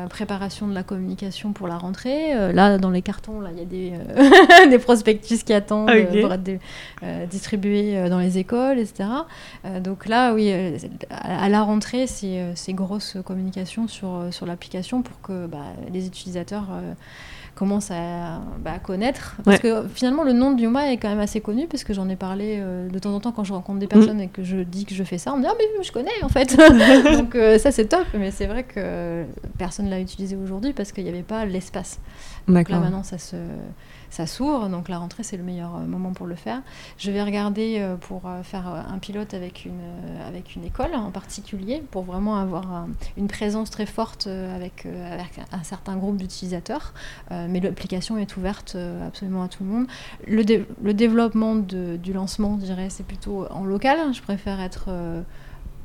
préparation 0.09 0.67
de 0.67 0.73
la 0.73 0.83
communication 0.83 1.53
pour 1.53 1.67
la 1.67 1.77
rentrée. 1.77 2.33
là, 2.53 2.77
dans 2.77 2.89
les 2.89 3.01
cartons, 3.01 3.41
il 3.51 3.57
y 3.57 3.61
a 3.61 3.65
des, 3.65 4.69
des 4.69 4.79
prospectus 4.79 5.43
qui 5.43 5.53
attendent 5.53 5.89
pour 6.21 6.33
être 6.33 6.59
distribués 7.29 8.09
dans 8.09 8.19
les 8.19 8.37
écoles, 8.37 8.79
etc. 8.79 9.09
donc 9.81 10.07
là, 10.07 10.33
oui, 10.33 10.51
à, 11.09 11.49
la 11.49 11.61
rentrée, 11.61 12.07
c'est 12.07 12.73
grosse 12.73 13.17
communication 13.25 13.87
sur, 13.87 14.27
sur 14.31 14.45
l'application 14.45 15.01
pour 15.01 15.21
que 15.21 15.47
bah, 15.47 15.73
les 15.91 16.07
utilisateurs 16.07 16.67
commence 17.57 17.89
à, 17.89 18.39
bah, 18.59 18.77
connaître. 18.77 19.35
Parce 19.43 19.59
que 19.59 19.87
finalement, 19.87 20.23
le 20.23 20.31
nom 20.31 20.53
de 20.53 20.61
Yuma 20.61 20.91
est 20.91 20.97
quand 20.97 21.09
même 21.09 21.19
assez 21.19 21.41
connu, 21.41 21.67
parce 21.67 21.83
que 21.83 21.91
j'en 21.91 22.07
ai 22.07 22.15
parlé 22.15 22.57
euh, 22.59 22.87
de 22.87 22.99
temps 22.99 23.13
en 23.13 23.19
temps 23.19 23.31
quand 23.31 23.43
je 23.43 23.53
rencontre 23.53 23.79
des 23.79 23.87
personnes 23.87 24.17
mm. 24.17 24.21
et 24.21 24.27
que 24.27 24.43
je 24.43 24.57
dis 24.57 24.85
que 24.85 24.93
je 24.93 25.03
fais 25.03 25.17
ça. 25.17 25.33
On 25.33 25.37
me 25.37 25.41
dit 25.41 25.47
Ah, 25.49 25.55
mais 25.57 25.83
je 25.83 25.91
connais 25.91 26.11
en 26.21 26.29
fait 26.29 26.55
Donc 27.17 27.35
euh, 27.35 27.57
ça, 27.57 27.71
c'est 27.71 27.85
top, 27.85 28.05
mais 28.13 28.29
c'est 28.29 28.45
vrai 28.45 28.63
que 28.63 29.25
personne 29.57 29.85
ne 29.85 29.89
l'a 29.89 29.99
utilisé 29.99 30.35
aujourd'hui 30.35 30.73
parce 30.73 30.91
qu'il 30.91 31.03
n'y 31.03 31.09
avait 31.09 31.23
pas 31.23 31.45
l'espace. 31.45 31.99
Là, 32.47 32.63
maintenant, 32.69 33.03
ça 33.03 33.17
se 33.17 33.35
ça 34.09 34.25
s'ouvre, 34.25 34.69
donc 34.69 34.89
la 34.89 34.97
rentrée 34.97 35.23
c'est 35.23 35.37
le 35.37 35.43
meilleur 35.43 35.75
euh, 35.75 35.85
moment 35.85 36.13
pour 36.13 36.25
le 36.25 36.35
faire. 36.35 36.61
Je 36.97 37.11
vais 37.11 37.23
regarder 37.23 37.77
euh, 37.79 37.95
pour 37.95 38.23
euh, 38.25 38.43
faire 38.43 38.67
un 38.67 38.97
pilote 38.99 39.33
avec 39.33 39.65
une, 39.65 39.81
avec 40.25 40.55
une 40.55 40.63
école 40.63 40.93
en 40.95 41.11
particulier, 41.11 41.83
pour 41.91 42.03
vraiment 42.03 42.37
avoir 42.37 42.87
une 43.17 43.27
présence 43.27 43.69
très 43.69 43.85
forte 43.85 44.27
avec, 44.27 44.85
avec 44.85 45.39
un 45.51 45.63
certain 45.63 45.95
groupe 45.95 46.17
d'utilisateurs. 46.17 46.93
mais 47.31 47.59
l'application 47.59 48.17
est 48.17 48.37
ouverte 48.37 48.77
absolument 49.05 49.43
à 49.43 49.47
tout 49.47 49.63
le 49.63 49.69
monde. 49.69 49.87
Le, 50.27 50.43
le 50.81 50.93
développement 50.93 51.55
du 51.55 52.13
lancement, 52.13 52.57
je 52.59 52.65
dirais, 52.65 52.89
c'est 52.89 53.05
plutôt 53.05 53.45
en 53.51 53.65
local. 53.65 54.13
Je 54.13 54.21
préfère 54.21 54.59
être 54.61 54.89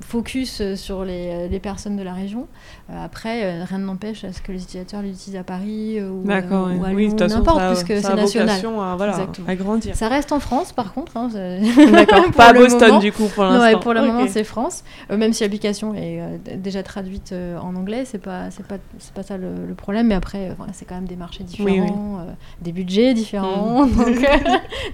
focus 0.02 0.60
euh, 0.60 0.76
sur 0.76 1.04
les, 1.04 1.30
euh, 1.30 1.48
les, 1.48 1.60
personnes 1.60 1.96
de 1.96 2.02
la 2.02 2.12
région. 2.12 2.46
Euh, 2.90 3.04
après, 3.04 3.64
rien 3.64 3.78
ne 3.78 3.86
n'empêche 3.86 4.24
à 4.24 4.32
ce 4.32 4.42
que 4.42 4.52
les 4.52 4.62
utilisateurs 4.62 5.02
l'utilisent 5.02 5.36
à 5.36 5.44
Paris 5.44 6.00
ou, 6.02 6.30
à 6.30 6.40
Lyon, 6.40 7.16
n'importe, 7.16 7.62
puisque 7.68 8.02
c'est 8.02 8.14
national. 8.14 8.60
À, 8.80 8.96
voilà, 8.96 9.16
à 9.46 9.56
grandir. 9.56 9.94
Ça 9.96 10.08
reste 10.08 10.32
en 10.32 10.40
France, 10.40 10.72
par 10.72 10.92
contre. 10.92 11.16
Hein, 11.16 11.28
D'accord, 11.92 12.30
pas 12.32 12.48
à 12.48 12.52
Boston, 12.52 12.98
du 12.98 13.12
coup, 13.12 13.26
pour 13.34 13.44
l'instant. 13.44 13.80
pour 13.80 13.94
le 13.94 14.02
moment, 14.02 14.26
c'est 14.28 14.44
France. 14.44 14.84
même 15.10 15.32
si 15.32 15.42
l'application 15.42 15.94
est 15.94 16.20
déjà 16.56 16.82
traduite 16.82 17.34
en 17.60 17.74
anglais, 17.76 18.04
c'est 18.04 18.18
pas, 18.18 18.50
c'est 18.50 18.66
pas, 18.66 18.76
c'est 18.98 19.14
pas 19.14 19.22
ça 19.22 19.36
le, 19.36 19.74
problème. 19.74 20.08
Mais 20.08 20.14
après, 20.14 20.54
voilà, 20.56 20.72
c'est 20.72 20.84
quand 20.84 20.94
même 20.94 21.08
des 21.08 21.16
marchés 21.16 21.44
différents, 21.44 22.26
des 22.60 22.72
budgets 22.72 23.14
différents, 23.14 23.86
mm. 23.86 23.92
donc, 23.96 24.26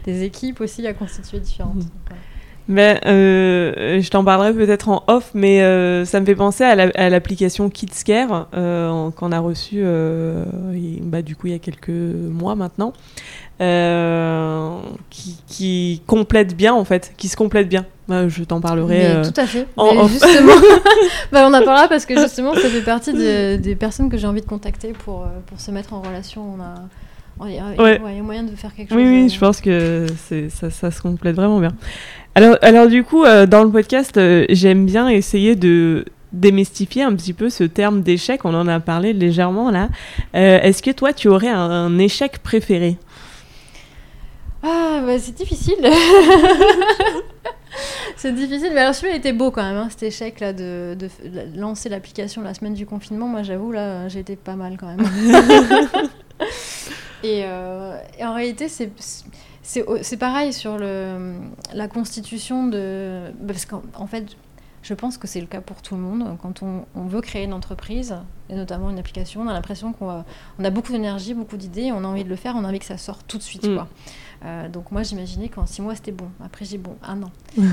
des 0.04 0.22
équipes 0.22 0.60
aussi 0.60 0.86
à 0.86 0.94
constituer 0.94 1.40
différentes. 1.40 1.84
Mm. 1.84 2.07
Ben, 2.68 3.00
euh, 3.06 3.98
je 4.02 4.10
t'en 4.10 4.22
parlerai 4.22 4.52
peut-être 4.52 4.90
en 4.90 5.02
off, 5.06 5.30
mais 5.32 5.62
euh, 5.62 6.04
ça 6.04 6.20
me 6.20 6.26
fait 6.26 6.34
penser 6.34 6.64
à 6.64 7.08
l'application 7.08 7.70
KidsCare 7.70 8.48
euh, 8.54 9.10
qu'on 9.12 9.32
a 9.32 9.38
reçue 9.38 9.82
bah, 11.02 11.22
du 11.22 11.34
coup 11.34 11.46
il 11.46 11.54
y 11.54 11.56
a 11.56 11.58
quelques 11.58 11.88
mois 11.88 12.56
maintenant, 12.56 12.92
qui, 13.58 15.38
qui, 15.46 16.02
complète 16.06 16.54
bien 16.54 16.74
en 16.74 16.84
fait, 16.84 17.14
qui 17.16 17.28
se 17.28 17.36
complète 17.36 17.70
bien. 17.70 17.86
Bah, 18.06 18.28
je 18.28 18.44
t'en 18.44 18.60
parlerai. 18.60 19.22
tout 19.22 19.40
à 19.40 19.46
fait. 19.46 19.66
En 19.76 20.06
Justement, 20.06 20.52
bah, 21.32 21.48
on 21.48 21.54
en 21.54 21.64
parlera 21.64 21.88
parce 21.88 22.04
que 22.04 22.20
justement 22.20 22.52
ça 22.54 22.68
fait 22.68 22.82
partie 22.82 23.14
des 23.14 23.76
personnes 23.76 24.10
que 24.10 24.18
j'ai 24.18 24.26
envie 24.26 24.42
de 24.42 24.46
contacter 24.46 24.92
pour, 24.92 25.26
pour 25.46 25.58
se 25.58 25.70
mettre 25.70 25.94
en 25.94 26.02
relation. 26.02 26.44
On 26.58 26.62
a 26.62 26.74
il 27.46 27.54
y, 27.54 27.58
a, 27.58 28.22
moyen 28.22 28.42
de 28.42 28.56
faire 28.56 28.74
quelque 28.74 28.90
chose. 28.90 28.98
Oui, 28.98 29.22
oui, 29.22 29.28
je 29.28 29.38
pense 29.38 29.60
que 29.60 30.06
ça, 30.50 30.70
ça 30.70 30.90
se 30.90 31.00
complète 31.00 31.36
vraiment 31.36 31.60
bien. 31.60 31.72
Alors, 32.38 32.56
alors 32.62 32.86
du 32.86 33.02
coup, 33.02 33.24
euh, 33.24 33.46
dans 33.46 33.64
le 33.64 33.70
podcast, 33.72 34.16
euh, 34.16 34.46
j'aime 34.48 34.86
bien 34.86 35.08
essayer 35.08 35.56
de 35.56 36.04
démystifier 36.32 37.02
un 37.02 37.12
petit 37.16 37.32
peu 37.32 37.50
ce 37.50 37.64
terme 37.64 38.02
d'échec. 38.02 38.44
On 38.44 38.54
en 38.54 38.68
a 38.68 38.78
parlé 38.78 39.12
légèrement 39.12 39.72
là. 39.72 39.88
Euh, 40.36 40.60
est-ce 40.60 40.80
que 40.80 40.92
toi, 40.92 41.12
tu 41.12 41.26
aurais 41.26 41.48
un, 41.48 41.98
échec 41.98 42.38
préféré? 42.38 42.96
Ah, 44.62 45.02
bah, 45.04 45.18
c'est 45.18 45.34
difficile. 45.34 45.78
c'est 48.16 48.32
difficile, 48.32 48.70
mais 48.72 48.82
alors 48.82 48.94
celui-là 48.94 49.16
était 49.16 49.32
beau 49.32 49.50
quand 49.50 49.64
même, 49.64 49.76
hein, 49.76 49.88
cet 49.90 50.04
échec 50.04 50.38
là 50.38 50.52
de, 50.52 50.96
de, 50.96 51.08
lancer 51.56 51.88
l'application 51.88 52.42
la 52.42 52.54
semaine 52.54 52.74
du 52.74 52.86
confinement. 52.86 53.26
Moi, 53.26 53.42
j'avoue 53.42 53.72
là, 53.72 54.06
j'ai 54.06 54.20
été 54.20 54.36
pas 54.36 54.54
mal 54.54 54.76
quand 54.78 54.86
même. 54.86 55.04
et, 57.24 57.40
et, 57.40 58.24
en 58.24 58.34
réalité, 58.34 58.68
c'est 58.68 58.92
c'est 59.68 60.16
pareil 60.16 60.52
sur 60.52 60.78
le, 60.78 61.34
la 61.74 61.88
constitution 61.88 62.68
de... 62.68 63.32
Parce 63.46 63.66
qu'en 63.66 64.06
fait, 64.06 64.24
je 64.82 64.94
pense 64.94 65.18
que 65.18 65.26
c'est 65.26 65.40
le 65.40 65.46
cas 65.46 65.60
pour 65.60 65.82
tout 65.82 65.94
le 65.94 66.00
monde. 66.00 66.38
Quand 66.40 66.62
on, 66.62 67.06
veut 67.06 67.20
créer 67.20 67.44
une 67.44 67.52
entreprise, 67.52 68.16
et 68.48 68.54
notamment 68.54 68.88
une 68.88 68.98
application, 68.98 69.42
on 69.42 69.48
a 69.48 69.52
l'impression 69.52 69.92
qu'on 69.92 70.24
a, 70.64 70.70
beaucoup 70.70 70.92
d'énergie, 70.92 71.34
beaucoup 71.34 71.58
d'idées, 71.58 71.92
on 71.92 72.02
a 72.04 72.06
envie 72.06 72.24
de 72.24 72.30
le 72.30 72.36
faire, 72.36 72.54
on 72.56 72.64
a 72.64 72.68
envie 72.68 72.78
que 72.78 72.86
ça 72.86 72.96
sorte 72.96 73.26
tout 73.28 73.36
de 73.36 73.42
suite. 73.42 73.68
Mm. 73.68 73.74
Quoi. 73.74 73.88
Euh, 74.46 74.68
donc 74.68 74.90
moi, 74.90 75.02
j'imaginais 75.02 75.50
qu'en 75.50 75.66
six 75.66 75.82
mois, 75.82 75.94
c'était 75.94 76.12
bon. 76.12 76.30
Après, 76.42 76.64
j'ai 76.64 76.78
bon, 76.78 76.96
un 77.06 77.22
an. 77.22 77.30
bon, 77.56 77.66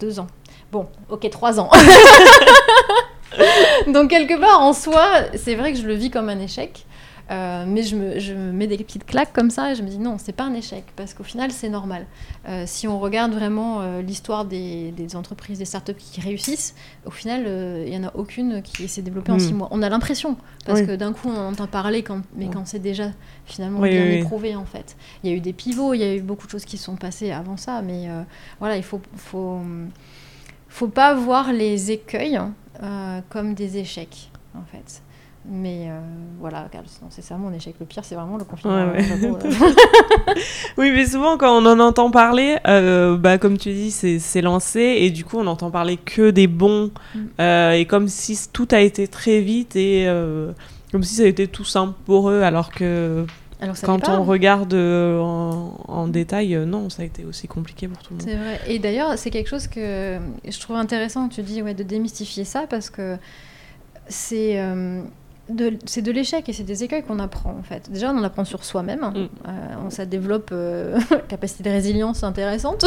deux 0.00 0.20
ans. 0.20 0.28
Bon, 0.70 0.88
ok, 1.10 1.28
trois 1.28 1.60
ans. 1.60 1.68
donc 3.88 4.08
quelque 4.08 4.40
part, 4.40 4.60
en 4.60 4.72
soi, 4.72 5.06
c'est 5.34 5.54
vrai 5.54 5.74
que 5.74 5.78
je 5.78 5.86
le 5.86 5.94
vis 5.94 6.10
comme 6.10 6.30
un 6.30 6.38
échec. 6.38 6.86
Euh, 7.30 7.64
mais 7.66 7.82
je 7.82 7.96
me, 7.96 8.18
je 8.18 8.34
mets 8.34 8.66
des 8.66 8.76
petites 8.78 9.06
claques 9.06 9.32
comme 9.32 9.50
ça 9.50 9.72
et 9.72 9.74
je 9.74 9.82
me 9.82 9.88
dis 9.88 9.98
non, 9.98 10.16
c'est 10.18 10.32
pas 10.32 10.44
un 10.44 10.54
échec 10.54 10.84
parce 10.96 11.14
qu'au 11.14 11.22
final 11.22 11.50
c'est 11.50 11.68
normal. 11.68 12.06
Euh, 12.48 12.64
si 12.66 12.88
on 12.88 12.98
regarde 12.98 13.32
vraiment 13.32 13.80
euh, 13.80 14.02
l'histoire 14.02 14.44
des, 14.44 14.90
des, 14.90 15.16
entreprises, 15.16 15.58
des 15.58 15.64
startups 15.64 15.94
qui 15.94 16.20
réussissent, 16.20 16.74
au 17.06 17.10
final 17.10 17.46
il 17.86 17.90
n'y 17.90 17.96
en 17.96 18.08
a 18.08 18.12
aucune 18.14 18.62
qui 18.62 18.88
s'est 18.88 19.02
développée 19.02 19.32
en 19.32 19.36
hmm. 19.36 19.40
six 19.40 19.54
mois. 19.54 19.68
On 19.70 19.82
a 19.82 19.88
l'impression 19.88 20.36
parce 20.66 20.82
que 20.82 20.96
d'un 20.96 21.12
coup 21.12 21.28
on 21.28 21.36
entend 21.36 21.66
parler, 21.66 22.02
quand, 22.02 22.22
mais 22.36 22.48
quand 22.48 22.66
c'est 22.66 22.80
déjà 22.80 23.10
finalement 23.46 23.80
bien 23.80 24.06
éprouvé 24.06 24.56
en 24.56 24.64
fait. 24.64 24.96
Il 25.22 25.30
y 25.30 25.32
a 25.32 25.36
eu 25.36 25.40
des 25.40 25.52
pivots, 25.52 25.94
il 25.94 26.00
y 26.00 26.04
a 26.04 26.14
eu 26.14 26.20
beaucoup 26.20 26.46
de 26.46 26.50
choses 26.50 26.64
qui 26.64 26.76
sont 26.76 26.96
passées 26.96 27.30
avant 27.30 27.56
ça, 27.56 27.82
mais 27.82 28.08
voilà, 28.58 28.76
il 28.76 28.82
faut, 28.82 29.00
faut, 29.16 29.60
faut 30.68 30.88
pas 30.88 31.14
voir 31.14 31.52
les 31.52 31.92
écueils 31.92 32.40
comme 33.30 33.54
des 33.54 33.78
échecs 33.78 34.30
en 34.54 34.64
fait. 34.64 35.02
Mais 35.44 35.88
euh, 35.88 35.98
voilà, 36.38 36.68
c'est 37.10 37.22
ça 37.22 37.36
mon 37.36 37.52
échec. 37.52 37.74
Le 37.80 37.86
pire, 37.86 38.04
c'est 38.04 38.14
vraiment 38.14 38.36
le 38.36 38.44
confinement. 38.44 38.76
Euh. 38.76 38.94
oui, 40.78 40.92
mais 40.92 41.04
souvent, 41.04 41.36
quand 41.36 41.60
on 41.60 41.66
en 41.66 41.80
entend 41.80 42.12
parler, 42.12 42.58
euh, 42.68 43.16
bah, 43.16 43.38
comme 43.38 43.58
tu 43.58 43.72
dis, 43.72 43.90
c'est 43.90 44.40
lancé 44.40 44.80
et 44.80 45.10
du 45.10 45.24
coup, 45.24 45.38
on 45.38 45.44
n'entend 45.44 45.72
parler 45.72 45.96
que 45.96 46.30
des 46.30 46.46
bons. 46.46 46.92
Mm. 47.14 47.40
et 47.74 47.86
comme 47.86 48.08
si 48.08 48.38
tout 48.52 48.68
a 48.70 48.80
été 48.80 49.08
très 49.08 49.40
vite 49.40 49.74
et 49.74 50.06
comme 50.92 51.02
si 51.02 51.16
ça 51.16 51.22
a 51.24 51.26
été 51.26 51.48
tout 51.48 51.64
simple 51.64 51.94
pour 52.04 52.30
eux, 52.30 52.42
alors 52.42 52.70
que 52.70 53.24
alors 53.60 53.76
quand 53.80 54.08
on 54.08 54.24
regarde 54.24 54.74
en, 54.74 55.76
en, 55.86 56.08
détail, 56.08 56.56
non, 56.66 56.90
ça 56.90 57.02
a 57.02 57.04
été 57.04 57.24
aussi 57.24 57.48
compliqué 57.48 57.88
pour 57.88 57.98
tout 58.02 58.14
le 58.14 58.18
monde. 58.18 58.28
C'est 58.28 58.36
vrai. 58.36 58.60
Et 58.66 58.78
d'ailleurs, 58.78 59.16
c'est 59.18 59.30
quelque 59.30 59.48
chose 59.48 59.66
que 59.66 60.18
je 60.44 60.60
trouve 60.60 60.76
intéressant, 60.76 61.28
tu 61.28 61.42
dis, 61.42 61.62
ouais, 61.62 61.74
de 61.74 61.82
démystifier 61.82 62.44
ça 62.44 62.66
parce 62.68 62.90
que 62.90 63.16
c'est 64.08 64.60
c'est 65.84 66.02
de 66.02 66.12
l'échec 66.12 66.48
et 66.48 66.52
c'est 66.52 66.62
des 66.62 66.84
écueils 66.84 67.02
qu'on 67.02 67.18
apprend 67.18 67.50
en 67.58 67.62
fait. 67.62 67.90
Déjà, 67.90 68.12
on 68.12 68.18
en 68.18 68.22
apprend 68.22 68.44
sur 68.44 68.64
soi-même. 68.64 69.00
Mm. 69.00 69.28
Euh, 69.48 69.90
ça 69.90 70.06
développe 70.06 70.50
euh, 70.52 70.98
capacité 71.28 71.62
de 71.64 71.70
résilience 71.70 72.22
intéressante. 72.24 72.84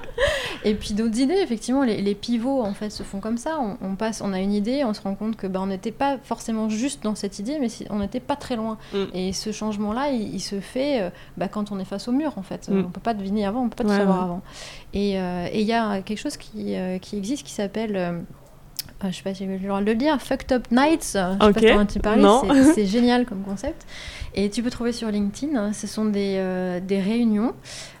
et 0.64 0.74
puis 0.74 0.94
d'autres 0.94 1.18
idées, 1.18 1.38
effectivement, 1.42 1.82
les, 1.82 2.14
pivots 2.14 2.62
en 2.62 2.74
fait 2.74 2.90
se 2.90 3.02
font 3.02 3.20
comme 3.20 3.38
ça. 3.38 3.58
On, 3.80 3.94
passe, 3.94 4.22
on 4.22 4.32
a 4.32 4.40
une 4.40 4.52
idée, 4.52 4.84
on 4.84 4.94
se 4.94 5.00
rend 5.00 5.14
compte 5.14 5.36
que 5.36 5.46
ben, 5.46 5.60
on 5.60 5.66
n'était 5.66 5.92
pas 5.92 6.18
forcément 6.22 6.68
juste 6.68 7.02
dans 7.02 7.14
cette 7.14 7.38
idée, 7.38 7.58
mais 7.60 7.68
on 7.90 7.98
n'était 7.98 8.20
pas 8.20 8.36
très 8.36 8.56
loin. 8.56 8.78
Mm. 8.92 9.04
Et 9.14 9.32
ce 9.32 9.52
changement-là, 9.52 10.10
il, 10.10 10.40
se 10.40 10.60
fait 10.60 11.02
euh, 11.02 11.10
bah, 11.36 11.48
quand 11.48 11.72
on 11.72 11.78
est 11.78 11.84
face 11.84 12.08
au 12.08 12.12
mur 12.12 12.34
en 12.36 12.42
fait. 12.42 12.68
Mm. 12.68 12.84
On 12.86 12.90
peut 12.90 13.00
pas 13.00 13.14
deviner 13.14 13.46
avant, 13.46 13.62
on 13.62 13.68
peut 13.68 13.82
pas 13.82 13.84
tout 13.84 13.96
savoir 13.96 14.22
avant. 14.22 14.42
Et 14.94 15.12
il 15.14 15.66
y 15.66 15.72
a 15.72 16.00
quelque 16.02 16.18
chose 16.18 16.36
qui, 16.36 16.74
qui 17.00 17.16
existe 17.16 17.46
qui 17.46 17.52
s'appelle 17.52 18.24
je 19.04 19.10
sais 19.12 19.22
pas 19.22 19.32
si 19.34 19.46
j'ai 19.46 19.58
le 19.58 19.58
droit 19.58 19.80
de 19.80 19.86
le 19.86 19.94
dire, 19.94 20.20
Fucked 20.20 20.52
Up 20.52 20.66
Nights, 20.70 21.12
je 21.12 21.16
sais 21.16 21.36
pas 21.38 21.52
comment 21.52 21.86
tu 21.86 22.00
parlais, 22.00 22.74
c'est 22.74 22.86
génial 22.86 23.26
comme 23.26 23.42
concept. 23.42 23.86
Et 24.34 24.50
tu 24.50 24.62
peux 24.62 24.70
trouver 24.70 24.92
sur 24.92 25.10
LinkedIn, 25.10 25.56
hein, 25.56 25.72
ce 25.72 25.86
sont 25.86 26.04
des, 26.04 26.36
euh, 26.38 26.80
des 26.80 27.00
réunions, 27.00 27.54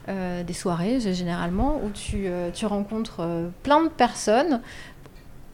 euh, 0.08 0.42
des 0.42 0.52
soirées 0.52 1.00
généralement, 1.00 1.80
où 1.84 1.90
tu, 1.90 2.26
euh, 2.26 2.50
tu 2.52 2.66
rencontres 2.66 3.50
plein 3.62 3.82
de 3.84 3.88
personnes 3.88 4.60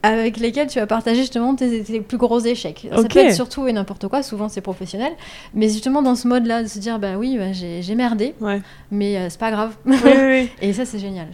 avec 0.05 0.37
lesquels 0.37 0.67
tu 0.67 0.79
vas 0.79 0.87
partager 0.87 1.21
justement 1.21 1.55
tes, 1.55 2.01
plus 2.01 2.19
gros 2.19 2.39
échecs. 2.39 2.87
Ça 2.95 3.03
peut 3.03 3.19
être 3.21 3.35
surtout 3.35 3.67
et 3.67 3.73
n'importe 3.73 4.07
quoi, 4.09 4.23
souvent 4.23 4.51
c'est 4.51 4.61
professionnel, 4.61 5.13
mais 5.55 5.69
justement 5.69 6.03
dans 6.03 6.15
ce 6.15 6.29
mode-là, 6.29 6.63
de 6.63 6.69
se 6.69 6.79
dire 6.79 6.99
bah 6.99 7.17
oui, 7.17 7.39
bah, 7.39 7.53
j'ai 7.53 7.95
merdé, 7.95 8.35
mais 8.91 9.17
euh, 9.17 9.31
c'est 9.31 9.41
pas 9.41 9.51
grave. 9.51 9.75
et 10.61 10.73
ça 10.75 10.85
c'est 10.85 10.99
génial. 10.99 11.29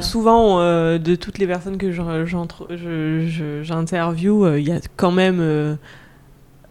souvent, 0.00 0.60
euh, 0.60 0.98
de 0.98 1.16
toutes 1.16 1.38
les 1.38 1.48
personnes 1.48 1.78
que 1.78 1.90
j'interview, 3.62 4.44
euh, 4.44 4.60
il 4.60 4.68
y 4.68 4.72
a 4.72 4.78
quand 4.96 5.10
même 5.10 5.76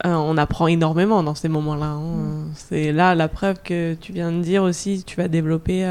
on 0.04 0.38
apprend 0.38 0.68
énormément 0.68 1.24
dans 1.24 1.36
ces 1.36 1.50
moments-là. 1.50 1.86
hein. 1.86 2.00
Mm. 2.00 2.52
C'est 2.54 2.92
là 2.94 3.16
la 3.16 3.28
preuve 3.28 3.58
que 3.62 3.96
tu 3.96 4.14
viens 4.14 4.32
de 4.32 4.42
dire 4.42 4.64
aussi, 4.64 5.04
tu 5.06 5.18
vas 5.18 5.28
développer 5.28 5.84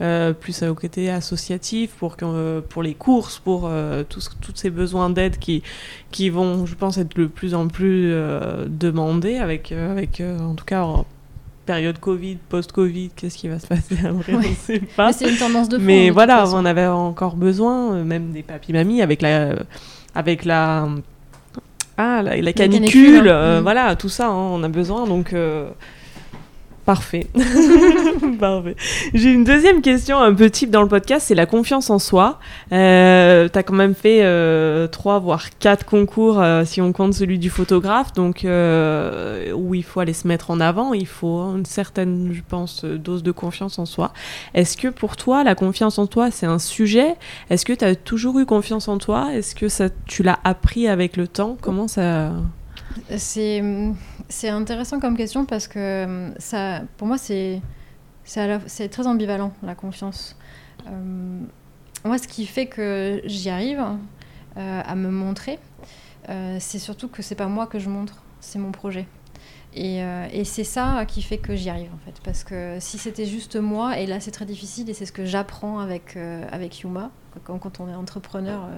euh, 0.00 0.32
plus 0.32 0.62
au 0.62 0.74
côté 0.74 1.10
associatif 1.10 1.92
pour, 1.92 2.16
que, 2.16 2.24
euh, 2.24 2.60
pour 2.60 2.82
les 2.82 2.94
courses, 2.94 3.38
pour 3.38 3.66
euh, 3.66 4.02
tous 4.08 4.30
tous 4.40 4.52
ces 4.54 4.70
besoins 4.70 5.10
d'aide 5.10 5.38
qui, 5.38 5.62
qui 6.10 6.30
vont, 6.30 6.66
je 6.66 6.74
pense, 6.74 6.98
être 6.98 7.16
de 7.16 7.26
plus 7.26 7.54
en 7.54 7.68
plus 7.68 8.12
demandés 8.66 9.36
avec, 9.36 9.72
avec 9.72 10.20
en 10.20 10.54
tout 10.54 10.64
cas, 10.64 10.82
en 10.82 11.06
période 11.66 11.98
Covid, 11.98 12.36
post-Covid, 12.48 13.10
qu'est-ce 13.16 13.38
qui 13.38 13.48
va 13.48 13.58
se 13.58 13.66
passer 13.66 13.96
après, 14.04 14.34
Ouais. 14.34 14.44
on 14.44 14.50
ne 14.50 14.54
sait 14.54 14.80
pas. 14.96 15.06
Mais 15.06 15.12
c'est 15.12 15.30
une 15.30 15.38
tendance 15.38 15.68
de 15.68 15.78
fond. 15.78 15.84
Mais 15.84 16.10
voilà, 16.10 16.44
on 16.48 16.64
avait 16.64 16.86
encore 16.86 17.36
besoin, 17.36 18.04
même 18.04 18.32
des 18.32 18.42
papy-mamies, 18.42 19.00
avec 19.00 19.22
la, 19.22 19.54
avec 20.14 20.44
la, 20.44 20.88
ah, 21.96 22.22
la, 22.22 22.36
la 22.36 22.52
canicule, 22.52 22.90
canicule, 22.90 23.28
euh, 23.28 23.60
mm. 23.60 23.62
voilà, 23.62 23.96
tout 23.96 24.08
ça, 24.08 24.26
hein, 24.28 24.34
on 24.34 24.62
a 24.64 24.68
besoin, 24.68 25.06
donc 25.06 25.32
euh, 25.32 25.68
parfait. 26.84 27.26
parfait. 28.40 28.76
J'ai 29.14 29.32
une 29.32 29.44
deuxième 29.44 29.82
question 29.82 30.18
un 30.18 30.34
peu 30.34 30.50
type 30.50 30.70
dans 30.70 30.82
le 30.82 30.88
podcast, 30.88 31.26
c'est 31.28 31.34
la 31.34 31.46
confiance 31.46 31.90
en 31.90 31.98
soi. 31.98 32.38
Euh, 32.72 33.48
tu 33.48 33.58
as 33.58 33.62
quand 33.62 33.74
même 33.74 33.94
fait 33.94 34.20
euh, 34.22 34.86
trois, 34.86 35.18
voire 35.18 35.56
quatre 35.58 35.84
concours, 35.84 36.40
euh, 36.40 36.64
si 36.64 36.80
on 36.80 36.92
compte 36.92 37.14
celui 37.14 37.38
du 37.38 37.50
photographe, 37.50 38.12
donc 38.12 38.44
euh, 38.44 39.52
où 39.52 39.74
il 39.74 39.84
faut 39.84 40.00
aller 40.00 40.12
se 40.12 40.26
mettre 40.28 40.50
en 40.50 40.60
avant, 40.60 40.92
il 40.92 41.06
faut 41.06 41.54
une 41.54 41.66
certaine, 41.66 42.30
je 42.32 42.42
pense, 42.46 42.84
dose 42.84 43.22
de 43.22 43.32
confiance 43.32 43.78
en 43.78 43.86
soi. 43.86 44.12
Est-ce 44.54 44.76
que 44.76 44.88
pour 44.88 45.16
toi, 45.16 45.44
la 45.44 45.54
confiance 45.54 45.98
en 45.98 46.06
toi, 46.06 46.30
c'est 46.30 46.46
un 46.46 46.58
sujet? 46.58 47.14
Est-ce 47.50 47.64
que 47.64 47.72
tu 47.72 47.84
as 47.84 47.94
toujours 47.94 48.38
eu 48.38 48.46
confiance 48.46 48.88
en 48.88 48.98
toi? 48.98 49.34
Est-ce 49.34 49.54
que 49.54 49.68
ça, 49.68 49.88
tu 50.06 50.22
l'as 50.22 50.38
appris 50.44 50.88
avec 50.88 51.16
le 51.16 51.28
temps? 51.28 51.56
Comment 51.60 51.88
ça... 51.88 52.32
C'est 53.16 54.48
intéressant 54.48 55.00
comme 55.00 55.16
question 55.16 55.44
parce 55.44 55.68
que 55.68 56.04
hum, 56.04 56.34
ça, 56.38 56.82
pour 56.96 57.06
moi, 57.06 57.18
c'est 57.18 57.60
très 58.24 59.06
ambivalent, 59.06 59.52
la 59.62 59.74
confiance. 59.74 60.36
Euh, 60.86 61.40
moi, 62.04 62.18
ce 62.18 62.28
qui 62.28 62.44
fait 62.44 62.66
que 62.66 63.22
j'y 63.24 63.48
arrive 63.48 63.82
euh, 64.58 64.82
à 64.84 64.94
me 64.94 65.10
montrer, 65.10 65.58
euh, 66.28 66.58
c'est 66.60 66.78
surtout 66.78 67.08
que 67.08 67.22
c'est 67.22 67.34
pas 67.34 67.46
moi 67.46 67.66
que 67.66 67.78
je 67.78 67.88
montre, 67.88 68.22
c'est 68.40 68.58
mon 68.58 68.72
projet. 68.72 69.06
Et, 69.72 70.02
euh, 70.02 70.28
et 70.30 70.44
c'est 70.44 70.64
ça 70.64 71.04
qui 71.08 71.22
fait 71.22 71.38
que 71.38 71.56
j'y 71.56 71.70
arrive 71.70 71.90
en 71.94 71.98
fait. 72.04 72.20
Parce 72.22 72.44
que 72.44 72.76
si 72.78 72.98
c'était 72.98 73.24
juste 73.24 73.56
moi, 73.56 73.98
et 73.98 74.06
là 74.06 74.20
c'est 74.20 74.30
très 74.32 74.44
difficile, 74.44 74.90
et 74.90 74.94
c'est 74.94 75.06
ce 75.06 75.12
que 75.12 75.24
j'apprends 75.24 75.78
avec, 75.78 76.16
avec 76.52 76.80
Yuma, 76.80 77.10
quand, 77.44 77.58
quand 77.58 77.80
on 77.80 77.88
est 77.88 77.94
entrepreneur, 77.94 78.68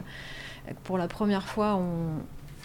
pour 0.84 0.96
la 0.96 1.08
première 1.08 1.48
fois, 1.48 1.74
on, 1.74 2.20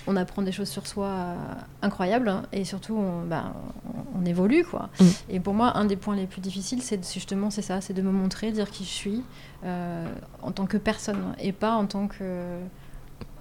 on 0.07 0.15
apprend 0.15 0.41
des 0.41 0.51
choses 0.51 0.69
sur 0.69 0.87
soi 0.87 1.07
euh, 1.07 1.35
incroyables, 1.81 2.29
hein, 2.29 2.43
et 2.51 2.65
surtout 2.65 2.95
on, 2.95 3.29
on, 3.31 4.19
on 4.21 4.25
évolue. 4.25 4.63
quoi. 4.63 4.89
Mm. 4.99 5.05
Et 5.29 5.39
pour 5.39 5.53
moi, 5.53 5.77
un 5.77 5.85
des 5.85 5.95
points 5.95 6.15
les 6.15 6.27
plus 6.27 6.41
difficiles, 6.41 6.81
c'est 6.81 7.03
justement 7.13 7.49
c'est 7.49 7.61
ça, 7.61 7.81
c'est 7.81 7.93
de 7.93 8.01
me 8.01 8.11
montrer, 8.11 8.51
dire 8.51 8.69
qui 8.69 8.83
je 8.83 8.89
suis 8.89 9.23
euh, 9.63 10.07
en 10.41 10.51
tant 10.51 10.65
que 10.65 10.77
personne, 10.77 11.35
et 11.39 11.51
pas 11.51 11.73
en 11.73 11.85
tant 11.85 12.07
que 12.07 12.57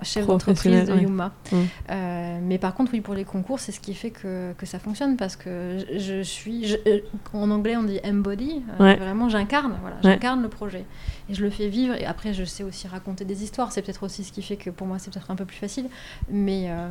chef 0.03 0.27
d'entreprise 0.27 0.87
de 0.87 0.93
ouais. 0.93 1.03
Yuma. 1.03 1.33
Mm. 1.53 1.57
Euh, 1.91 2.39
mais 2.43 2.59
par 2.59 2.75
contre, 2.75 2.91
oui, 2.93 3.01
pour 3.01 3.15
les 3.15 3.25
concours, 3.25 3.59
c'est 3.61 3.73
ce 3.73 3.81
qui 3.81 3.95
fait 3.95 4.11
que, 4.11 4.53
que 4.59 4.67
ça 4.67 4.79
fonctionne 4.79 5.17
parce 5.17 5.37
que 5.37 5.79
je, 5.97 6.23
suis. 6.23 6.67
je- 6.67 6.77
euh, 6.87 7.01
en 7.33 7.51
anglais, 7.51 7.77
on 7.77 7.83
dit 7.85 8.01
embody. 8.05 8.63
euh. 8.81 8.95
Vraiment, 8.97 9.29
j'incarne. 9.29 9.75
Voilà, 9.81 9.97
j'incarne 10.03 10.43
le 10.43 10.49
projet. 10.49 10.85
Et 11.29 11.35
je 11.35 11.43
le 11.43 11.51
fais 11.51 11.69
vivre. 11.69 11.95
Et 11.95 12.07
après, 12.07 12.33
je 12.35 12.45
sais 12.45 12.65
aussi 12.65 12.89
raconter 12.89 13.25
des 13.25 13.43
histoires. 13.45 13.71
C'est 13.73 13.83
peut-être 13.83 14.03
aussi 14.03 14.25
ce 14.25 14.33
qui 14.33 14.43
fait 14.43 14.57
que 14.57 14.71
pour 14.71 14.87
moi, 14.87 14.99
c'est 14.99 15.13
peut-être 15.13 15.31
un 15.31 15.37
peu 15.37 15.45
plus 15.45 15.57
facile. 15.57 15.87
Mais 16.29 16.67
euh, 16.69 16.89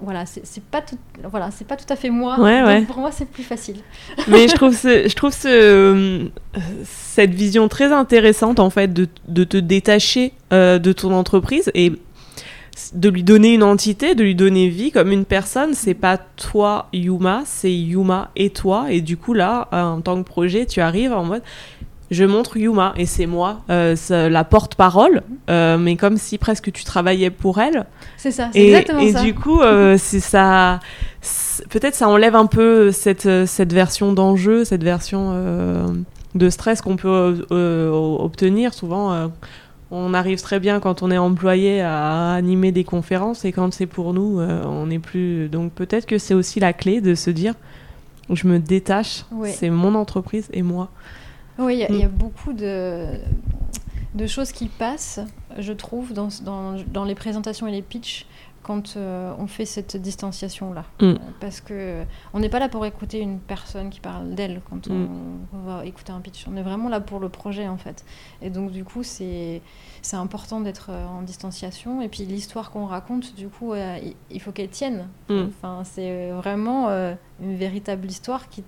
voilà, 0.00 0.24
c'est 0.26 0.62
pas, 0.64 0.80
tout, 0.82 0.96
voilà, 1.24 1.50
c'est 1.50 1.66
pas 1.66 1.76
tout 1.76 1.90
à 1.92 1.96
fait 1.96 2.10
moi. 2.10 2.36
Donc. 2.36 2.86
Pour 2.86 2.98
moi, 2.98 3.10
c'est 3.12 3.28
plus 3.28 3.42
facile. 3.42 3.76
Mais 4.28 4.48
je 4.48 4.54
trouve, 4.54 4.74
ce, 4.74 5.08
je 5.08 5.14
trouve 5.14 5.32
ce, 5.32 6.28
cette 6.84 7.34
vision 7.34 7.68
très 7.68 7.92
intéressante, 7.92 8.60
en 8.60 8.70
fait, 8.70 8.92
de, 8.92 9.08
de 9.28 9.44
te 9.44 9.56
détacher 9.56 10.32
de 10.50 10.92
ton 10.92 11.12
entreprise 11.12 11.70
et 11.74 11.92
de 12.94 13.08
lui 13.08 13.22
donner 13.22 13.54
une 13.54 13.62
entité, 13.62 14.14
de 14.14 14.22
lui 14.22 14.34
donner 14.34 14.68
vie 14.68 14.90
comme 14.90 15.12
une 15.12 15.24
personne. 15.24 15.74
C'est 15.74 15.94
pas 15.94 16.18
toi, 16.18 16.88
Yuma, 16.92 17.42
c'est 17.44 17.72
Yuma 17.72 18.30
et 18.36 18.50
toi. 18.50 18.86
Et 18.90 19.00
du 19.00 19.16
coup, 19.16 19.32
là, 19.32 19.68
euh, 19.72 19.82
en 19.82 20.00
tant 20.00 20.22
que 20.22 20.26
projet, 20.28 20.66
tu 20.66 20.80
arrives 20.80 21.12
en 21.12 21.24
mode. 21.24 21.42
Je 22.10 22.24
montre 22.24 22.56
Yuma 22.56 22.94
et 22.96 23.04
c'est 23.04 23.26
moi, 23.26 23.62
euh, 23.68 23.96
la 24.10 24.44
porte-parole, 24.44 25.22
euh, 25.50 25.76
mais 25.76 25.96
comme 25.96 26.18
si 26.18 26.38
presque 26.38 26.70
tu 26.70 26.84
travaillais 26.84 27.30
pour 27.30 27.58
elle. 27.60 27.84
C'est 28.16 28.30
ça, 28.30 28.50
c'est 28.52 28.60
Et, 28.60 28.68
exactement 28.68 29.00
et 29.00 29.12
ça. 29.12 29.22
du 29.22 29.34
coup, 29.34 29.60
euh, 29.60 29.96
c'est 29.98 30.20
ça. 30.20 30.78
Peut-être 31.68 31.96
ça 31.96 32.08
enlève 32.08 32.36
un 32.36 32.46
peu 32.46 32.92
cette, 32.92 33.46
cette 33.46 33.72
version 33.72 34.12
d'enjeu, 34.12 34.64
cette 34.64 34.84
version 34.84 35.96
de 36.36 36.50
stress 36.50 36.80
qu'on 36.80 36.94
peut 36.94 37.44
obtenir. 37.50 38.72
Souvent, 38.72 39.30
on 39.90 40.14
arrive 40.14 40.40
très 40.40 40.58
bien 40.60 40.80
quand 40.80 41.02
on 41.02 41.10
est 41.10 41.18
employé 41.18 41.80
à 41.80 42.32
animer 42.32 42.72
des 42.72 42.84
conférences 42.84 43.44
et 43.44 43.52
quand 43.52 43.72
c'est 43.72 43.86
pour 43.86 44.14
nous, 44.14 44.40
euh, 44.40 44.64
on 44.64 44.86
n'est 44.86 44.98
plus. 44.98 45.48
Donc 45.48 45.72
peut-être 45.72 46.06
que 46.06 46.18
c'est 46.18 46.34
aussi 46.34 46.58
la 46.60 46.72
clé 46.72 47.00
de 47.00 47.14
se 47.14 47.30
dire 47.30 47.54
je 48.30 48.48
me 48.48 48.58
détache, 48.58 49.24
Ouais. 49.30 49.50
c'est 49.50 49.70
mon 49.70 49.94
entreprise 49.94 50.48
et 50.52 50.62
moi. 50.62 50.88
Oui, 51.58 51.74
il 51.74 51.78
y 51.78 51.84
a- 51.84 51.88
Mm. 51.88 51.94
il 51.94 52.00
y, 52.00 52.04
a 52.04 52.08
beaucoup 52.08 52.52
de, 52.52 53.06
de 54.14 54.26
choses 54.26 54.50
qui 54.50 54.66
passent, 54.66 55.20
je 55.58 55.72
trouve, 55.72 56.12
dans, 56.12 56.28
dans, 56.44 56.74
dans 56.92 57.04
les 57.04 57.14
présentations 57.14 57.68
et 57.68 57.72
les 57.72 57.82
pitchs 57.82 58.26
quand 58.66 58.96
euh, 58.96 59.32
on 59.38 59.46
fait 59.46 59.64
cette 59.64 59.96
distanciation-là. 59.96 60.84
Mm. 61.00 61.14
Parce 61.38 61.60
que 61.60 62.02
on 62.34 62.40
n'est 62.40 62.48
pas 62.48 62.58
là 62.58 62.68
pour 62.68 62.84
écouter 62.84 63.20
une 63.20 63.38
personne 63.38 63.90
qui 63.90 64.00
parle 64.00 64.34
d'elle 64.34 64.60
quand 64.68 64.88
on, 64.88 64.94
Mm. 64.94 65.38
on 65.54 65.58
va 65.58 65.86
écouter 65.86 66.10
un 66.10 66.20
pitch. 66.20 66.46
On 66.50 66.56
est 66.56 66.62
vraiment 66.62 66.88
là 66.88 67.00
pour 67.00 67.20
le 67.20 67.28
projet, 67.28 67.68
en 67.68 67.76
fait. 67.76 68.04
Et 68.42 68.50
donc, 68.50 68.72
du 68.72 68.82
coup, 68.82 69.04
c'est 69.04 69.62
important 70.14 70.60
d'être 70.60 70.88
euh, 70.90 71.06
en 71.06 71.22
distanciation. 71.22 72.02
Et 72.02 72.08
puis, 72.08 72.24
l'histoire 72.24 72.72
qu'on 72.72 72.86
raconte, 72.86 73.36
du 73.36 73.48
coup, 73.48 73.72
euh, 73.72 73.98
il, 74.32 74.40
faut 74.40 74.50
qu'elle 74.50 74.68
tienne. 74.70 75.06
Mm. 75.28 75.44
Enfin, 75.48 75.82
c'est 75.84 76.30
vraiment 76.32 76.88
euh, 76.88 77.14
une 77.40 77.54
véritable 77.56 78.08
histoire 78.08 78.48
qui 78.48 78.64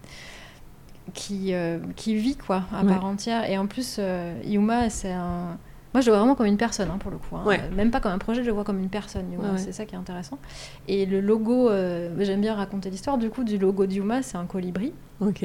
qui, 1.15 1.55
qui 1.97 2.17
vit 2.17 2.37
quoi 2.37 2.65
à 2.71 2.85
Ouais. 2.85 2.93
part 2.93 3.07
entière 3.07 3.49
et 3.51 3.57
en 3.57 3.67
plus 3.67 3.99
Yuma 4.45 4.91
c'est 4.91 5.11
un 5.13 5.57
moi 5.95 6.01
je 6.01 6.07
le 6.07 6.13
vois 6.13 6.19
vraiment 6.19 6.35
comme 6.35 6.47
une 6.47 6.57
personne 6.57 6.91
hein, 6.91 6.99
pour 6.99 7.11
le 7.11 7.17
coup 7.19 7.37
hein. 7.37 7.43
Ouais. 7.45 7.61
Même 7.75 7.91
pas 7.91 8.01
comme 8.01 8.13
un 8.13 8.19
projet 8.19 8.43
je 8.43 8.49
le 8.49 8.53
vois 8.55 8.65
comme 8.65 8.79
une 8.79 8.91
personne 8.91 9.27
Ouais, 9.39 9.59
c'est 9.59 9.73
ça 9.73 9.85
qui 9.85 9.95
est 9.95 9.99
intéressant 9.99 10.39
et 10.87 11.07
le 11.07 11.21
logo 11.21 11.69
euh, 11.71 12.11
j'aime 12.21 12.41
bien 12.41 12.55
raconter 12.55 12.91
l'histoire 12.91 13.19
du 13.19 13.31
coup 13.31 13.45
du 13.45 13.59
logo 13.59 13.87
de 13.87 13.95
Yuma 13.95 14.23
c'est 14.23 14.37
un 14.37 14.47
colibri 14.47 14.93
Ok. 15.21 15.45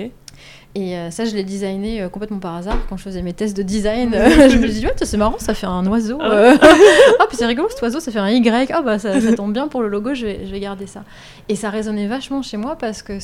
Et 0.75 0.97
euh, 0.97 1.11
ça 1.11 1.25
je 1.25 1.35
l'ai 1.35 1.43
designé 1.43 2.01
euh, 2.01 2.09
complètement 2.09 2.39
par 2.39 2.55
hasard 2.55 2.77
quand 2.89 2.97
je 2.97 3.03
faisais 3.03 3.21
mes 3.21 3.33
tests 3.33 3.55
de 3.55 3.61
design 3.61 4.11
euh, 4.15 4.49
je 4.49 4.57
me 4.57 4.67
suis 4.67 4.79
dit 4.79 4.85
ouais, 4.87 4.93
c'est 5.01 5.17
marrant 5.17 5.37
ça 5.37 5.53
fait 5.53 5.67
un 5.67 5.85
oiseau 5.85 6.19
euh. 6.21 6.55
ah 7.19 7.25
puis 7.27 7.37
c'est 7.37 7.45
rigolo 7.45 7.67
cet 7.69 7.81
oiseau 7.83 7.99
ça 7.99 8.11
fait 8.11 8.19
un 8.19 8.29
Y 8.29 8.71
ah 8.73 8.81
bah 8.81 8.97
ça, 8.97 9.19
ça 9.21 9.33
tombe 9.33 9.53
bien 9.53 9.67
pour 9.67 9.81
le 9.83 9.87
logo 9.87 10.13
je 10.15 10.25
vais, 10.25 10.45
je 10.47 10.51
vais 10.51 10.59
garder 10.59 10.87
ça 10.87 11.03
et 11.49 11.55
ça 11.55 11.69
résonnait 11.69 12.07
vachement 12.07 12.41
chez 12.41 12.57
moi 12.57 12.75
parce 12.75 13.03
que 13.03 13.19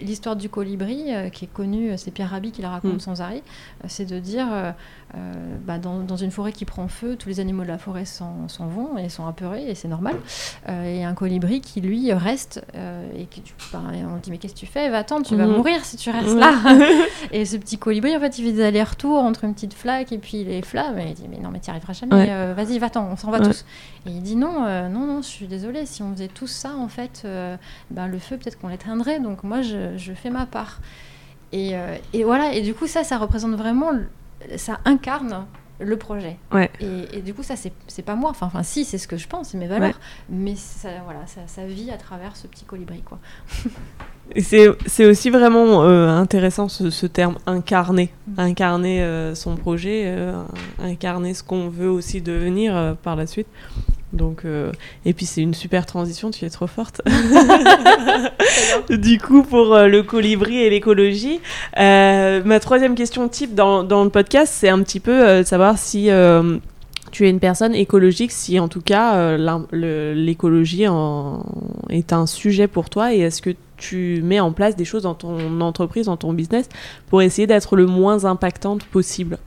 l'histoire 0.00 0.36
du 0.36 0.48
colibri 0.48 1.06
qui 1.32 1.46
est 1.46 1.52
connue, 1.52 1.92
c'est 1.96 2.10
Pierre 2.10 2.30
Rabhi 2.30 2.50
qui 2.52 2.60
la 2.62 2.68
raconte 2.70 2.96
Mm. 2.96 3.00
sans 3.00 3.20
arrêt. 3.22 3.42
c'est 3.88 4.04
de 4.04 4.18
dire, 4.18 4.46
euh, 4.52 5.32
bah, 5.66 5.78
dans, 5.78 6.00
dans 6.00 6.16
une 6.16 6.30
forêt 6.30 6.52
qui 6.52 6.64
prend 6.66 6.86
feu, 6.88 7.16
tous 7.18 7.28
les 7.30 7.40
animaux 7.40 7.62
de 7.62 7.68
la 7.68 7.78
forêt 7.78 8.04
s'en 8.04 8.46
vont 8.60 8.98
et 8.98 9.08
sont 9.08 9.26
apeurés 9.26 9.68
et 9.70 9.74
c'est 9.74 9.88
normal. 9.88 10.14
Euh, 10.68 10.84
et 11.00 11.04
un 11.04 11.14
colibri 11.14 11.60
qui 11.62 11.80
lui 11.80 12.12
reste 12.12 12.62
euh, 12.74 13.08
et 13.18 13.24
qui, 13.24 13.42
bah, 13.72 13.80
on 14.14 14.18
dit 14.18 14.30
mais 14.30 14.36
qu'est-ce 14.38 14.54
que 14.54 14.58
tu 14.60 14.66
fais? 14.66 14.90
Va-t'en, 14.90 15.22
tu 15.22 15.34
vas 15.34 15.46
Mhm. 15.46 15.56
mourir 15.56 15.82
si 15.84 15.96
tu 15.96 16.10
restes 16.10 16.28
Mhm. 16.34 16.38
là. 16.38 16.52
et 17.32 17.44
ce 17.44 17.56
petit 17.56 17.78
colibri 17.78 18.16
en 18.16 18.20
fait 18.20 18.38
il 18.38 18.44
fait 18.44 18.52
des 18.52 18.62
allers-retours 18.64 19.18
entre 19.22 19.44
une 19.44 19.54
petite 19.54 19.74
flaque 19.74 20.12
et 20.12 20.18
puis 20.18 20.44
les 20.44 20.62
flammes 20.62 20.98
et 20.98 21.08
il 21.08 21.14
dit 21.14 21.26
mais 21.30 21.38
non 21.38 21.50
mais 21.50 21.60
tu 21.60 21.66
n'y 21.70 21.76
arriveras 21.76 21.92
jamais. 21.92 22.14
Ouais. 22.14 22.26
euh, 22.30 22.54
Vas-y 22.56 22.78
va-t'en, 22.78 23.06
on 23.10 23.16
s'en 23.16 23.30
va 23.30 23.38
Ouais. 23.40 23.46
tous. 23.46 23.64
Et 24.06 24.10
il 24.10 24.22
dit 24.22 24.36
non, 24.36 24.64
euh, 24.66 24.88
non, 24.88 25.00
non, 25.06 25.22
je 25.22 25.26
suis 25.28 25.46
désolée, 25.46 25.84
si 25.86 26.02
on 26.02 26.12
faisait 26.12 26.28
tout 26.28 26.46
ça, 26.46 26.74
en 26.78 26.88
fait, 26.88 27.22
euh, 27.24 27.56
ben, 27.90 28.06
le 28.06 28.18
feu, 28.18 28.36
peut-être 28.36 28.58
qu'on 28.58 28.68
l'éteindrait, 28.68 29.20
donc 29.20 29.42
moi, 29.42 29.62
je, 29.62 29.96
je 29.96 30.12
fais 30.12 30.30
ma 30.30 30.46
part. 30.46 30.78
Et, 31.52 31.72
et 32.12 32.24
voilà, 32.24 32.52
et 32.54 32.60
du 32.62 32.74
coup, 32.74 32.86
ça, 32.86 33.02
ça 33.04 33.18
représente 33.18 33.52
vraiment, 33.54 33.90
ça 34.56 34.78
incarne 34.84 35.46
le 35.78 35.96
projet. 35.96 36.36
Ouais. 36.52 36.70
Et, 36.80 37.18
et 37.18 37.22
du 37.22 37.34
coup, 37.34 37.42
ça, 37.42 37.54
c'est 37.56 38.02
pas 38.02 38.14
moi, 38.14 38.30
enfin, 38.30 38.46
enfin 38.46 38.62
si, 38.62 38.84
c'est 38.84 38.98
ce 38.98 39.06
que 39.08 39.16
je 39.16 39.28
pense, 39.28 39.50
c'est 39.50 39.58
mes 39.58 39.66
valeurs, 39.66 39.98
mais 40.30 40.54
ça, 40.56 40.88
voilà, 41.04 41.26
ça, 41.26 41.40
ça 41.46 41.66
vit 41.66 41.90
à 41.90 41.96
travers 41.96 42.36
ce 42.36 42.46
petit 42.46 42.64
colibri, 42.64 43.02
quoi. 43.02 43.18
C'est 44.38 45.06
aussi 45.06 45.30
vraiment 45.30 45.84
euh, 45.84 46.08
intéressant 46.08 46.68
ce, 46.68 46.90
ce 46.90 47.06
terme 47.06 47.36
incarner, 47.46 48.12
Mm. 48.26 48.40
incarner 48.40 49.02
euh, 49.02 49.36
son 49.36 49.54
projet, 49.54 50.02
euh, 50.06 50.42
incarner 50.80 51.32
ce 51.32 51.44
qu'on 51.44 51.68
veut 51.68 51.88
aussi 51.88 52.20
devenir 52.22 52.96
par 53.04 53.14
la 53.14 53.28
suite. 53.28 53.46
Donc, 54.12 54.44
euh, 54.44 54.72
et 55.04 55.12
puis 55.12 55.26
c'est 55.26 55.42
une 55.42 55.54
super 55.54 55.84
transition, 55.84 56.30
tu 56.30 56.44
es 56.44 56.50
trop 56.50 56.66
forte. 56.66 57.02
du 58.90 59.18
coup, 59.18 59.42
pour 59.42 59.74
euh, 59.74 59.88
le 59.88 60.02
colibri 60.02 60.58
et 60.58 60.70
l'écologie, 60.70 61.40
euh, 61.78 62.42
ma 62.44 62.60
troisième 62.60 62.94
question 62.94 63.28
type 63.28 63.54
dans, 63.54 63.82
dans 63.82 64.04
le 64.04 64.10
podcast, 64.10 64.52
c'est 64.56 64.68
un 64.68 64.82
petit 64.82 65.00
peu 65.00 65.42
savoir 65.44 65.78
si 65.78 66.08
tu 67.12 67.26
es 67.26 67.30
une 67.30 67.40
personne 67.40 67.74
écologique 67.74 68.32
si 68.32 68.60
en 68.60 68.68
tout 68.68 68.80
cas 68.80 69.36
l'écologie 69.72 70.84
est 71.90 72.12
un 72.12 72.26
sujet 72.26 72.68
pour 72.68 72.90
toi 72.90 73.14
et 73.14 73.20
est-ce 73.20 73.42
que 73.42 73.50
tu 73.76 74.22
mets 74.22 74.40
en 74.40 74.52
place 74.52 74.76
des 74.76 74.84
choses 74.84 75.02
dans 75.02 75.14
ton 75.14 75.60
entreprise, 75.60 76.06
dans 76.06 76.16
ton 76.16 76.32
business 76.32 76.68
pour 77.08 77.22
essayer 77.22 77.46
d'être 77.46 77.76
le 77.76 77.86
moins 77.86 78.24
impactante 78.24 78.84
possible? 78.84 79.38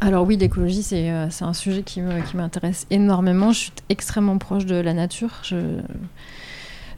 Alors 0.00 0.26
oui, 0.26 0.36
l'écologie, 0.36 0.82
c'est 0.82 1.08
un 1.08 1.52
sujet 1.54 1.82
qui 1.82 2.00
m'intéresse 2.00 2.86
énormément. 2.90 3.52
Je 3.52 3.58
suis 3.58 3.72
extrêmement 3.88 4.38
proche 4.38 4.64
de 4.64 4.76
la 4.76 4.94
nature. 4.94 5.40
Je, 5.42 5.80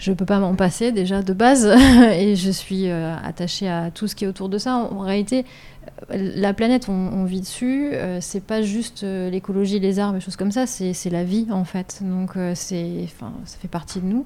je 0.00 0.12
peux 0.12 0.24
pas 0.24 0.40
m'en 0.40 0.54
passer 0.54 0.92
déjà 0.92 1.22
de 1.22 1.34
base 1.34 1.66
et 2.12 2.34
je 2.34 2.50
suis 2.50 2.88
euh, 2.88 3.14
attachée 3.22 3.68
à 3.68 3.90
tout 3.90 4.08
ce 4.08 4.14
qui 4.14 4.24
est 4.24 4.28
autour 4.28 4.48
de 4.48 4.56
ça. 4.56 4.74
En, 4.76 5.00
réalité, 5.00 5.44
euh, 6.10 6.32
la 6.36 6.54
planète, 6.54 6.88
on, 6.88 7.24
vit 7.24 7.42
dessus. 7.42 7.90
Euh, 7.92 8.18
c'est 8.22 8.42
pas 8.42 8.62
juste 8.62 9.02
l'écologie, 9.02 9.78
les 9.78 9.98
arbres, 9.98 10.16
et 10.16 10.20
choses 10.20 10.36
comme 10.36 10.52
ça. 10.52 10.66
C'est 10.66 11.10
la 11.10 11.22
vie 11.22 11.48
en 11.50 11.64
fait. 11.64 12.00
Donc 12.00 12.32
c'est, 12.54 13.06
ça 13.44 13.58
fait 13.60 13.68
partie 13.68 14.00
de 14.00 14.06
nous. 14.06 14.24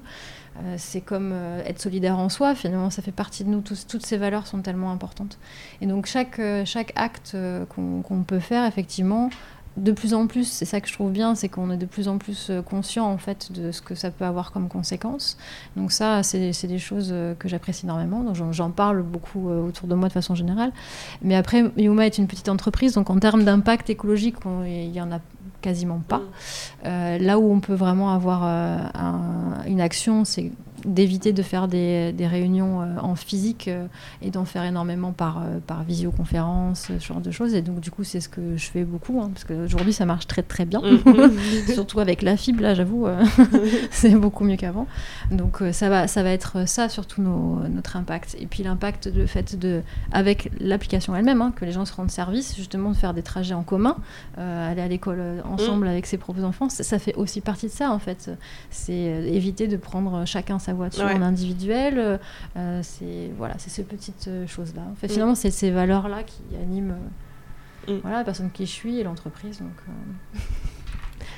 C'est 0.77 1.01
comme 1.01 1.33
être 1.65 1.81
solidaire 1.81 2.17
en 2.17 2.29
soi, 2.29 2.55
finalement, 2.55 2.89
ça 2.89 3.01
fait 3.01 3.11
partie 3.11 3.43
de 3.43 3.49
nous. 3.49 3.61
toutes 3.61 4.05
ces 4.05 4.17
valeurs 4.17 4.47
sont 4.47 4.61
tellement 4.61 4.91
importantes. 4.91 5.37
Et 5.81 5.85
donc, 5.85 6.05
chaque, 6.05 6.41
chaque 6.65 6.93
acte 6.95 7.35
qu'on 7.69 8.23
peut 8.23 8.39
faire, 8.39 8.65
effectivement, 8.65 9.29
de 9.77 9.91
plus 9.91 10.13
en 10.13 10.27
plus, 10.27 10.45
c'est 10.45 10.65
ça 10.65 10.79
que 10.79 10.87
je 10.87 10.93
trouve 10.93 11.11
bien, 11.11 11.35
c'est 11.35 11.49
qu'on 11.49 11.69
est 11.69 11.77
de 11.77 11.85
plus 11.85 12.07
en 12.07 12.17
plus 12.17 12.49
euh, 12.49 12.61
conscient 12.61 13.05
en 13.05 13.17
fait 13.17 13.51
de 13.51 13.71
ce 13.71 13.81
que 13.81 13.93
ça 13.93 14.09
peut 14.09 14.23
avoir 14.23 14.51
comme 14.51 14.69
conséquence. 14.69 15.37
Donc 15.75 15.91
ça, 15.91 16.23
c'est 16.23 16.67
des 16.67 16.79
choses 16.79 17.09
euh, 17.11 17.35
que 17.35 17.49
j'apprécie 17.49 17.85
énormément. 17.85 18.23
Donc 18.23 18.35
j'en 18.53 18.71
parle 18.71 19.03
beaucoup 19.03 19.49
euh, 19.49 19.67
autour 19.67 19.87
de 19.87 19.95
moi 19.95 20.07
de 20.07 20.13
façon 20.13 20.33
générale. 20.33 20.71
Mais 21.21 21.35
après, 21.35 21.63
Yuma 21.77 22.05
est 22.05 22.17
une 22.17 22.27
petite 22.27 22.49
entreprise, 22.49 22.93
donc 22.93 23.09
en 23.09 23.19
termes 23.19 23.43
d'impact 23.43 23.89
écologique, 23.89 24.35
il 24.65 24.91
y 24.91 25.01
en 25.01 25.11
a 25.11 25.19
quasiment 25.65 26.01
pas. 26.07 26.21
Mm. 26.83 27.17
là 27.21 27.39
où 27.39 27.51
on 27.51 27.59
peut 27.59 27.73
vraiment 27.73 28.13
avoir 28.13 28.43
une 29.65 29.81
action, 29.81 30.23
c'est 30.23 30.51
d'éviter 30.85 31.33
de 31.33 31.41
faire 31.41 31.67
des, 31.67 32.13
réunions 32.19 32.81
euh, 32.81 32.97
en 32.99 33.15
physique 33.15 33.67
euh, 33.67 33.87
et 34.21 34.31
d'en 34.31 34.45
faire 34.45 34.63
énormément 34.63 35.11
par, 35.11 35.39
euh, 35.39 35.59
par 35.65 35.83
visioconférence, 35.83 36.91
ce 36.99 37.05
genre 37.05 37.21
de 37.21 37.31
choses. 37.31 37.53
Et 37.53 37.61
donc, 37.61 37.79
du 37.79 37.91
coup, 37.91 38.03
c'est 38.03 38.19
ce 38.19 38.29
que 38.29 38.55
je 38.55 38.65
fais 38.65 38.83
beaucoup, 38.83 39.21
hein, 39.21 39.29
parce 39.33 39.43
qu'aujourd'hui, 39.43 39.93
ça 39.93 40.05
marche 40.05 40.27
très 40.27 40.43
très 40.43 40.65
bien. 40.65 40.81
Mm. 40.81 41.31
Surtout 41.73 41.99
avec 41.99 42.21
la 42.21 42.37
fibre, 42.37 42.61
là, 42.61 42.73
j'avoue, 42.73 43.07
c'est 43.91 44.15
beaucoup 44.15 44.43
mieux 44.43 44.55
qu'avant. 44.55 44.87
Donc, 45.31 45.61
ça, 45.71 45.89
va, 45.89 46.07
ça 46.07 46.23
va 46.23 46.31
être 46.31 46.67
ça, 46.67 46.89
surtout 46.89 47.21
notre 47.21 47.95
impact. 47.95 48.35
Et 48.39 48.45
puis, 48.45 48.63
l'impact, 48.63 49.09
le 49.13 49.25
fait 49.25 49.57
de, 49.57 49.81
avec 50.11 50.51
l'application 50.59 51.15
elle-même, 51.15 51.41
hein, 51.41 51.53
que 51.55 51.65
les 51.65 51.71
gens 51.71 51.85
se 51.85 51.93
rendent 51.93 52.11
service, 52.11 52.55
justement, 52.55 52.91
de 52.91 52.95
faire 52.95 53.13
des 53.13 53.23
trajets 53.23 53.53
en 53.53 53.63
commun, 53.63 53.97
aller 54.37 54.81
à 54.81 54.87
l'école 54.87 55.21
ensemble 55.45 55.85
mm. 55.85 55.89
avec 55.89 56.05
ses 56.05 56.17
propres 56.17 56.43
enfants, 56.43 56.69
ça, 56.69 56.83
ça, 56.83 56.99
fait 56.99 57.15
aussi 57.15 57.41
partie 57.41 57.67
de 57.67 57.71
ça, 57.71 57.91
en 57.91 57.99
fait. 57.99 58.31
C'est 58.69 58.93
éviter 58.93 59.67
de 59.67 59.77
prendre 59.77 60.25
chacun 60.25 60.59
sa 60.59 60.73
voiture 60.75 61.05
en 61.05 61.21
individuel. 61.21 62.19
Euh, 62.57 62.79
c'est 62.83 63.31
voilà, 63.37 63.55
c'est 63.57 63.69
ces 63.69 63.83
petites 63.83 64.27
euh, 64.27 64.47
choses-là. 64.47 64.83
En 64.91 64.95
fait, 64.95 65.07
mm. 65.07 65.11
finalement, 65.11 65.35
c'est 65.35 65.51
ces 65.51 65.71
valeurs-là 65.71 66.23
qui 66.23 66.41
animent 66.61 66.95
euh, 67.89 67.93
mm. 67.95 67.99
voilà, 68.01 68.17
la 68.17 68.23
personne 68.23 68.51
qui 68.51 68.65
je 68.65 68.71
suis 68.71 68.99
et 68.99 69.03
l'entreprise. 69.03 69.59
Donc, 69.59 69.71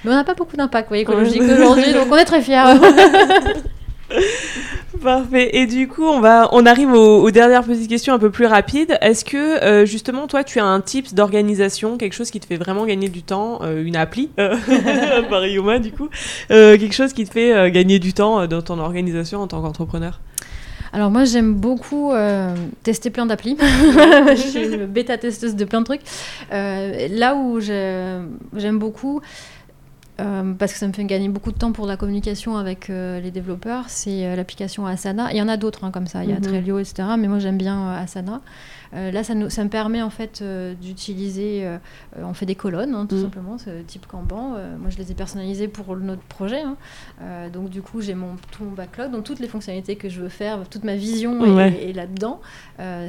Mais 0.03 0.11
on 0.11 0.15
n'a 0.15 0.23
pas 0.23 0.35
beaucoup 0.35 0.57
d'impact 0.57 0.91
écologique 0.91 1.41
aujourd'hui, 1.41 1.93
donc 1.93 2.07
on 2.11 2.17
est 2.17 2.25
très 2.25 2.41
fiers. 2.41 2.63
Parfait. 5.01 5.57
Et 5.57 5.67
du 5.67 5.87
coup, 5.87 6.03
on 6.03 6.19
va, 6.19 6.49
on 6.51 6.65
arrive 6.65 6.91
aux, 6.91 7.31
dernières 7.31 7.63
petites 7.63 7.89
questions 7.89 8.13
un 8.13 8.19
peu 8.19 8.29
plus 8.29 8.45
rapides. 8.45 8.97
Est-ce 9.01 9.25
que 9.25 9.63
euh, 9.63 9.85
justement, 9.85 10.27
toi, 10.27 10.43
tu 10.43 10.59
as 10.59 10.65
un 10.65 10.81
tips 10.81 11.13
d'organisation, 11.13 11.97
quelque 11.97 12.13
chose 12.13 12.31
qui 12.31 12.39
te 12.39 12.45
fait 12.45 12.57
vraiment 12.57 12.85
gagner 12.85 13.09
du 13.09 13.23
temps, 13.23 13.59
euh, 13.63 13.83
une 13.83 13.95
appli, 13.95 14.29
euh, 14.39 14.55
par 15.29 15.45
Yuma, 15.45 15.79
du 15.79 15.91
coup, 15.91 16.09
quelque 16.49 16.93
chose 16.93 17.13
qui 17.13 17.25
te 17.25 17.31
fait 17.31 17.71
gagner 17.71 17.99
du 17.99 18.13
temps 18.13 18.47
dans 18.47 18.61
ton 18.61 18.79
organisation 18.79 19.41
en 19.41 19.47
tant 19.47 19.61
qu'entrepreneur? 19.61 20.19
Alors 20.93 21.11
moi 21.11 21.25
j'aime 21.25 21.53
beaucoup 21.53 22.13
tester 22.83 23.09
plein 23.09 23.25
d'applis. 23.25 23.57
je 23.59 24.35
suis 24.35 24.73
une 24.73 24.85
bêta 24.85 25.17
testeuse 25.17 25.55
de 25.55 25.65
plein 25.65 25.81
de 25.81 25.85
trucs. 25.85 26.01
là 26.49 27.35
où 27.35 27.59
j'aime 27.59 28.79
beaucoup, 28.79 29.21
euh, 30.19 30.53
parce 30.53 30.73
que 30.73 30.79
ça 30.79 30.87
me 30.87 30.93
fait 30.93 31.05
gagner 31.05 31.29
beaucoup 31.29 31.51
de 31.51 31.57
temps 31.57 31.71
pour 31.71 31.85
la 31.85 31.97
communication 31.97 32.57
avec 32.57 32.89
euh, 32.89 33.19
les 33.19 33.31
développeurs, 33.31 33.85
c'est 33.87 34.25
euh, 34.25 34.35
l'application 34.35 34.85
Asana. 34.85 35.31
Il 35.31 35.37
y 35.37 35.41
en 35.41 35.47
a 35.47 35.57
d'autres 35.57 35.83
hein, 35.83 35.91
comme 35.91 36.07
ça, 36.07 36.23
il 36.23 36.29
y 36.29 36.33
a 36.33 36.37
mhm. 36.37 36.41
Trello, 36.41 36.79
etc. 36.79 37.09
Mais 37.17 37.27
moi 37.27 37.39
j'aime 37.39 37.57
bien 37.57 37.91
Asana. 37.91 38.41
Euh, 38.93 39.11
là, 39.11 39.23
ça, 39.23 39.33
ça, 39.49 39.63
me 39.63 39.69
permet 39.69 40.01
en 40.01 40.09
fait 40.09 40.41
euh, 40.41 40.73
d'utiliser. 40.73 41.65
Euh, 41.65 41.77
on 42.21 42.33
fait 42.33 42.45
des 42.45 42.55
colonnes, 42.55 42.93
hein, 42.93 43.05
tout 43.07 43.15
mm. 43.15 43.21
simplement, 43.21 43.57
ce 43.57 43.81
type 43.81 44.07
Kanban. 44.07 44.55
moi, 44.79 44.89
je 44.89 44.97
les 44.97 45.11
ai 45.11 45.15
personnalisées 45.15 45.67
pour 45.67 45.95
notre 45.97 46.21
projet. 46.23 46.61
Hein. 46.61 46.77
donc, 47.51 47.69
du 47.69 47.81
coup, 47.81 48.01
j'ai 48.01 48.15
mon, 48.15 48.35
tout 48.51 48.63
mon 48.63 48.71
backlog. 48.71 49.11
Donc, 49.11 49.23
toutes 49.23 49.39
les 49.39 49.47
fonctionnalités 49.47 49.95
que 49.95 50.09
je 50.09 50.21
veux 50.21 50.29
faire, 50.29 50.67
toute 50.69 50.83
ma 50.83 50.95
vision 50.95 51.59
est, 51.59 51.93
là-dedans. 51.93 52.41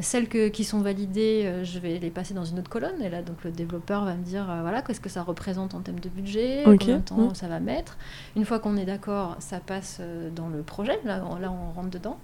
celles 0.02 0.28
que, 0.28 0.48
qui 0.48 0.64
sont 0.64 0.80
validées, 0.80 1.62
je 1.62 1.78
vais 1.78 1.98
les 1.98 2.10
passer 2.10 2.34
dans 2.34 2.44
une 2.44 2.58
autre 2.58 2.70
colonne. 2.70 3.00
Et 3.02 3.08
là, 3.08 3.22
donc, 3.22 3.44
le 3.44 3.50
développeur 3.50 4.04
va 4.04 4.14
me 4.14 4.22
dire 4.22 4.44
voilà, 4.62 4.82
qu'est-ce 4.82 5.00
que 5.00 5.08
ça 5.08 5.22
représente 5.22 5.74
en 5.74 5.80
termes 5.80 6.00
de 6.00 6.08
budget, 6.08 6.62
combien 6.64 6.96
de 6.96 7.02
temps 7.02 7.16
mm. 7.16 7.34
ça 7.34 7.48
va 7.48 7.60
mettre. 7.60 7.96
Une 8.36 8.44
fois 8.44 8.58
qu'on 8.58 8.76
est 8.76 8.86
d'accord, 8.86 9.36
ça 9.38 9.60
passe 9.60 10.00
dans 10.34 10.48
le 10.48 10.62
projet. 10.62 10.98
Là, 11.04 11.22
là, 11.40 11.52
on 11.52 11.72
rentre 11.72 11.90
dedans. 11.90 12.18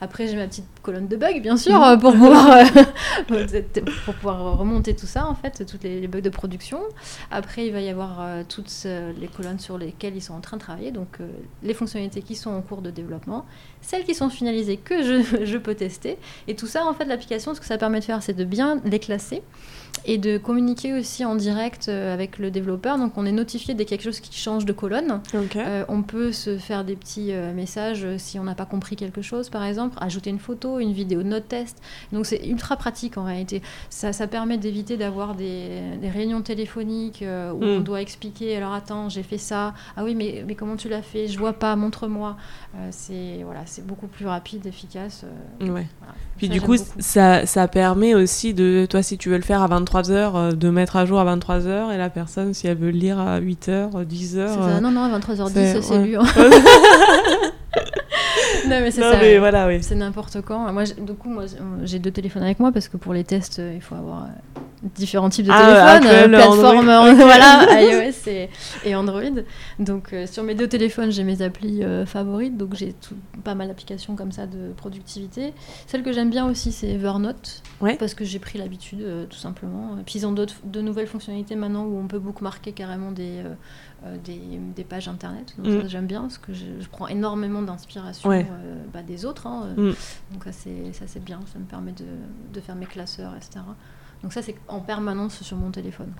Après, 0.00 0.26
j'ai 0.26 0.36
ma 0.36 0.46
petite 0.46 0.66
colonne 0.82 1.08
de 1.08 1.16
bugs, 1.16 1.40
bien 1.40 1.56
sûr, 1.56 1.78
mm. 1.78 1.98
pour 1.98 2.12
pouvoir 2.12 2.58
pour 4.04 4.14
pouvoir 4.14 4.58
remonter 4.58 4.94
tout 4.94 5.06
ça, 5.06 5.26
en 5.26 5.34
fait, 5.34 5.64
toutes 5.66 5.82
les, 5.84 6.06
bugs 6.08 6.20
de 6.20 6.30
production. 6.30 6.80
Après, 7.30 7.66
il 7.66 7.72
va 7.72 7.80
y 7.80 7.88
avoir 7.88 8.20
euh, 8.20 8.42
toutes 8.48 8.72
euh, 8.86 9.12
les 9.18 9.28
colonnes 9.28 9.58
sur 9.58 9.78
lesquelles 9.78 10.16
ils 10.16 10.22
sont 10.22 10.34
en 10.34 10.40
train 10.40 10.56
de 10.56 10.62
travailler, 10.62 10.90
donc 10.90 11.20
euh, 11.20 11.28
les 11.62 11.74
fonctionnalités 11.74 12.22
qui 12.22 12.34
sont 12.34 12.50
en 12.50 12.62
cours 12.62 12.82
de 12.82 12.90
développement, 12.90 13.46
celles 13.80 14.04
qui 14.04 14.14
sont 14.14 14.30
finalisées 14.30 14.76
que 14.76 15.02
je, 15.02 15.44
je 15.44 15.58
peux 15.58 15.74
tester. 15.74 16.18
Et 16.48 16.54
tout 16.54 16.66
ça, 16.66 16.86
en 16.86 16.94
fait, 16.94 17.04
l'application, 17.04 17.54
ce 17.54 17.60
que 17.60 17.66
ça 17.66 17.78
permet 17.78 18.00
de 18.00 18.04
faire, 18.04 18.22
c'est 18.22 18.34
de 18.34 18.44
bien 18.44 18.80
les 18.84 18.98
classer 18.98 19.42
et 20.04 20.18
de 20.18 20.38
communiquer 20.38 20.94
aussi 20.94 21.24
en 21.24 21.34
direct 21.34 21.88
euh, 21.88 22.12
avec 22.12 22.38
le 22.38 22.50
développeur. 22.50 22.98
Donc 22.98 23.12
on 23.16 23.26
est 23.26 23.32
notifié 23.32 23.74
dès 23.74 23.84
quelque 23.84 24.02
chose 24.02 24.20
qui 24.20 24.36
change 24.38 24.64
de 24.64 24.72
colonne. 24.72 25.20
Euh, 25.34 25.84
on 25.88 26.02
peut 26.02 26.32
se 26.32 26.58
faire 26.58 26.84
des 26.84 26.96
petits 26.96 27.32
euh, 27.32 27.52
messages 27.52 28.06
si 28.16 28.38
on 28.38 28.44
n'a 28.44 28.54
pas 28.54 28.64
compris 28.64 28.96
quelque 28.96 29.22
chose, 29.22 29.50
par 29.50 29.64
exemple, 29.64 29.96
ajouter 30.00 30.30
une 30.30 30.38
photo, 30.38 30.78
une 30.78 30.92
vidéo 30.92 31.22
note 31.22 31.48
test. 31.48 31.80
Donc 32.12 32.26
c'est 32.26 32.46
ultra 32.46 32.76
pratique 32.76 33.18
en 33.18 33.24
réalité. 33.24 33.62
Ça, 33.90 34.12
ça 34.12 34.26
permet 34.26 34.58
d'éviter 34.58 34.96
d'avoir 34.96 35.34
des, 35.34 35.82
réunions 36.12 36.42
téléphoniques 36.42 37.22
où 37.22 37.62
on 37.62 37.78
hmm. 37.78 37.82
doit 37.84 38.00
expliquer. 38.00 38.56
Alors 38.56 38.72
attends, 38.72 39.08
j'ai 39.08 39.22
fait 39.22 39.38
ça. 39.38 39.74
Ah 39.96 40.04
oui, 40.04 40.14
mais, 40.14 40.44
mais 40.46 40.54
comment 40.54 40.76
tu 40.76 40.88
l'as 40.88 41.02
fait? 41.02 41.28
Je 41.28 41.38
vois 41.38 41.52
pas. 41.52 41.76
Montre-moi. 41.76 42.36
c'est 42.90 43.42
voilà, 43.44 43.64
beaucoup 43.84 44.06
plus 44.06 44.26
rapide, 44.26 44.66
efficace. 44.66 45.24
ouais. 45.60 45.86
Puis 46.36 46.48
du 46.48 46.60
coup, 46.60 46.76
ça, 46.98 47.44
ça 47.44 47.68
permet 47.68 48.14
aussi 48.14 48.54
de 48.54 48.86
toi 48.88 49.02
si 49.02 49.18
tu 49.18 49.28
veux 49.28 49.36
le 49.36 49.42
faire 49.42 49.60
à 49.60 49.68
23h, 49.84 50.12
euh, 50.12 50.52
de 50.52 50.70
mettre 50.70 50.96
à 50.96 51.06
jour 51.06 51.20
à 51.20 51.36
23h 51.36 51.92
et 51.92 51.98
la 51.98 52.10
personne, 52.10 52.54
si 52.54 52.66
elle 52.66 52.76
veut 52.76 52.90
le 52.90 52.98
lire 52.98 53.18
à 53.18 53.40
8h, 53.40 54.04
10h. 54.04 54.38
Euh, 54.38 54.80
non, 54.80 54.90
non, 54.90 55.02
à 55.02 55.18
23h10, 55.18 55.82
c'est 55.82 55.98
lu. 55.98 56.16
Hein. 56.16 56.24
non, 58.66 58.80
mais 58.80 58.90
c'est 58.90 59.00
ça. 59.00 59.38
voilà, 59.38 59.66
oui. 59.66 59.82
C'est 59.82 59.94
n'importe 59.94 60.40
quand. 60.42 60.72
Moi, 60.72 60.84
du 60.84 61.14
coup, 61.14 61.28
moi, 61.28 61.44
j'ai 61.84 61.98
deux 61.98 62.10
téléphones 62.10 62.42
avec 62.42 62.60
moi 62.60 62.72
parce 62.72 62.88
que 62.88 62.96
pour 62.96 63.14
les 63.14 63.24
tests, 63.24 63.58
euh, 63.58 63.72
il 63.74 63.80
faut 63.80 63.94
avoir 63.94 64.28
différents 64.94 65.28
types 65.28 65.46
de 65.46 65.50
ah, 65.52 66.00
téléphones, 66.00 66.30
plateformes, 66.30 67.14
voilà, 67.16 67.66
iOS 67.82 68.48
et, 68.84 68.94
Android. 68.94 69.42
Donc, 69.78 70.14
sur 70.26 70.42
mes 70.42 70.54
deux 70.54 70.68
téléphones, 70.68 71.12
j'ai 71.12 71.22
mes 71.22 71.42
applis 71.42 71.82
favorites. 72.06 72.56
Donc, 72.56 72.74
j'ai 72.74 72.94
pas 73.44 73.54
mal 73.54 73.68
d'applications 73.68 74.16
comme 74.16 74.32
ça 74.32 74.46
de 74.46 74.72
productivité. 74.76 75.52
Celle 75.86 76.02
que 76.02 76.12
j'aime 76.12 76.30
bien 76.30 76.46
aussi, 76.46 76.72
c'est 76.72 76.88
Evernote. 76.88 77.62
Parce 77.98 78.14
que 78.14 78.24
j'ai 78.24 78.38
pris 78.38 78.58
l'habitude, 78.58 79.04
tout 79.28 79.38
simplement. 79.38 79.98
Puis, 80.06 80.20
ils 80.20 80.26
ont 80.26 80.32
de 80.32 80.80
nouvelles 80.80 81.06
fonctionnalités 81.06 81.56
maintenant 81.56 81.84
où 81.84 81.98
on 81.98 82.06
peut 82.06 82.18
bookmarker 82.18 82.72
carrément 82.72 83.12
des, 83.12 83.42
euh, 84.04 84.16
des, 84.16 84.84
pages 84.84 85.08
internet. 85.08 85.54
Donc 85.58 85.84
mm. 85.84 85.88
j'aime 85.88 86.06
bien 86.06 86.22
parce 86.22 86.38
que 86.38 86.54
je, 86.54 86.88
prends 86.90 87.06
énormément 87.06 87.60
d'inspiration 87.60 88.30
euh, 88.30 88.42
bah, 88.92 89.02
des 89.02 89.26
autres. 89.26 89.46
Hein, 89.46 89.74
euh. 89.76 89.90
mm. 89.90 89.94
Donc 90.32 90.44
ça 90.44 91.04
c'est 91.06 91.24
bien, 91.24 91.40
ça 91.52 91.58
me 91.58 91.64
permet 91.64 91.92
de, 91.92 92.06
de, 92.52 92.60
faire 92.60 92.76
mes 92.76 92.86
classeurs, 92.86 93.34
etc. 93.36 93.60
Donc 94.22 94.32
ça 94.32 94.42
c'est 94.42 94.56
en 94.68 94.80
permanence 94.80 95.42
sur 95.42 95.56
mon 95.56 95.70
téléphone. 95.70 96.12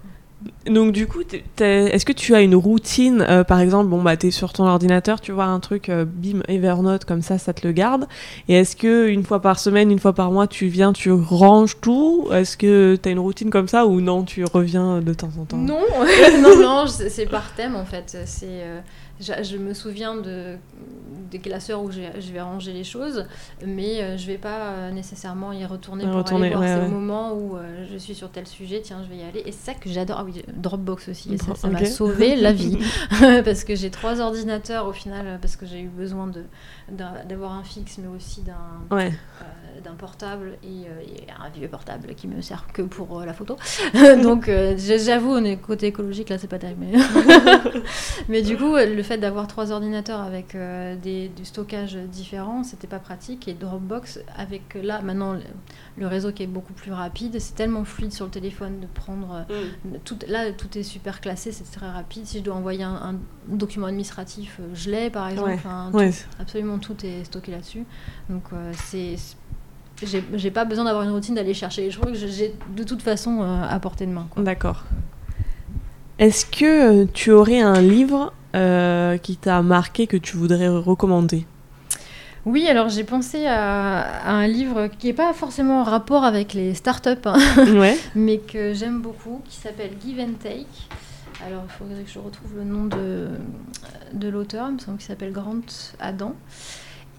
Donc 0.66 0.92
du 0.92 1.06
coup, 1.06 1.20
est-ce 1.60 2.04
que 2.06 2.12
tu 2.12 2.34
as 2.34 2.40
une 2.40 2.54
routine 2.54 3.24
euh, 3.28 3.44
Par 3.44 3.60
exemple, 3.60 3.90
bon 3.90 4.02
bah 4.02 4.16
t'es 4.16 4.30
sur 4.30 4.54
ton 4.54 4.66
ordinateur, 4.66 5.20
tu 5.20 5.32
vois 5.32 5.44
un 5.44 5.60
truc, 5.60 5.90
euh, 5.90 6.06
bim, 6.06 6.40
Evernote 6.48 7.04
comme 7.04 7.20
ça, 7.20 7.36
ça 7.36 7.52
te 7.52 7.66
le 7.66 7.72
garde. 7.72 8.06
Et 8.48 8.54
est-ce 8.54 8.74
que 8.74 9.08
une 9.08 9.22
fois 9.22 9.42
par 9.42 9.58
semaine, 9.58 9.90
une 9.90 9.98
fois 9.98 10.14
par 10.14 10.32
mois, 10.32 10.46
tu 10.46 10.68
viens, 10.68 10.94
tu 10.94 11.12
ranges 11.12 11.78
tout? 11.80 12.28
Est-ce 12.32 12.56
que 12.56 12.96
tu 12.96 13.08
as 13.08 13.12
une 13.12 13.18
routine 13.18 13.50
comme 13.50 13.68
ça 13.68 13.86
ou 13.86 14.00
non 14.00 14.24
Tu 14.24 14.44
reviens 14.44 15.00
de 15.00 15.12
temps 15.12 15.30
en 15.38 15.44
temps? 15.44 15.58
Non, 15.70 15.82
non, 16.40 16.56
non, 16.56 16.86
c'est 16.86 17.26
par 17.26 17.54
thème 17.54 17.76
en 17.76 17.84
fait. 17.84 18.16
C'est 18.24 18.46
euh, 18.48 18.80
je 19.20 19.56
me 19.56 19.74
souviens 19.74 20.16
de, 20.16 20.56
des 21.30 21.38
classeurs 21.38 21.82
où 21.82 21.90
je 21.90 22.32
vais 22.32 22.40
ranger 22.40 22.72
les 22.72 22.84
choses, 22.84 23.26
mais 23.64 24.02
euh, 24.02 24.16
je 24.16 24.26
vais 24.26 24.38
pas 24.38 24.70
euh, 24.70 24.90
nécessairement 24.90 25.52
y 25.52 25.64
retourner 25.64 26.04
pour 26.04 26.36
aller 26.36 26.50
voir 26.50 26.60
ouais, 26.60 26.88
moment 26.88 27.32
où 27.32 27.56
euh, 27.56 27.86
je 27.90 27.96
suis 27.96 28.14
sur 28.14 28.30
tel 28.30 28.46
sujet, 28.46 28.80
tiens, 28.82 29.02
je 29.04 29.08
vais 29.08 29.16
y 29.16 29.22
aller. 29.22 29.42
Et 29.46 29.52
c'est 29.52 29.72
ça 29.72 29.74
que 29.74 29.88
j'adore. 29.88 30.18
Ah 30.20 30.24
oui, 30.24 30.42
Dropbox 30.48 31.08
aussi, 31.08 31.38
ça 31.38 31.68
m'a 31.68 31.84
sauvé 31.86 32.36
la 32.36 32.52
vie. 32.52 32.78
parce 33.44 33.64
que 33.64 33.74
j'ai 33.74 33.90
trois 33.90 34.20
ordinateurs 34.20 34.86
au 34.86 34.92
final, 34.92 35.38
parce 35.40 35.56
que 35.56 35.66
j'ai 35.66 35.80
eu 35.80 35.88
besoin 35.88 36.30
d'avoir 36.90 37.52
un 37.52 37.64
fixe, 37.64 37.98
mais 37.98 38.08
aussi 38.08 38.42
d'un 38.42 39.06
d'un 39.82 39.94
portable 39.94 40.58
et, 40.62 40.86
un 41.40 41.48
vieux 41.48 41.68
portable 41.68 42.14
qui 42.14 42.28
me 42.28 42.40
sert 42.40 42.66
que 42.72 42.82
pour 42.82 43.20
la 43.20 43.32
photo. 43.32 43.56
Donc 44.22 44.50
j'avoue, 44.76 45.32
on 45.32 45.44
est 45.44 45.56
côté 45.56 45.86
écologique, 45.88 46.28
là 46.28 46.38
c'est 46.38 46.48
pas 46.48 46.58
terrible. 46.58 46.86
Mais, 46.86 46.98
mais 48.28 48.42
du 48.42 48.56
coup, 48.56 48.76
le 48.76 49.02
fait 49.02 49.18
d'avoir 49.18 49.46
trois 49.46 49.72
ordinateurs 49.72 50.20
avec 50.20 50.56
des 51.02 51.28
du 51.28 51.44
stockage 51.44 51.94
différent, 51.94 52.62
c'était 52.64 52.86
pas 52.86 52.98
pratique. 52.98 53.48
Et 53.48 53.54
Dropbox, 53.54 54.20
avec 54.36 54.74
là 54.74 55.00
maintenant 55.02 55.36
le, 55.96 56.06
réseau 56.06 56.32
qui 56.32 56.42
est 56.42 56.48
beaucoup 56.48 56.72
plus 56.72 56.92
rapide, 56.92 57.38
c'est 57.38 57.54
tellement 57.54 57.84
fluide 57.84 58.12
sur 58.12 58.26
le 58.26 58.30
téléphone 58.30 58.80
de 58.80 58.86
prendre. 58.86 59.46
Mm. 59.84 59.96
Tout, 60.04 60.18
là, 60.28 60.52
tout 60.52 60.78
est 60.78 60.82
super 60.82 61.20
classé, 61.20 61.52
c'est 61.52 61.70
très 61.70 61.88
rapide. 61.88 62.26
Si 62.26 62.38
je 62.38 62.44
dois 62.44 62.54
envoyer 62.54 62.84
un, 62.84 63.16
document 63.48 63.86
administratif, 63.86 64.58
euh, 64.60 64.68
je 64.74 64.90
l'ai 64.90 65.10
par 65.10 65.28
exemple. 65.28 65.58
absolument 66.38 66.78
tout 66.78 66.96
est 67.04 67.24
stocké 67.24 67.52
là-dessus. 67.52 67.84
Donc 68.28 68.44
euh, 68.52 68.72
c'est 68.74 69.16
j'ai 70.02 70.50
pas 70.50 70.64
besoin 70.64 70.84
d'avoir 70.84 71.04
une 71.04 71.10
routine 71.10 71.34
d'aller 71.34 71.54
chercher. 71.54 71.90
Je 71.90 71.98
crois 71.98 72.10
que 72.10 72.16
j'ai 72.16 72.54
de 72.74 72.82
toute 72.82 73.02
façon 73.02 73.42
euh, 73.42 73.62
à 73.68 73.78
portée 73.80 74.06
de 74.06 74.12
main. 74.12 74.28
D'accord. 74.36 74.84
Est-ce 76.18 76.46
que 76.46 77.04
tu 77.06 77.30
aurais 77.30 77.60
un 77.60 77.80
livre 77.80 78.32
euh, 78.54 79.16
qui 79.18 79.36
t'a 79.36 79.62
marqué, 79.62 80.06
que 80.06 80.16
tu 80.16 80.36
voudrais 80.36 80.68
recommander? 80.68 81.46
Oui, 82.46 82.66
alors 82.68 82.88
j'ai 82.88 83.04
pensé 83.04 83.46
à, 83.46 84.26
un 84.26 84.46
livre 84.46 84.86
qui 84.86 85.08
n'est 85.08 85.12
pas 85.12 85.32
forcément 85.34 85.80
en 85.80 85.84
rapport 85.84 86.24
avec 86.24 86.54
les 86.54 86.74
startups, 86.74 87.10
hein, 87.26 87.38
mais 88.14 88.38
que 88.38 88.72
j'aime 88.72 89.00
beaucoup, 89.00 89.42
qui 89.48 89.56
s'appelle 89.56 89.90
Give 90.04 90.20
and 90.20 90.34
Take. 90.42 90.66
Alors 91.46 91.62
il 91.66 91.72
faudrait 91.72 92.02
que 92.02 92.10
je 92.10 92.18
retrouve 92.18 92.56
le 92.56 92.64
nom 92.64 92.84
de, 92.84 93.28
de 94.12 94.28
l'auteur, 94.28 94.68
il 94.68 94.74
me 94.74 94.78
semble 94.78 94.98
qu'il 94.98 95.06
s'appelle 95.06 95.32
Grant 95.32 95.60
Adam. 96.00 96.34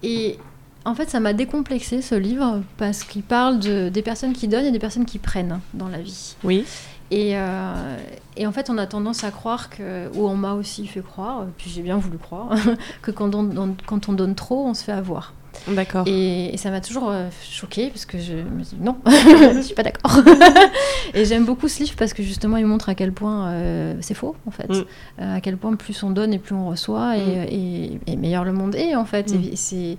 Et 0.02 0.38
en 0.84 0.94
fait, 0.94 1.10
ça 1.10 1.20
m'a 1.20 1.32
décomplexé 1.32 2.02
ce 2.02 2.14
livre 2.14 2.62
parce 2.76 3.04
qu'il 3.04 3.22
parle 3.22 3.58
de, 3.58 3.88
des 3.88 4.02
personnes 4.02 4.32
qui 4.32 4.48
donnent 4.48 4.66
et 4.66 4.72
des 4.72 4.78
personnes 4.78 5.04
qui 5.04 5.18
prennent 5.18 5.60
dans 5.74 5.88
la 5.88 5.98
vie. 5.98 6.34
Oui. 6.44 6.64
Euh, 7.12 7.96
et, 8.36 8.46
en 8.46 8.52
fait, 8.52 8.70
on 8.70 8.78
a 8.78 8.86
tendance 8.86 9.24
à 9.24 9.30
croire 9.30 9.70
que, 9.70 10.08
ou 10.14 10.26
on 10.26 10.36
m'a 10.36 10.54
aussi 10.54 10.86
fait 10.86 11.02
croire, 11.02 11.46
puis 11.58 11.70
j'ai 11.70 11.82
bien 11.82 11.98
voulu 11.98 12.18
croire, 12.18 12.54
que 13.02 13.10
quand 13.10 13.34
on, 13.34 13.42
donne, 13.42 13.76
quand 13.86 14.08
on 14.08 14.12
donne 14.12 14.34
trop, 14.34 14.66
on 14.66 14.74
se 14.74 14.84
fait 14.84 14.92
avoir. 14.92 15.34
D'accord. 15.68 16.04
Et, 16.06 16.56
ça 16.56 16.70
m'a 16.70 16.80
toujours 16.80 17.10
euh, 17.10 17.28
choquée 17.42 17.90
parce 17.90 18.06
que 18.06 18.18
je 18.18 18.32
me 18.32 18.62
dis 18.62 18.76
non, 18.80 18.96
je 19.06 19.60
suis 19.60 19.74
pas 19.74 19.82
d'accord. 19.82 20.18
et 21.14 21.26
j'aime 21.26 21.44
beaucoup 21.44 21.68
ce 21.68 21.82
livre 21.82 21.94
parce 21.98 22.14
que 22.14 22.22
justement, 22.22 22.56
il 22.56 22.64
montre 22.64 22.88
à 22.88 22.94
quel 22.94 23.12
point 23.12 23.48
euh, 23.48 23.94
c'est 24.00 24.14
faux 24.14 24.34
en 24.46 24.50
fait, 24.50 24.70
mm. 24.70 24.84
à 25.18 25.40
quel 25.42 25.58
point 25.58 25.76
plus 25.76 26.02
on 26.02 26.10
donne 26.10 26.32
et 26.32 26.38
plus 26.38 26.54
on 26.54 26.68
reçoit 26.68 27.18
et, 27.18 28.00
mm. 28.08 28.18
meilleur 28.18 28.44
le 28.44 28.52
monde 28.52 28.74
est 28.74 28.94
en 28.94 29.04
fait. 29.04 29.30
Mm. 29.30 29.54
c'est 29.54 29.98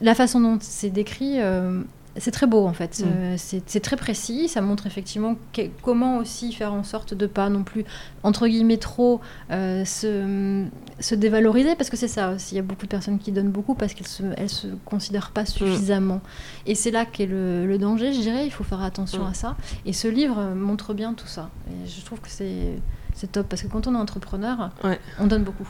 la 0.00 0.14
façon 0.14 0.40
dont 0.40 0.58
c'est 0.60 0.90
décrit 0.90 1.40
c'est 2.18 2.30
très 2.30 2.46
beau 2.46 2.66
en 2.66 2.72
fait, 2.72 3.00
mm. 3.00 3.04
euh, 3.06 3.34
c'est 3.36 3.80
très 3.80 3.96
précis, 3.96 4.48
ça 4.48 4.60
montre 4.60 4.86
effectivement 4.86 5.36
comment 5.82 6.18
aussi 6.18 6.52
faire 6.52 6.72
en 6.72 6.82
sorte 6.82 7.14
de 7.14 7.26
pas 7.26 7.48
non 7.48 7.62
plus, 7.62 7.84
entre 8.22 8.46
guillemets, 8.48 8.78
trop 8.78 9.20
euh, 9.50 9.84
se, 9.84 10.64
se, 11.00 11.14
dévaloriser, 11.14 11.74
parce 11.76 11.90
que 11.90 11.96
c'est 11.96 12.08
ça 12.08 12.32
aussi, 12.32 12.54
il 12.54 12.56
y 12.56 12.60
a 12.60 12.62
beaucoup 12.62 12.86
de 12.86 12.90
personnes 12.90 13.18
qui 13.18 13.32
donnent 13.32 13.50
beaucoup 13.50 13.74
parce 13.74 13.94
qu'elles 13.94 14.06
se, 14.06 14.22
elles 14.36 14.50
se 14.50 14.68
considèrent 14.84 15.30
pas 15.30 15.44
suffisamment. 15.46 16.20
Et 16.66 16.74
c'est 16.74 16.90
là 16.90 17.04
qu'est 17.04 17.26
le, 17.26 17.66
le, 17.66 17.78
danger, 17.78 18.12
je 18.12 18.20
dirais, 18.20 18.46
il 18.46 18.50
faut 18.52 18.64
faire 18.64 18.82
attention 18.82 19.24
mm. 19.24 19.30
à 19.30 19.34
ça. 19.34 19.56
Et 19.84 19.92
ce 19.92 20.08
livre 20.08 20.54
montre 20.54 20.94
bien 20.94 21.14
tout 21.14 21.26
ça. 21.26 21.50
Et 21.68 21.88
je 21.88 22.04
trouve 22.04 22.20
que 22.20 22.30
c'est 22.30 22.76
c'est 23.16 23.32
top 23.32 23.48
parce 23.48 23.62
que 23.62 23.66
quand 23.66 23.86
on 23.86 23.94
est 23.94 23.98
entrepreneur, 23.98 24.70
on 25.18 25.26
donne 25.26 25.42
beaucoup. 25.42 25.68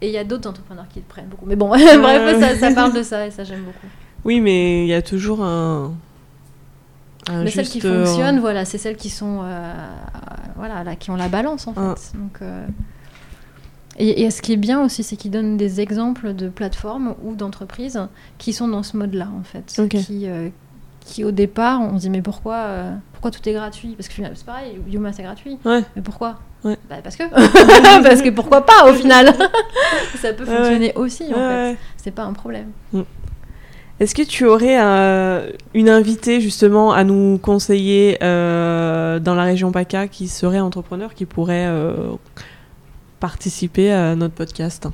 Et 0.00 0.08
il 0.08 0.12
y 0.12 0.18
a 0.18 0.24
d'autres 0.24 0.48
entrepreneurs 0.48 0.86
qui 0.88 1.00
prennent 1.00 1.26
beaucoup. 1.26 1.46
Mais 1.46 1.56
bon, 1.56 1.68
bref, 1.68 2.40
ça, 2.40 2.56
ça, 2.56 2.74
parle 2.74 2.92
de 2.92 3.02
ça 3.02 3.26
et 3.26 3.30
ça 3.30 3.44
j'aime 3.44 3.62
beaucoup. 3.62 3.86
Oui, 4.24 4.40
mais 4.40 4.84
il 4.84 4.88
y 4.88 4.94
a 4.94 5.02
toujours 5.02 5.42
un. 5.42 5.94
mais 7.30 7.50
celles 7.50 7.68
qui 7.68 7.80
euh, 7.84 8.04
fonctionnent, 8.04 8.40
voilà, 8.40 8.64
c'est 8.66 8.78
celles 8.78 8.96
qui 8.96 9.08
sont, 9.08 9.40
euh, 9.42 9.74
voilà, 10.56 10.84
là, 10.84 10.94
qui 10.94 11.10
ont 11.10 11.16
la 11.16 11.28
balance 11.28 11.66
en 11.66 11.72
fait. 11.72 12.12
Donc, 12.16 12.42
euh, 12.42 12.66
et, 13.98 14.30
ce 14.30 14.42
qui 14.42 14.52
est 14.52 14.58
bien 14.58 14.84
aussi, 14.84 15.02
c'est 15.02 15.16
qu'ils 15.16 15.30
donnent 15.30 15.56
des 15.56 15.80
exemples 15.80 16.34
de 16.34 16.48
plateformes 16.48 17.14
ou 17.24 17.34
d'entreprises 17.34 18.00
qui 18.36 18.52
sont 18.52 18.68
dans 18.68 18.82
ce 18.82 18.98
mode-là 18.98 19.28
en 19.38 19.44
fait, 19.44 19.88
qui, 19.88 20.26
qui 21.04 21.24
au 21.24 21.30
départ, 21.30 21.80
on 21.80 21.96
se 21.96 22.02
dit 22.02 22.10
mais 22.10 22.22
pourquoi, 22.22 22.66
pourquoi 23.12 23.30
tout 23.30 23.46
est 23.48 23.52
gratuit? 23.52 23.94
Parce 23.96 24.08
que 24.08 24.14
c'est 24.14 24.46
pareil, 24.46 24.80
Yuma 24.88 25.12
c'est 25.12 25.22
gratuit. 25.22 25.58
Ouais. 25.64 25.82
Mais 25.96 26.02
pourquoi? 26.02 26.38
Bah, 26.64 26.96
parce 27.02 27.16
que 27.16 27.24
parce 28.02 28.22
que 28.22 28.30
pourquoi 28.30 28.64
pas 28.64 28.88
au 28.88 28.94
final? 28.94 29.34
Ça 30.16 30.32
peut 30.32 30.44
fonctionner 30.44 30.92
aussi 30.94 31.24
en 31.34 31.38
fait 31.38 31.76
c'est 31.96 32.12
pas 32.12 32.22
un 32.22 32.32
problème 32.32 32.70
mm. 32.92 33.02
Est-ce 34.00 34.16
que 34.16 34.22
tu 34.22 34.46
aurais 34.46 34.80
euh, 34.80 35.52
une 35.74 35.88
invitée 35.88 36.40
justement 36.40 36.92
à 36.92 37.04
nous 37.04 37.38
conseiller 37.38 38.18
euh, 38.22 39.20
dans 39.20 39.36
la 39.36 39.44
région 39.44 39.70
PACA 39.70 40.08
qui 40.08 40.26
serait 40.26 40.58
entrepreneur, 40.58 41.14
qui 41.14 41.24
pourrait 41.24 41.66
euh, 41.68 42.14
participer 43.20 43.92
à 43.92 44.16
notre 44.16 44.34
podcast? 44.34 44.88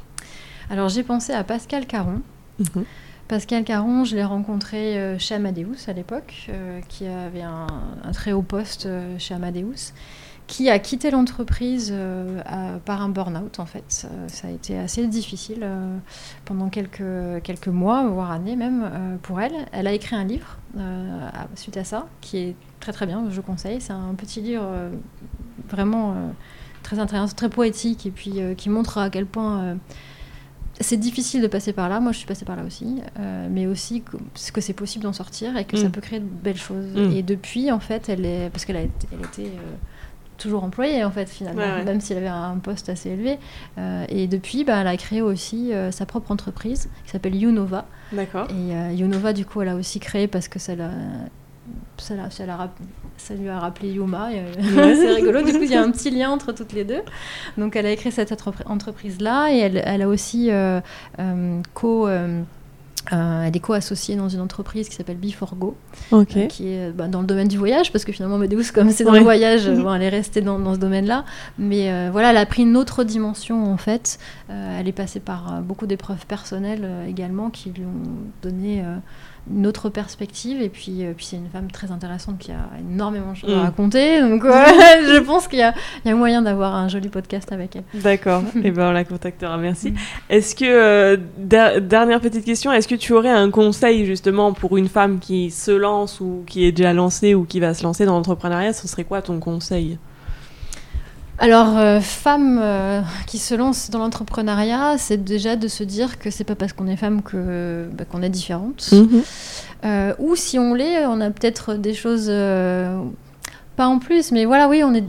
Alors 0.68 0.90
j'ai 0.90 1.04
pensé 1.04 1.32
à 1.32 1.42
Pascal 1.42 1.86
Caron. 1.86 2.20
Mhm. 2.58 2.84
Pascal 3.28 3.62
Caron, 3.64 4.04
je 4.04 4.16
l'ai 4.16 4.24
rencontré 4.24 5.16
chez 5.18 5.34
Amadeus 5.34 5.88
à 5.88 5.92
l'époque, 5.92 6.50
qui 6.88 7.06
avait 7.06 7.42
un, 7.42 7.66
très 8.12 8.32
haut 8.32 8.42
poste 8.42 8.88
chez 9.18 9.34
Amadeus 9.34 9.92
qui 10.48 10.70
a 10.70 10.78
quitté 10.78 11.10
l'entreprise 11.10 11.90
euh, 11.92 12.78
par 12.84 13.02
un 13.02 13.10
burn-out 13.10 13.60
en 13.60 13.66
fait. 13.66 14.06
Euh, 14.10 14.28
ça 14.28 14.48
a 14.48 14.50
été 14.50 14.76
assez 14.78 15.06
difficile 15.06 15.60
euh, 15.62 15.98
pendant 16.46 16.70
quelques, 16.70 17.42
quelques 17.44 17.68
mois, 17.68 18.08
voire 18.08 18.32
années 18.32 18.56
même, 18.56 19.18
pour 19.22 19.40
elle. 19.40 19.52
Elle 19.72 19.86
a 19.86 19.92
écrit 19.92 20.16
un 20.16 20.24
livre 20.24 20.56
suite 21.54 21.76
à 21.76 21.84
ça, 21.84 22.08
qui 22.20 22.38
est 22.38 22.56
très 22.80 22.92
très 22.92 23.06
bien, 23.06 23.26
je 23.30 23.40
conseille. 23.40 23.80
C'est 23.80 23.92
un 23.92 24.14
petit 24.16 24.40
livre 24.40 24.66
vraiment 25.68 26.14
très 26.82 26.98
intéressant, 26.98 27.34
très 27.34 27.50
poétique, 27.50 28.06
et 28.06 28.10
puis 28.10 28.40
qui 28.56 28.70
montre 28.70 28.98
à 28.98 29.10
quel 29.10 29.26
point 29.26 29.76
c'est 30.80 30.96
difficile 30.96 31.42
de 31.42 31.46
passer 31.46 31.72
par 31.72 31.88
là. 31.88 32.00
Moi, 32.00 32.12
je 32.12 32.18
suis 32.18 32.26
passée 32.26 32.44
par 32.44 32.56
là 32.56 32.62
aussi, 32.64 33.00
mais 33.50 33.66
aussi 33.66 34.02
que, 34.02 34.16
que 34.52 34.60
c'est 34.60 34.72
possible 34.72 35.04
d'en 35.04 35.12
sortir 35.12 35.56
et 35.56 35.64
que 35.64 35.76
ça 35.76 35.88
mm. 35.88 35.92
peut 35.92 36.00
créer 36.00 36.20
de 36.20 36.24
belles 36.24 36.56
choses. 36.56 36.86
Mm. 36.94 37.12
Et 37.12 37.22
depuis, 37.22 37.70
en 37.72 37.80
fait, 37.80 38.08
elle 38.08 38.24
est 38.24 38.50
parce 38.50 38.64
qu'elle 38.64 38.76
a, 38.76 38.80
elle 38.82 39.24
était 39.24 39.50
toujours 40.38 40.64
employée 40.64 41.04
en 41.04 41.10
fait 41.10 41.28
finalement, 41.28 41.84
même 41.84 42.00
s'il 42.00 42.16
avait 42.16 42.28
un 42.28 42.56
poste 42.56 42.88
assez 42.88 43.10
élevé. 43.10 43.38
Euh, 43.76 44.06
et 44.08 44.26
depuis, 44.26 44.64
bah, 44.64 44.80
elle 44.80 44.86
a 44.86 44.96
créé 44.96 45.20
aussi 45.20 45.74
euh, 45.74 45.90
sa 45.90 46.06
propre 46.06 46.30
entreprise 46.30 46.88
qui 47.04 47.10
s'appelle 47.10 47.34
Unova. 47.34 47.86
D'accord. 48.12 48.46
Et 48.50 48.74
euh, 48.74 48.96
Unova, 48.96 49.32
du 49.32 49.44
coup, 49.44 49.60
elle 49.60 49.68
a 49.68 49.74
aussi 49.74 50.00
créé 50.00 50.28
parce 50.28 50.48
que 50.48 50.58
ça 50.58 50.74
l'a 50.74 50.90
ça, 51.96 52.14
ça, 52.30 52.44
ça, 53.16 53.34
lui 53.34 53.48
a 53.48 53.58
rappelé 53.58 53.90
Yuma. 53.90 54.28
c'est 54.74 55.12
rigolo. 55.14 55.42
Du 55.42 55.52
coup, 55.52 55.62
il 55.62 55.70
y 55.70 55.74
a 55.74 55.82
un 55.82 55.90
petit 55.90 56.10
lien 56.10 56.30
entre 56.30 56.52
toutes 56.52 56.72
les 56.72 56.84
deux. 56.84 57.02
Donc, 57.56 57.76
elle 57.76 57.86
a 57.86 57.96
créé 57.96 58.12
cette 58.12 58.32
entreprise-là 58.66 59.52
et 59.52 59.58
elle, 59.58 59.82
elle 59.84 60.02
a 60.02 60.08
aussi 60.08 60.50
co 61.74 62.08
euh, 63.12 63.44
elle 63.46 63.56
est 63.56 63.60
co-associée 63.60 64.16
dans 64.16 64.28
une 64.28 64.40
entreprise 64.40 64.88
qui 64.88 64.94
s'appelle 64.94 65.16
Biforgo, 65.16 65.76
euh, 66.12 66.24
qui 66.24 66.68
est 66.68 66.90
bah, 66.90 67.08
dans 67.08 67.20
le 67.20 67.26
domaine 67.26 67.48
du 67.48 67.56
voyage, 67.56 67.90
parce 67.92 68.04
que 68.04 68.12
finalement, 68.12 68.38
Medus, 68.38 68.70
comme 68.74 68.90
c'est 68.90 69.04
dans 69.04 69.12
le 69.12 69.20
voyage, 69.20 69.66
elle 69.68 70.02
est 70.02 70.08
restée 70.08 70.40
dans, 70.42 70.58
dans 70.58 70.74
ce 70.74 70.78
domaine-là. 70.78 71.24
Mais 71.58 71.90
euh, 71.90 72.10
voilà, 72.12 72.30
elle 72.30 72.36
a 72.36 72.46
pris 72.46 72.62
une 72.62 72.76
autre 72.76 73.04
dimension, 73.04 73.72
en 73.72 73.76
fait. 73.76 74.18
elle 74.48 74.88
est 74.88 74.92
passée 74.92 75.20
par 75.20 75.62
beaucoup 75.62 75.86
d'épreuves 75.86 76.26
personnelles 76.26 76.86
également, 77.08 77.50
qui 77.50 77.70
lui 77.70 77.84
ont 77.84 78.08
donné 78.42 78.84
une 79.54 79.66
autre 79.66 79.88
perspective. 79.88 80.60
Et 80.60 80.68
puis, 80.68 81.04
puis 81.16 81.26
c'est 81.26 81.36
une 81.36 81.48
femme 81.48 81.70
très 81.70 81.90
intéressante 81.90 82.38
qui 82.38 82.52
a 82.52 82.68
énormément 82.78 83.32
de 83.32 83.36
choses 83.36 83.52
à 83.52 83.56
mm. 83.56 83.60
raconter. 83.60 84.20
Donc, 84.20 84.44
je 84.44 85.20
pense 85.20 85.48
qu'il 85.48 85.58
y, 85.58 86.08
y, 86.08 86.10
a 86.10 86.14
moyen 86.14 86.42
d'avoir 86.42 86.74
un 86.74 86.88
joli 86.88 87.08
podcast 87.08 87.52
avec 87.52 87.76
elle. 87.76 87.84
D'accord. 88.00 88.42
et 88.56 88.60
eh 88.64 88.70
ben, 88.70 88.88
on 88.88 88.92
la 88.92 89.04
contactera. 89.04 89.56
Merci. 89.56 89.94
Est-ce 90.28 90.54
que, 90.54 91.16
dernière 91.78 92.20
petite 92.20 92.44
question, 92.44 92.72
est-ce 92.72 92.88
que 92.88 92.94
tu 92.94 93.12
aurais 93.12 93.30
un 93.30 93.50
conseil 93.50 94.06
justement 94.06 94.52
pour 94.52 94.76
une 94.76 94.88
femme 94.88 95.18
qui 95.18 95.50
se 95.50 95.70
lance 95.70 96.20
ou 96.20 96.44
qui 96.46 96.64
est 96.64 96.72
déjà 96.72 96.92
lancée 96.92 97.34
ou 97.34 97.44
qui 97.44 97.60
va 97.60 97.74
se 97.74 97.82
lancer 97.82 98.04
dans 98.04 98.14
l'entrepreneuriat 98.14 98.72
Ce 98.72 98.88
serait 98.88 99.04
quoi 99.04 99.22
ton 99.22 99.38
conseil? 99.38 99.98
Alors, 101.40 101.78
euh, 101.78 102.00
femme 102.00 102.58
euh, 102.60 103.00
qui 103.26 103.38
se 103.38 103.54
lance 103.54 103.90
dans 103.90 104.00
l'entrepreneuriat, 104.00 104.96
c'est 104.98 105.22
déjà 105.22 105.54
de 105.54 105.68
se 105.68 105.84
dire 105.84 106.18
que 106.18 106.30
c'est 106.30 106.44
pas 106.44 106.56
parce 106.56 106.72
qu'on 106.72 106.88
est 106.88 106.96
femme 106.96 107.22
que 107.22 107.88
bah, 107.92 108.04
qu'on 108.04 108.22
est 108.22 108.28
différente. 108.28 108.90
Mhm. 108.92 109.22
Euh, 109.84 110.14
ou 110.18 110.34
si 110.34 110.58
on 110.58 110.74
l'est, 110.74 111.06
on 111.06 111.20
a 111.20 111.30
peut-être 111.30 111.74
des 111.74 111.94
choses 111.94 112.26
pas 113.76 113.86
en 113.86 114.00
plus, 114.00 114.32
mais 114.32 114.44
voilà, 114.44 114.68
oui, 114.68 114.82
on 114.82 114.92
est 114.94 115.04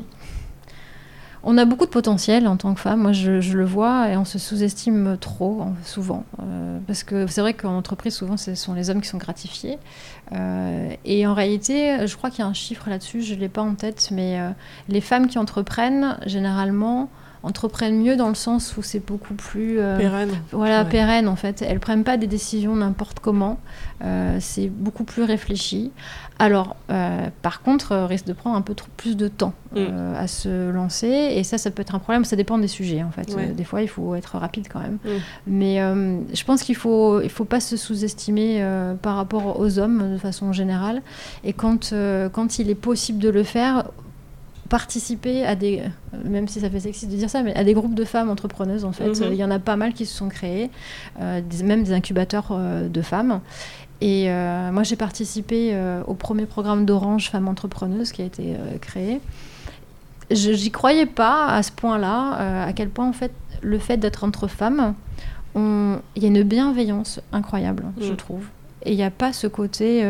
on 1.43 1.57
a 1.57 1.65
beaucoup 1.65 1.85
de 1.85 1.89
potentiel 1.89 2.47
en 2.47 2.57
tant 2.57 2.73
que 2.73 2.79
femme, 2.79 3.01
moi 3.01 3.13
je, 3.13 3.31
le 3.57 3.65
vois, 3.65 4.09
et 4.09 4.17
on 4.17 4.25
se 4.25 4.37
sous-estime 4.37 5.17
trop 5.19 5.65
souvent. 5.85 6.25
Euh, 6.41 6.79
parce 6.85 7.03
que 7.03 7.27
c'est 7.27 7.41
vrai 7.41 7.53
qu'en 7.53 7.77
entreprise, 7.77 8.15
souvent, 8.15 8.37
ce 8.37 8.55
sont 8.55 8.73
les 8.73 8.89
hommes 8.89 9.01
qui 9.01 9.07
sont 9.07 9.17
gratifiés. 9.17 9.77
Euh, 10.33 10.91
et 11.05 11.25
en 11.25 11.33
réalité, 11.33 12.05
je 12.05 12.15
crois 12.17 12.29
qu'il 12.29 12.39
y 12.39 12.41
a 12.43 12.47
un 12.47 12.53
chiffre 12.53 12.89
là-dessus, 12.89 13.21
je 13.21 13.35
ne 13.35 13.39
l'ai 13.39 13.49
pas 13.49 13.61
en 13.61 13.75
tête, 13.75 14.09
mais 14.11 14.39
euh, 14.39 14.49
les 14.89 15.01
femmes 15.01 15.27
qui 15.27 15.39
entreprennent, 15.39 16.17
généralement, 16.25 17.09
entreprennent 17.43 18.01
mieux 18.01 18.15
dans 18.15 18.27
le 18.27 18.35
sens 18.35 18.75
où 18.77 18.81
c'est 18.81 19.05
beaucoup 19.05 19.33
plus 19.33 19.79
euh, 19.79 19.97
pérenne. 19.97 20.31
Voilà, 20.51 20.83
pérenne 20.83 21.27
en 21.27 21.35
fait. 21.35 21.61
Elles 21.61 21.79
prennent 21.79 22.03
pas 22.03 22.17
des 22.17 22.27
décisions 22.27 22.75
n'importe 22.75 23.19
comment. 23.19 23.59
Euh, 24.03 24.37
c'est 24.39 24.67
beaucoup 24.67 25.03
plus 25.03 25.23
réfléchi. 25.23 25.91
Alors, 26.37 26.75
euh, 26.89 27.27
par 27.41 27.61
contre, 27.61 27.95
risque 27.95 28.25
de 28.25 28.33
prendre 28.33 28.55
un 28.55 28.61
peu 28.61 28.73
trop, 28.73 28.87
plus 28.95 29.17
de 29.17 29.27
temps 29.27 29.53
mm. 29.75 30.15
à 30.15 30.27
se 30.27 30.69
lancer. 30.69 31.07
Et 31.07 31.43
ça, 31.43 31.57
ça 31.57 31.71
peut 31.71 31.81
être 31.81 31.95
un 31.95 31.99
problème. 31.99 32.25
Ça 32.25 32.35
dépend 32.35 32.57
des 32.57 32.67
sujets 32.67 33.03
en 33.03 33.11
fait. 33.11 33.33
des 33.55 33.63
fois, 33.63 33.81
il 33.81 33.89
faut 33.89 34.15
être 34.15 34.37
rapide 34.37 34.67
quand 34.71 34.79
même. 34.79 34.99
Mm. 35.03 35.09
Mais 35.47 35.77
je 36.33 36.43
pense 36.43 36.63
qu'il 36.63 36.75
faut, 36.75 37.21
il 37.21 37.29
faut 37.29 37.45
pas 37.45 37.59
se 37.59 37.77
sous-estimer 37.77 38.65
par 39.01 39.15
rapport 39.15 39.59
aux 39.59 39.79
hommes 39.79 40.13
de 40.13 40.17
façon 40.17 40.51
générale. 40.51 41.01
Et 41.43 41.53
quand, 41.53 41.93
quand 42.33 42.59
il 42.59 42.69
est 42.69 42.75
possible 42.75 43.19
de 43.19 43.29
le 43.29 43.43
faire 43.43 43.85
participer 44.69 45.45
à 45.45 45.55
des, 45.55 45.81
même 46.23 46.47
si 46.47 46.59
ça 46.59 46.69
fait 46.69 46.79
sexiste 46.79 47.11
de 47.11 47.17
dire 47.17 47.29
ça, 47.29 47.41
mais 47.41 47.55
à 47.55 47.63
des 47.63 47.73
groupes 47.73 47.95
de 47.95 48.05
femmes 48.05 48.29
entrepreneuses 48.29 48.85
en 48.85 48.91
fait. 48.91 49.09
Mhm. 49.09 49.29
Il 49.31 49.35
y 49.35 49.43
en 49.43 49.51
a 49.51 49.59
pas 49.59 49.75
mal 49.75 49.93
qui 49.93 50.05
se 50.05 50.15
sont 50.15 50.29
créés, 50.29 50.69
euh, 51.19 51.41
même 51.63 51.83
des 51.83 51.91
incubateurs 51.91 52.49
euh, 52.51 52.87
de 52.87 53.01
femmes. 53.01 53.41
Et 54.01 54.29
euh, 54.29 54.71
moi 54.71 54.83
j'ai 54.83 54.95
participé 54.95 55.75
au 56.07 56.13
premier 56.13 56.45
programme 56.45 56.85
d'Orange 56.85 57.29
Femmes 57.29 57.49
Entrepreneuses 57.49 58.13
qui 58.13 58.21
a 58.21 58.25
été 58.25 58.55
créé. 58.79 59.19
Je 60.31 60.51
n'y 60.51 60.71
croyais 60.71 61.07
pas 61.07 61.47
à 61.47 61.63
ce 61.63 61.71
point-là, 61.73 62.63
à 62.65 62.71
quel 62.71 62.89
point 62.89 63.09
en 63.09 63.13
fait 63.13 63.33
le 63.61 63.77
fait 63.77 63.97
d'être 63.97 64.23
entre 64.23 64.47
femmes, 64.47 64.93
il 65.55 66.23
y 66.23 66.23
a 66.23 66.27
une 66.29 66.43
bienveillance 66.43 67.19
incroyable, 67.33 67.83
je 67.99 68.13
mm. 68.13 68.15
trouve. 68.15 68.45
Et 68.85 68.91
il 68.93 68.95
n'y 68.95 69.03
a 69.03 69.11
pas 69.11 69.33
ce 69.33 69.47
côté 69.47 70.05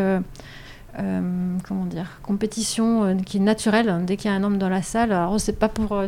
euh, 0.99 1.57
comment 1.67 1.85
dire, 1.85 2.19
compétition 2.23 3.03
euh, 3.03 3.15
qui 3.15 3.37
est 3.37 3.41
naturelle 3.41 4.01
dès 4.05 4.17
qu'il 4.17 4.29
y 4.29 4.33
a 4.33 4.37
un 4.37 4.43
homme 4.43 4.57
dans 4.57 4.69
la 4.69 4.81
salle. 4.81 5.11
Alors, 5.11 5.39
c'est 5.39 5.57
pas 5.57 5.69
pour 5.69 5.93
euh, 5.93 6.07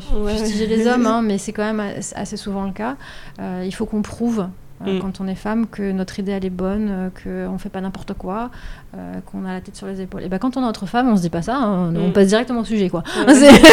les 0.68 0.88
hommes, 0.88 1.06
hein, 1.08 1.22
mais 1.22 1.38
c'est 1.38 1.54
quand 1.54 1.64
même 1.64 1.94
assez 2.16 2.38
souvent 2.38 2.66
le 2.66 2.74
cas. 2.74 2.98
il 3.40 3.74
faut 3.74 3.86
qu'on 3.86 4.02
prouve 4.02 4.48
euh, 4.88 4.98
mm. 4.98 5.00
quand 5.00 5.22
on 5.22 5.28
est 5.28 5.36
femme, 5.36 5.68
que 5.68 5.92
notre 5.92 6.20
idée 6.20 6.32
elle 6.32 6.46
est 6.46 6.50
bonne, 6.50 6.88
euh, 6.90 7.50
qu'on 7.50 7.58
fait 7.58 7.70
pas 7.70 7.82
n'importe 7.82 8.14
quoi, 8.14 8.50
euh, 8.96 9.14
qu'on 9.26 9.46
a 9.46 9.54
la 9.54 9.62
tête 9.62 9.76
sur 9.76 9.88
les 9.88 10.02
épaules. 10.02 10.24
Et 10.24 10.30
ben 10.30 10.40
quand 10.40 10.58
on 10.58 10.62
est 10.62 10.66
entre 10.66 10.86
femmes, 10.86 11.10
on 11.10 11.16
se 11.16 11.22
dit 11.22 11.30
pas 11.30 11.42
ça, 11.42 11.58
hein, 11.58 11.94
on 11.96 12.10
mm. 12.10 12.14
passe 12.14 12.28
directement 12.28 12.62
au 12.62 12.66
sujet 12.66 12.90
quoi. 12.90 13.04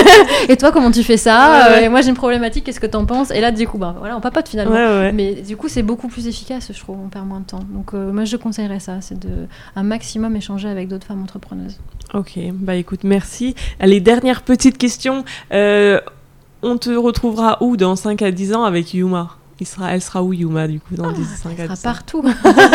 et 0.48 0.56
toi 0.56 0.72
comment 0.72 0.90
tu 0.90 1.02
fais 1.02 1.16
ça 1.16 1.80
Et 1.80 1.88
moi 1.88 2.00
j'ai 2.00 2.10
une 2.10 2.16
problématique, 2.16 2.64
qu'est-ce 2.64 2.80
que 2.80 2.86
t'en 2.86 3.04
penses? 3.04 3.30
Et 3.30 3.40
là 3.40 3.50
du 3.50 3.66
coup 3.66 3.78
bah 3.78 3.94
voilà, 3.98 4.16
on 4.16 4.20
papote 4.20 4.48
finalement. 4.48 4.74
Mais 5.12 5.34
du 5.34 5.56
coup 5.56 5.68
c'est 5.68 5.82
beaucoup 5.82 6.08
plus 6.08 6.26
efficace, 6.26 6.70
je 6.72 6.78
trouve, 6.78 6.98
on 7.04 7.08
perd 7.08 7.26
moins 7.26 7.40
de 7.40 7.46
temps. 7.46 7.64
Donc 7.70 7.92
moi 7.92 8.24
je 8.24 8.36
conseillerais 8.36 8.80
ça, 8.80 9.00
c'est 9.00 9.18
de 9.18 9.46
un 9.76 9.82
maximum 9.82 10.36
échanger 10.36 10.68
avec 10.68 10.88
d'autres 10.88 11.06
femmes 11.06 11.22
entrepreneuses. 11.22 11.78
Ok, 12.14 12.38
bah 12.54 12.74
écoute, 12.74 13.04
merci. 13.04 13.54
Allez, 13.80 14.00
dernière 14.00 14.42
petite 14.42 14.78
question. 14.78 15.24
on 15.50 16.76
te 16.76 16.90
retrouvera 16.90 17.62
où 17.62 17.76
dans 17.76 17.96
5 17.96 18.22
à 18.22 18.30
10 18.30 18.54
ans 18.54 18.64
avec 18.64 18.94
Yuma? 18.94 19.38
Sera, 19.66 19.92
elle 19.92 20.02
sera 20.02 20.22
où 20.22 20.32
Yuma 20.32 20.68
du 20.68 20.80
coup 20.80 20.94
dans 20.94 21.10
10, 21.10 21.24
5 21.24 21.54
Elle 21.58 21.64
sera 21.64 21.76
partout. 21.76 22.24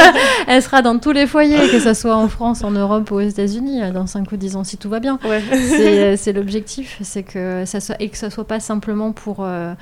elle 0.48 0.62
sera 0.62 0.82
dans 0.82 1.00
tous 1.00 1.12
les 1.12 1.28
foyers, 1.28 1.70
que 1.70 1.80
ce 1.80 1.94
soit 1.94 2.16
en 2.16 2.28
France, 2.28 2.64
en 2.64 2.72
Europe 2.72 3.10
ou 3.12 3.16
aux 3.16 3.22
États-Unis, 3.22 3.82
dans 3.94 4.08
5 4.08 4.32
ou 4.32 4.38
10 4.38 4.56
ans 4.56 4.64
si 4.64 4.78
tout 4.78 4.90
va 4.90 5.00
bien. 5.00 5.20
Euh, 5.26 6.16
c'est 6.18 6.34
l'objectif, 6.34 7.00
c'est 7.02 7.24
que 7.24 7.64
ça 7.66 7.80
soit 7.80 7.96
et 8.02 8.10
que 8.10 8.18
ça 8.18 8.30
soit 8.30 8.48
pas 8.48 8.60
simplement 8.60 9.12
pour 9.12 9.38
euh, 9.40 9.74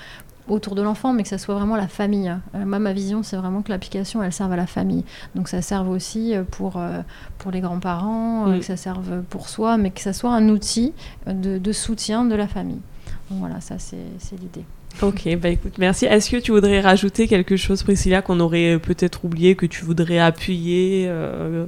autour 0.47 0.75
de 0.75 0.81
l'enfant, 0.81 1.13
mais 1.13 1.23
que 1.23 1.29
ça 1.29 1.37
soit 1.37 1.55
vraiment 1.55 1.75
la 1.75 1.87
famille. 1.87 2.35
Euh, 2.55 2.65
moi, 2.65 2.79
ma 2.79 2.93
vision, 2.93 3.23
c'est 3.23 3.37
vraiment 3.37 3.61
que 3.61 3.71
l'application, 3.71 4.21
elle 4.21 4.33
serve 4.33 4.51
à 4.51 4.57
la 4.57 4.67
famille. 4.67 5.03
Donc, 5.35 5.47
ça 5.47 5.61
serve 5.61 5.89
aussi 5.89 6.33
pour, 6.51 6.79
pour 7.37 7.51
les 7.51 7.61
grands-parents, 7.61 8.47
mm. 8.47 8.59
que 8.59 8.65
ça 8.65 8.77
serve 8.77 9.21
pour 9.29 9.49
soi, 9.49 9.77
mais 9.77 9.91
que 9.91 10.01
ça 10.01 10.13
soit 10.13 10.31
un 10.31 10.49
outil 10.49 10.93
de, 11.27 11.57
de 11.57 11.71
soutien 11.71 12.25
de 12.25 12.35
la 12.35 12.47
famille. 12.47 12.81
Donc, 13.29 13.39
voilà, 13.39 13.61
ça, 13.61 13.75
c'est 13.79 14.39
l'idée. 14.39 14.65
Ok, 15.01 15.35
bah 15.37 15.49
écoute, 15.49 15.73
merci. 15.77 16.05
Est-ce 16.05 16.29
que 16.29 16.37
tu 16.37 16.51
voudrais 16.51 16.81
rajouter 16.81 17.27
quelque 17.27 17.55
chose, 17.55 17.83
Priscilla, 17.83 18.21
qu'on 18.21 18.39
aurait 18.39 18.77
peut-être 18.79 19.25
oublié, 19.25 19.55
que 19.55 19.65
tu 19.65 19.83
voudrais 19.83 20.19
appuyer 20.19 21.05
euh, 21.07 21.65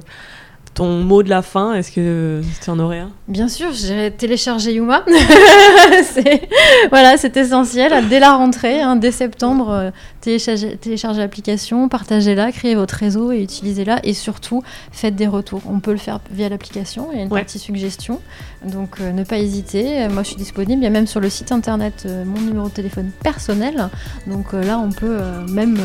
ton 0.74 1.02
mot 1.04 1.22
de 1.22 1.30
la 1.30 1.42
fin, 1.42 1.74
est-ce 1.74 1.92
que 1.92 2.42
tu 2.62 2.70
en 2.70 2.78
aurais 2.80 2.98
un? 2.98 3.12
Bien 3.28 3.48
sûr, 3.48 3.72
j'ai 3.72 4.10
téléchargé 4.10 4.72
Yuma. 4.74 5.04
voilà, 6.90 7.16
c'est 7.16 7.36
essentiel. 7.36 8.08
Dès 8.08 8.18
la 8.18 8.32
rentrée, 8.32 8.82
hein, 8.82 8.96
dès 8.96 9.12
septembre, 9.12 9.70
euh, 9.70 9.90
téléchargez, 10.20 11.20
l'application, 11.20 11.88
partagez-la, 11.88 12.50
créez 12.50 12.74
votre 12.74 12.94
réseau 12.94 13.30
et 13.30 13.42
utilisez-la. 13.42 14.00
Et 14.04 14.14
surtout, 14.14 14.62
faites 14.90 15.14
des 15.14 15.28
retours. 15.28 15.62
On 15.68 15.78
peut 15.78 15.92
le 15.92 15.96
faire 15.96 16.20
via 16.30 16.48
l'application. 16.48 17.08
Il 17.12 17.18
y 17.18 17.20
a 17.20 17.24
une 17.24 17.30
partie 17.30 17.60
suggestion. 17.60 18.20
Donc, 18.64 19.00
euh, 19.00 19.12
ne 19.12 19.24
pas 19.24 19.38
hésiter. 19.38 20.08
Moi, 20.08 20.22
je 20.22 20.28
suis 20.28 20.36
disponible. 20.36 20.82
Il 20.82 20.84
y 20.84 20.88
a 20.88 20.90
même 20.90 21.06
sur 21.06 21.20
le 21.20 21.28
site 21.28 21.52
internet 21.52 22.04
euh, 22.06 22.24
mon 22.24 22.40
numéro 22.40 22.68
de 22.68 22.72
téléphone 22.74 23.10
personnel. 23.22 23.88
Donc 24.26 24.52
là, 24.52 24.78
on 24.78 24.90
peut 24.90 25.18
même 25.50 25.78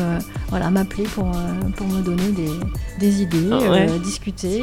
voilà, 0.48 0.70
m'appeler 0.70 1.04
pour, 1.04 1.30
pour 1.76 1.86
me 1.86 2.02
donner 2.02 2.30
des, 2.32 2.50
des 2.98 3.22
idées, 3.22 3.50
ah 3.52 3.98
discuter 3.98 4.62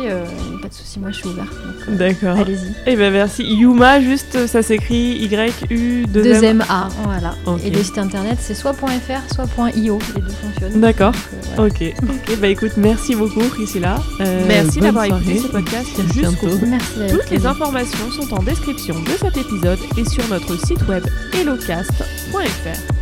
pas 0.61 0.67
de 0.67 0.73
souci, 0.73 0.99
moi 0.99 1.11
je 1.11 1.17
suis 1.17 1.27
ouverte. 1.27 1.53
Euh, 1.87 1.95
D'accord. 1.95 2.37
Allez-y. 2.37 2.67
Et 2.67 2.93
eh 2.93 2.95
ben 2.95 3.11
merci. 3.11 3.43
Yuma, 3.43 4.01
juste 4.01 4.47
ça 4.47 4.61
s'écrit 4.61 5.17
Y-U-2-M-A. 5.19 6.89
Voilà. 7.03 7.35
Et 7.63 7.69
le 7.69 7.83
site 7.83 7.97
internet 7.97 8.37
c'est 8.41 8.53
soit.fr, 8.53 9.33
soit.io. 9.33 9.99
Les 10.15 10.21
deux 10.21 10.27
fonctionnent. 10.29 10.81
D'accord. 10.81 11.13
Euh, 11.57 11.67
ok. 11.67 11.93
Ok, 12.03 12.39
bah 12.39 12.47
écoute, 12.47 12.73
merci 12.77 13.15
beaucoup 13.15 13.41
Priscilla. 13.41 13.95
Euh, 14.19 14.43
merci 14.47 14.79
d'avoir 14.79 15.05
écouté 15.05 15.39
ce 15.39 15.47
podcast 15.47 15.87
jusqu'au 16.13 16.47
bout. 16.47 16.65
Merci. 16.67 16.99
Toutes 17.09 17.29
les 17.29 17.45
informations 17.45 18.06
sont 18.11 18.33
en 18.33 18.43
description 18.43 18.99
de 19.01 19.11
cet 19.11 19.37
épisode 19.37 19.79
et 19.97 20.05
sur 20.05 20.27
notre 20.29 20.57
site 20.65 20.87
web 20.87 21.03
hellocast.fr. 21.33 22.93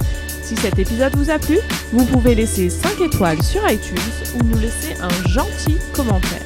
Si 0.44 0.56
cet 0.56 0.78
épisode 0.78 1.16
vous 1.16 1.30
a 1.30 1.40
plu, 1.40 1.58
vous 1.92 2.06
pouvez 2.06 2.36
laisser 2.36 2.70
5 2.70 3.02
étoiles 3.02 3.42
sur 3.42 3.68
iTunes 3.70 3.98
ou 4.36 4.44
nous 4.44 4.60
laisser 4.60 4.96
un 5.02 5.28
gentil 5.30 5.78
commentaire. 5.94 6.46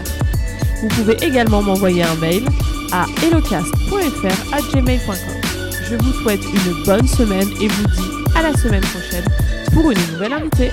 Vous 0.81 0.87
pouvez 0.87 1.17
également 1.21 1.61
m'envoyer 1.61 2.03
un 2.03 2.15
mail 2.15 2.45
à 2.91 3.05
gmail.com 4.71 5.17
Je 5.89 5.95
vous 5.95 6.13
souhaite 6.21 6.43
une 6.43 6.83
bonne 6.85 7.07
semaine 7.07 7.49
et 7.61 7.67
vous 7.67 7.87
dis 7.87 8.09
à 8.35 8.41
la 8.41 8.53
semaine 8.53 8.83
prochaine 8.83 9.25
pour 9.73 9.91
une 9.91 9.99
nouvelle 10.13 10.33
invitée. 10.33 10.71